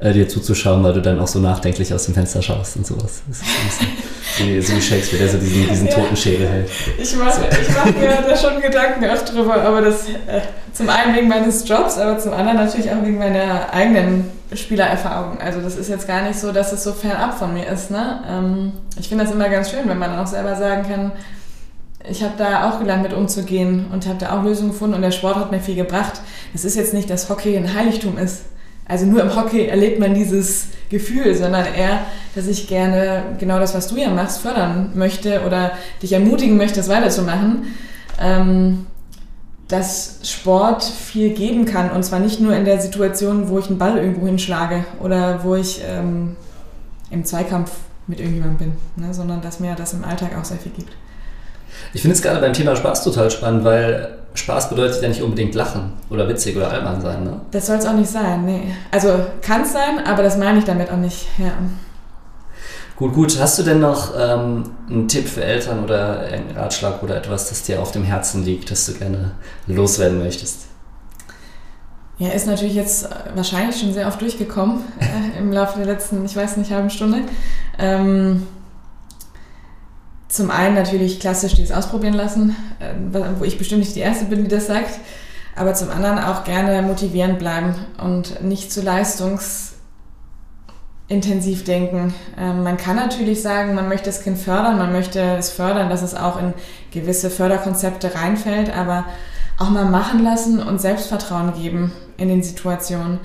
äh, 0.00 0.12
dir 0.12 0.28
zuzuschauen, 0.28 0.82
weil 0.82 0.94
du 0.94 1.02
dann 1.02 1.18
auch 1.18 1.26
so 1.26 1.38
nachdenklich 1.38 1.92
aus 1.92 2.04
dem 2.04 2.14
Fenster 2.14 2.40
schaust 2.40 2.76
und 2.76 2.86
sowas. 2.86 3.22
Das 3.28 3.38
ist 3.38 4.38
so, 4.38 4.44
wie, 4.44 4.60
so 4.60 4.76
wie 4.76 4.80
Shakespeare, 4.80 5.22
der 5.22 5.32
so 5.32 5.38
diesen, 5.38 5.68
diesen 5.68 5.86
ja. 5.88 5.94
toten 5.94 6.16
Schädel 6.16 6.48
hält. 6.48 6.70
Ich 6.98 7.16
mache 7.16 7.32
so. 7.32 7.40
mach 7.74 7.84
mir 7.86 8.24
da 8.26 8.36
schon 8.36 8.60
Gedanken 8.62 9.04
auch 9.04 9.22
drüber, 9.24 9.60
aber 9.60 9.82
das 9.82 10.08
äh, 10.08 10.40
zum 10.72 10.88
einen 10.88 11.14
wegen 11.16 11.28
meines 11.28 11.68
Jobs, 11.68 11.98
aber 11.98 12.18
zum 12.18 12.32
anderen 12.32 12.58
natürlich 12.58 12.90
auch 12.90 13.02
wegen 13.02 13.18
meiner 13.18 13.72
eigenen 13.72 14.37
Spielererfahrung. 14.52 15.40
Also 15.40 15.60
das 15.60 15.76
ist 15.76 15.88
jetzt 15.88 16.06
gar 16.06 16.22
nicht 16.22 16.38
so, 16.38 16.52
dass 16.52 16.72
es 16.72 16.84
so 16.84 16.92
fernab 16.92 17.38
von 17.38 17.52
mir 17.52 17.66
ist. 17.66 17.90
Ne? 17.90 18.20
Ähm, 18.28 18.72
ich 18.98 19.08
finde 19.08 19.24
das 19.24 19.32
immer 19.32 19.48
ganz 19.48 19.70
schön, 19.70 19.88
wenn 19.88 19.98
man 19.98 20.18
auch 20.18 20.26
selber 20.26 20.56
sagen 20.56 20.88
kann, 20.88 21.12
ich 22.08 22.22
habe 22.22 22.34
da 22.38 22.70
auch 22.70 22.78
gelernt, 22.78 23.02
mit 23.02 23.12
umzugehen 23.12 23.86
und 23.92 24.06
habe 24.06 24.18
da 24.18 24.38
auch 24.38 24.44
Lösungen 24.44 24.70
gefunden 24.70 24.94
und 24.94 25.02
der 25.02 25.10
Sport 25.10 25.36
hat 25.36 25.50
mir 25.50 25.60
viel 25.60 25.74
gebracht. 25.74 26.20
Es 26.54 26.64
ist 26.64 26.76
jetzt 26.76 26.94
nicht, 26.94 27.10
dass 27.10 27.28
Hockey 27.28 27.56
ein 27.56 27.74
Heiligtum 27.74 28.16
ist. 28.16 28.44
Also 28.86 29.04
nur 29.04 29.20
im 29.20 29.36
Hockey 29.36 29.66
erlebt 29.66 29.98
man 29.98 30.14
dieses 30.14 30.68
Gefühl, 30.88 31.34
sondern 31.34 31.66
eher, 31.74 32.00
dass 32.34 32.46
ich 32.46 32.68
gerne 32.68 33.22
genau 33.38 33.58
das, 33.58 33.74
was 33.74 33.88
du 33.88 33.96
ja 33.96 34.08
machst, 34.08 34.40
fördern 34.40 34.92
möchte 34.94 35.42
oder 35.46 35.72
dich 36.02 36.12
ermutigen 36.12 36.56
möchte, 36.56 36.76
das 36.76 36.88
weiterzumachen. 36.88 37.74
Ähm, 38.18 38.86
dass 39.68 40.20
Sport 40.22 40.82
viel 40.82 41.30
geben 41.30 41.66
kann 41.66 41.90
und 41.90 42.02
zwar 42.02 42.20
nicht 42.20 42.40
nur 42.40 42.56
in 42.56 42.64
der 42.64 42.80
Situation, 42.80 43.48
wo 43.48 43.58
ich 43.58 43.68
einen 43.68 43.78
Ball 43.78 43.98
irgendwo 43.98 44.26
hinschlage 44.26 44.84
oder 45.00 45.44
wo 45.44 45.54
ich 45.54 45.82
ähm, 45.86 46.36
im 47.10 47.24
Zweikampf 47.24 47.72
mit 48.06 48.18
irgendjemandem 48.18 48.72
bin, 48.96 49.04
ne? 49.04 49.12
sondern 49.12 49.42
dass 49.42 49.60
mir 49.60 49.74
das 49.74 49.92
im 49.92 50.04
Alltag 50.04 50.30
auch 50.38 50.44
sehr 50.44 50.56
viel 50.56 50.72
gibt. 50.72 50.92
Ich 51.92 52.00
finde 52.00 52.16
es 52.16 52.22
gerade 52.22 52.40
beim 52.40 52.54
Thema 52.54 52.74
Spaß 52.74 53.04
total 53.04 53.30
spannend, 53.30 53.64
weil 53.64 54.18
Spaß 54.34 54.70
bedeutet 54.70 55.02
ja 55.02 55.08
nicht 55.08 55.22
unbedingt 55.22 55.54
lachen 55.54 55.92
oder 56.10 56.28
witzig 56.28 56.56
oder 56.56 56.70
albern 56.70 57.00
sein. 57.00 57.24
Ne? 57.24 57.40
Das 57.50 57.66
soll 57.66 57.76
es 57.76 57.86
auch 57.86 57.94
nicht 57.94 58.10
sein, 58.10 58.44
nee. 58.44 58.74
Also 58.90 59.20
kann 59.42 59.62
es 59.62 59.72
sein, 59.72 60.04
aber 60.06 60.22
das 60.22 60.38
meine 60.38 60.58
ich 60.58 60.64
damit 60.64 60.90
auch 60.90 60.96
nicht. 60.96 61.26
Ja. 61.38 61.52
Gut, 62.98 63.14
gut. 63.14 63.38
Hast 63.38 63.56
du 63.56 63.62
denn 63.62 63.78
noch 63.78 64.12
ähm, 64.18 64.64
einen 64.90 65.06
Tipp 65.06 65.28
für 65.28 65.44
Eltern 65.44 65.84
oder 65.84 66.18
einen 66.18 66.50
Ratschlag 66.50 67.00
oder 67.00 67.16
etwas, 67.16 67.48
das 67.48 67.62
dir 67.62 67.80
auf 67.80 67.92
dem 67.92 68.02
Herzen 68.02 68.44
liegt, 68.44 68.72
das 68.72 68.86
du 68.86 68.94
gerne 68.94 69.30
loswerden 69.68 70.18
möchtest? 70.18 70.66
Ja, 72.18 72.30
ist 72.30 72.48
natürlich 72.48 72.74
jetzt 72.74 73.08
wahrscheinlich 73.36 73.78
schon 73.78 73.92
sehr 73.92 74.08
oft 74.08 74.20
durchgekommen 74.20 74.80
äh, 74.98 75.38
im 75.38 75.52
Laufe 75.52 75.78
der 75.78 75.86
letzten, 75.86 76.24
ich 76.24 76.34
weiß 76.34 76.56
nicht, 76.56 76.72
halben 76.72 76.90
Stunde. 76.90 77.20
Ähm, 77.78 78.48
zum 80.26 80.50
einen 80.50 80.74
natürlich 80.74 81.20
klassisch 81.20 81.54
dieses 81.54 81.70
Ausprobieren 81.70 82.14
lassen, 82.14 82.56
äh, 82.80 82.94
wo 83.38 83.44
ich 83.44 83.58
bestimmt 83.58 83.78
nicht 83.78 83.94
die 83.94 84.00
Erste 84.00 84.24
bin, 84.24 84.42
die 84.42 84.48
das 84.48 84.66
sagt, 84.66 84.98
aber 85.54 85.72
zum 85.74 85.90
anderen 85.90 86.18
auch 86.18 86.42
gerne 86.42 86.82
motivierend 86.82 87.38
bleiben 87.38 87.76
und 88.02 88.42
nicht 88.42 88.72
zu 88.72 88.82
leistungsintensiv 91.08 91.64
denken. 91.64 92.14
Ähm, 92.38 92.62
man 92.62 92.76
kann 92.76 92.96
natürlich 92.96 93.42
sagen, 93.42 93.74
man 93.74 93.88
möchte 93.88 94.06
das 94.06 94.22
Kind 94.22 94.38
fördern, 94.38 94.78
man 94.78 94.92
möchte 94.92 95.20
es 95.20 95.50
fördern, 95.50 95.88
dass 95.88 96.02
es 96.02 96.14
auch 96.14 96.38
in 96.40 96.54
gewisse 96.92 97.30
Förderkonzepte 97.30 98.14
reinfällt, 98.14 98.74
aber 98.74 99.04
auch 99.58 99.70
mal 99.70 99.86
machen 99.86 100.22
lassen 100.22 100.62
und 100.62 100.80
Selbstvertrauen 100.80 101.54
geben 101.54 101.92
in 102.16 102.28
den 102.28 102.42
Situationen. 102.42 103.18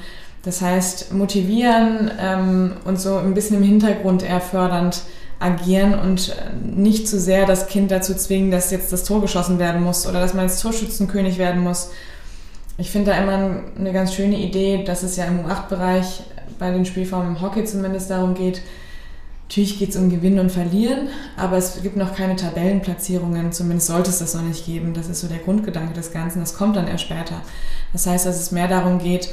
Das 0.44 0.62
heißt, 0.62 1.14
motivieren 1.14 2.12
ähm, 2.20 2.74
und 2.86 3.00
so 3.00 3.18
ein 3.18 3.34
bisschen 3.34 3.58
im 3.58 3.64
Hintergrund 3.64 4.24
eher 4.24 4.42
fördernd 4.42 5.02
agieren 5.40 5.98
und 6.00 6.36
nicht 6.64 7.08
zu 7.08 7.20
sehr 7.20 7.46
das 7.46 7.68
Kind 7.68 7.92
dazu 7.92 8.14
zwingen, 8.16 8.50
dass 8.50 8.72
jetzt 8.72 8.94
das 8.94 9.04
Tor 9.04 9.22
geschossen 9.22 9.60
werden 9.60 9.84
muss 9.84 10.08
oder 10.08 10.22
dass 10.22 10.34
man 10.34 10.48
jetzt 10.48 10.62
Torschützenkönig 10.62 11.38
werden 11.38 11.62
muss. 11.62 11.92
Ich 12.78 12.90
finde 12.92 13.12
da 13.12 13.18
immer 13.18 13.62
eine 13.78 13.94
ganz 13.94 14.14
schöne 14.14 14.38
Idee, 14.38 14.84
dass 14.84 15.04
es 15.04 15.16
ja 15.16 15.26
im 15.26 15.46
U8-Bereich 15.46 16.24
bei 16.64 16.72
den 16.72 16.86
Spielformen 16.86 17.36
im 17.36 17.42
Hockey 17.42 17.66
zumindest 17.66 18.10
darum 18.10 18.34
geht, 18.36 18.62
natürlich 19.48 19.78
geht 19.78 19.90
es 19.90 19.98
um 19.98 20.10
Gewinnen 20.10 20.40
und 20.40 20.52
Verlieren, 20.52 21.10
aber 21.36 21.58
es 21.58 21.82
gibt 21.84 21.98
noch 21.98 22.16
keine 22.16 22.38
Tabellenplatzierungen, 22.38 23.52
zumindest 23.52 23.88
sollte 23.88 24.10
es 24.10 24.20
das 24.20 24.34
noch 24.34 24.42
nicht 24.42 24.66
geben. 24.66 24.94
Das 24.94 25.10
ist 25.10 25.20
so 25.20 25.28
der 25.28 25.40
Grundgedanke 25.40 25.94
des 25.94 26.14
Ganzen, 26.14 26.40
das 26.40 26.56
kommt 26.56 26.78
dann 26.78 26.88
erst 26.88 27.04
später. 27.04 27.42
Das 27.92 28.08
heißt, 28.08 28.26
dass 28.26 28.40
es 28.40 28.52
mehr 28.52 28.70
darum 28.70 28.98
geht, 28.98 29.30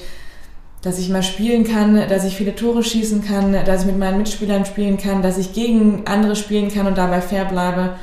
dass 0.82 0.98
ich 0.98 1.08
mal 1.08 1.22
spielen 1.22 1.64
kann, 1.64 1.94
dass 2.08 2.24
ich 2.24 2.36
viele 2.36 2.56
Tore 2.56 2.82
schießen 2.82 3.22
kann, 3.22 3.52
dass 3.64 3.82
ich 3.82 3.86
mit 3.86 3.98
meinen 3.98 4.18
Mitspielern 4.18 4.64
spielen 4.64 4.98
kann, 4.98 5.22
dass 5.22 5.38
ich 5.38 5.52
gegen 5.52 6.06
andere 6.06 6.34
spielen 6.34 6.68
kann 6.68 6.86
und 6.86 6.98
dabei 6.98 7.20
fair 7.20 7.44
bleibe 7.44 7.94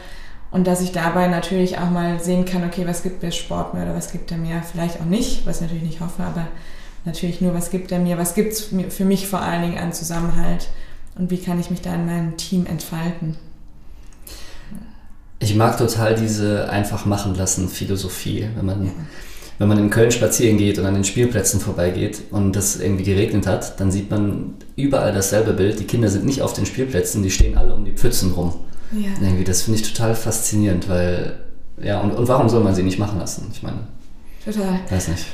und 0.51 0.67
dass 0.67 0.81
ich 0.81 0.93
dabei 0.93 1.27
natürlich 1.27 1.79
auch 1.79 1.89
mal 1.89 2.19
sehen 2.21 2.45
kann, 2.45 2.63
okay, 2.63 2.87
was 2.87 3.03
gibt 3.03 3.23
der 3.23 3.31
Sport 3.31 3.73
mir 3.73 3.81
oder 3.81 3.95
was 3.95 4.11
gibt 4.11 4.31
er 4.31 4.37
mir? 4.37 4.61
Vielleicht 4.71 5.01
auch 5.01 5.05
nicht, 5.05 5.45
was 5.45 5.57
ich 5.57 5.63
natürlich 5.63 5.83
nicht 5.83 5.99
hoffe, 5.99 6.23
aber 6.23 6.47
natürlich 7.07 7.41
nur, 7.41 7.55
was 7.55 7.71
gibt 7.71 7.91
er 7.91 7.99
mir? 7.99 8.19
Was 8.19 8.35
gibt 8.35 8.53
es 8.53 8.69
für 8.89 9.05
mich 9.05 9.27
vor 9.27 9.41
allen 9.41 9.63
Dingen 9.63 9.77
an 9.79 9.91
Zusammenhalt 9.91 10.69
und 11.15 11.31
wie 11.31 11.37
kann 11.37 11.59
ich 11.59 11.71
mich 11.71 11.81
da 11.81 11.95
in 11.95 12.05
meinem 12.05 12.37
Team 12.37 12.67
entfalten? 12.67 13.35
Ich 15.39 15.55
mag 15.55 15.77
total 15.77 16.15
diese 16.15 16.69
einfach 16.69 17.05
machen 17.05 17.33
lassen 17.33 17.69
Philosophie, 17.69 18.47
wenn 18.55 18.65
man 18.65 18.85
ja 18.85 18.91
wenn 19.59 19.67
man 19.67 19.79
in 19.79 19.89
Köln 19.89 20.11
spazieren 20.11 20.57
geht 20.57 20.77
und 20.77 20.85
an 20.85 20.93
den 20.93 21.03
Spielplätzen 21.03 21.59
vorbeigeht 21.59 22.21
und 22.31 22.55
das 22.55 22.75
irgendwie 22.75 23.03
geregnet 23.03 23.47
hat, 23.47 23.79
dann 23.79 23.91
sieht 23.91 24.11
man 24.11 24.53
überall 24.75 25.13
dasselbe 25.13 25.53
Bild. 25.53 25.79
Die 25.79 25.85
Kinder 25.85 26.09
sind 26.09 26.25
nicht 26.25 26.41
auf 26.41 26.53
den 26.53 26.65
Spielplätzen, 26.65 27.23
die 27.23 27.31
stehen 27.31 27.57
alle 27.57 27.73
um 27.73 27.83
die 27.83 27.91
Pfützen 27.91 28.33
rum. 28.33 28.53
Ja. 28.91 29.09
Irgendwie, 29.19 29.43
das 29.43 29.63
finde 29.63 29.79
ich 29.79 29.91
total 29.91 30.15
faszinierend, 30.15 30.87
weil, 30.87 31.39
ja, 31.81 31.99
und, 32.01 32.11
und 32.11 32.27
warum 32.27 32.49
soll 32.49 32.63
man 32.63 32.75
sie 32.75 32.83
nicht 32.83 32.99
machen 32.99 33.17
lassen? 33.19 33.47
Ich 33.51 33.63
meine, 33.63 33.79
total. 34.45 34.79
Weiß 34.89 35.07
nicht. 35.07 35.25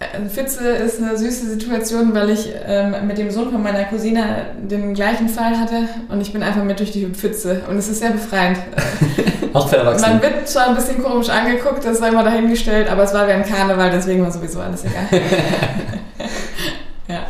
Äh, 0.00 0.28
Pfütze 0.28 0.68
ist 0.68 1.02
eine 1.02 1.18
süße 1.18 1.46
Situation, 1.48 2.14
weil 2.14 2.30
ich 2.30 2.52
ähm, 2.66 2.94
mit 3.06 3.18
dem 3.18 3.30
Sohn 3.32 3.50
von 3.50 3.60
meiner 3.62 3.82
Cousine 3.84 4.46
den 4.62 4.94
gleichen 4.94 5.28
Fall 5.28 5.58
hatte 5.58 5.88
und 6.08 6.20
ich 6.20 6.32
bin 6.32 6.42
einfach 6.44 6.62
mit 6.62 6.78
durch 6.78 6.92
die 6.92 7.06
Pfütze 7.06 7.62
und 7.68 7.76
es 7.78 7.88
ist 7.88 7.98
sehr 7.98 8.10
befreiend. 8.10 8.58
Auch 9.52 9.68
für 9.68 9.76
Erwachsene. 9.76 10.12
Man 10.12 10.22
wird 10.22 10.48
zwar 10.48 10.68
ein 10.68 10.76
bisschen 10.76 11.02
komisch 11.02 11.28
angeguckt, 11.28 11.84
das 11.84 11.98
sei 11.98 12.12
mal 12.12 12.22
dahingestellt, 12.22 12.88
aber 12.88 13.02
es 13.02 13.12
war 13.12 13.26
während 13.26 13.48
Karneval, 13.48 13.90
deswegen 13.90 14.22
war 14.22 14.30
sowieso 14.30 14.60
alles 14.60 14.84
egal. 14.84 15.08
ja. 17.08 17.26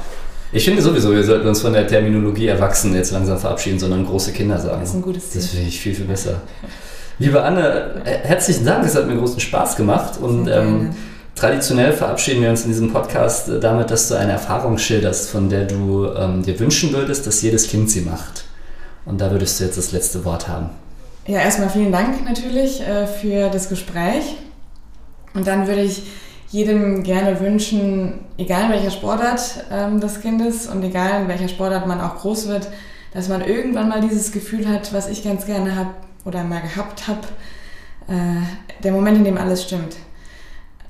Ich 0.52 0.64
finde 0.64 0.82
sowieso, 0.82 1.12
wir 1.12 1.24
sollten 1.24 1.48
uns 1.48 1.62
von 1.62 1.72
der 1.72 1.86
Terminologie 1.86 2.48
Erwachsene 2.48 2.98
jetzt 2.98 3.12
langsam 3.12 3.38
verabschieden, 3.38 3.78
sondern 3.78 4.04
große 4.04 4.32
Kinder 4.32 4.58
sagen. 4.58 4.80
Das 4.80 4.90
ist 4.90 4.94
ein 4.94 5.02
gutes 5.02 5.30
Ziel. 5.30 5.40
Das 5.40 5.50
finde 5.50 5.68
ich 5.68 5.80
viel, 5.80 5.94
viel 5.94 6.06
besser. 6.06 6.42
Liebe 7.18 7.42
Anne, 7.42 8.02
herzlichen 8.04 8.66
Dank, 8.66 8.84
es 8.84 8.94
hat 8.94 9.06
mir 9.06 9.16
großen 9.16 9.40
Spaß 9.40 9.76
gemacht 9.76 10.18
und 10.20 10.48
ähm, 10.48 10.90
Traditionell 11.38 11.92
verabschieden 11.92 12.42
wir 12.42 12.50
uns 12.50 12.62
in 12.64 12.70
diesem 12.72 12.92
Podcast 12.92 13.48
äh, 13.48 13.60
damit, 13.60 13.92
dass 13.92 14.08
du 14.08 14.16
eine 14.16 14.32
Erfahrung 14.32 14.76
schilderst, 14.76 15.30
von 15.30 15.48
der 15.48 15.66
du 15.66 16.06
ähm, 16.06 16.42
dir 16.42 16.58
wünschen 16.58 16.92
würdest, 16.92 17.28
dass 17.28 17.42
jedes 17.42 17.68
Kind 17.68 17.88
sie 17.90 18.00
macht. 18.00 18.44
Und 19.04 19.20
da 19.20 19.30
würdest 19.30 19.60
du 19.60 19.64
jetzt 19.64 19.78
das 19.78 19.92
letzte 19.92 20.24
Wort 20.24 20.48
haben. 20.48 20.70
Ja, 21.28 21.38
erstmal 21.38 21.70
vielen 21.70 21.92
Dank 21.92 22.24
natürlich 22.24 22.80
äh, 22.80 23.06
für 23.06 23.50
das 23.50 23.68
Gespräch. 23.68 24.36
Und 25.32 25.46
dann 25.46 25.68
würde 25.68 25.82
ich 25.82 26.02
jedem 26.50 27.04
gerne 27.04 27.38
wünschen, 27.38 28.18
egal 28.36 28.64
in 28.64 28.70
welcher 28.70 28.90
Sportart 28.90 29.64
ähm, 29.70 30.00
das 30.00 30.20
Kind 30.20 30.42
ist 30.44 30.68
und 30.68 30.82
egal 30.82 31.22
in 31.22 31.28
welcher 31.28 31.48
Sportart 31.48 31.86
man 31.86 32.00
auch 32.00 32.16
groß 32.16 32.48
wird, 32.48 32.66
dass 33.14 33.28
man 33.28 33.42
irgendwann 33.42 33.88
mal 33.88 34.00
dieses 34.00 34.32
Gefühl 34.32 34.68
hat, 34.68 34.92
was 34.92 35.08
ich 35.08 35.22
ganz 35.22 35.46
gerne 35.46 35.76
habe 35.76 35.90
oder 36.24 36.42
mal 36.42 36.62
gehabt 36.62 37.06
habe, 37.06 37.20
äh, 38.08 38.82
der 38.82 38.90
Moment, 38.90 39.18
in 39.18 39.24
dem 39.24 39.38
alles 39.38 39.62
stimmt. 39.62 39.94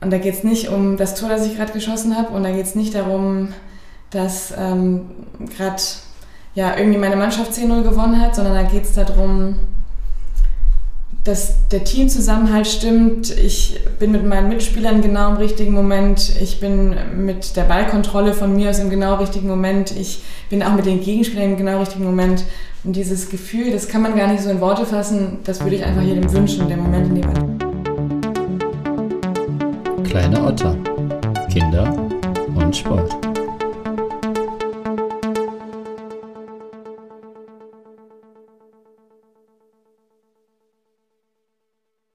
Und 0.01 0.13
da 0.13 0.19
geht 0.19 0.35
es 0.35 0.45
nicht 0.45 0.69
um 0.69 0.97
das 0.97 1.15
Tor, 1.15 1.29
das 1.29 1.47
ich 1.47 1.57
gerade 1.57 1.73
geschossen 1.73 2.17
habe. 2.17 2.29
Und 2.35 2.45
da 2.45 2.51
geht 2.51 2.67
es 2.67 2.75
nicht 2.75 2.95
darum, 2.95 3.49
dass 4.11 4.55
ähm, 4.57 5.07
gerade 5.57 5.83
ja, 6.55 6.77
irgendwie 6.77 6.99
meine 6.99 7.17
Mannschaft 7.17 7.53
10-0 7.53 7.83
gewonnen 7.83 8.21
hat, 8.21 8.35
sondern 8.35 8.55
da 8.55 8.63
geht 8.63 8.85
es 8.85 8.93
darum, 8.93 9.57
dass 11.25 11.69
der 11.69 11.85
Teamzusammenhalt 11.85 12.67
stimmt. 12.67 13.31
Ich 13.37 13.79
bin 13.99 14.13
mit 14.13 14.25
meinen 14.25 14.49
Mitspielern 14.49 15.03
genau 15.03 15.31
im 15.31 15.37
richtigen 15.37 15.73
Moment. 15.73 16.33
Ich 16.41 16.59
bin 16.59 16.97
mit 17.17 17.55
der 17.55 17.65
Ballkontrolle 17.65 18.33
von 18.33 18.57
mir 18.57 18.71
aus 18.71 18.79
im 18.79 18.89
genau 18.89 19.17
richtigen 19.17 19.47
Moment. 19.47 19.93
Ich 19.93 20.23
bin 20.49 20.63
auch 20.63 20.75
mit 20.75 20.87
den 20.87 21.01
Gegenspielern 21.01 21.51
im 21.51 21.57
genau 21.57 21.81
richtigen 21.81 22.05
Moment. 22.05 22.45
Und 22.83 22.97
dieses 22.97 23.29
Gefühl, 23.29 23.73
das 23.73 23.89
kann 23.89 24.03
man 24.03 24.17
gar 24.17 24.29
nicht 24.29 24.43
so 24.43 24.49
in 24.49 24.61
Worte 24.61 24.87
fassen, 24.87 25.39
das 25.45 25.61
würde 25.61 25.77
ich 25.77 25.85
einfach 25.85 26.03
jedem 26.03 26.33
wünschen, 26.33 26.69
der 26.69 26.77
Moment, 26.77 27.09
in 27.09 27.15
dem 27.17 27.27
man 27.27 27.58
Kleine 30.09 30.43
Otter. 30.43 30.75
Kinder 31.51 31.93
und 32.55 32.75
Sport. 32.75 33.28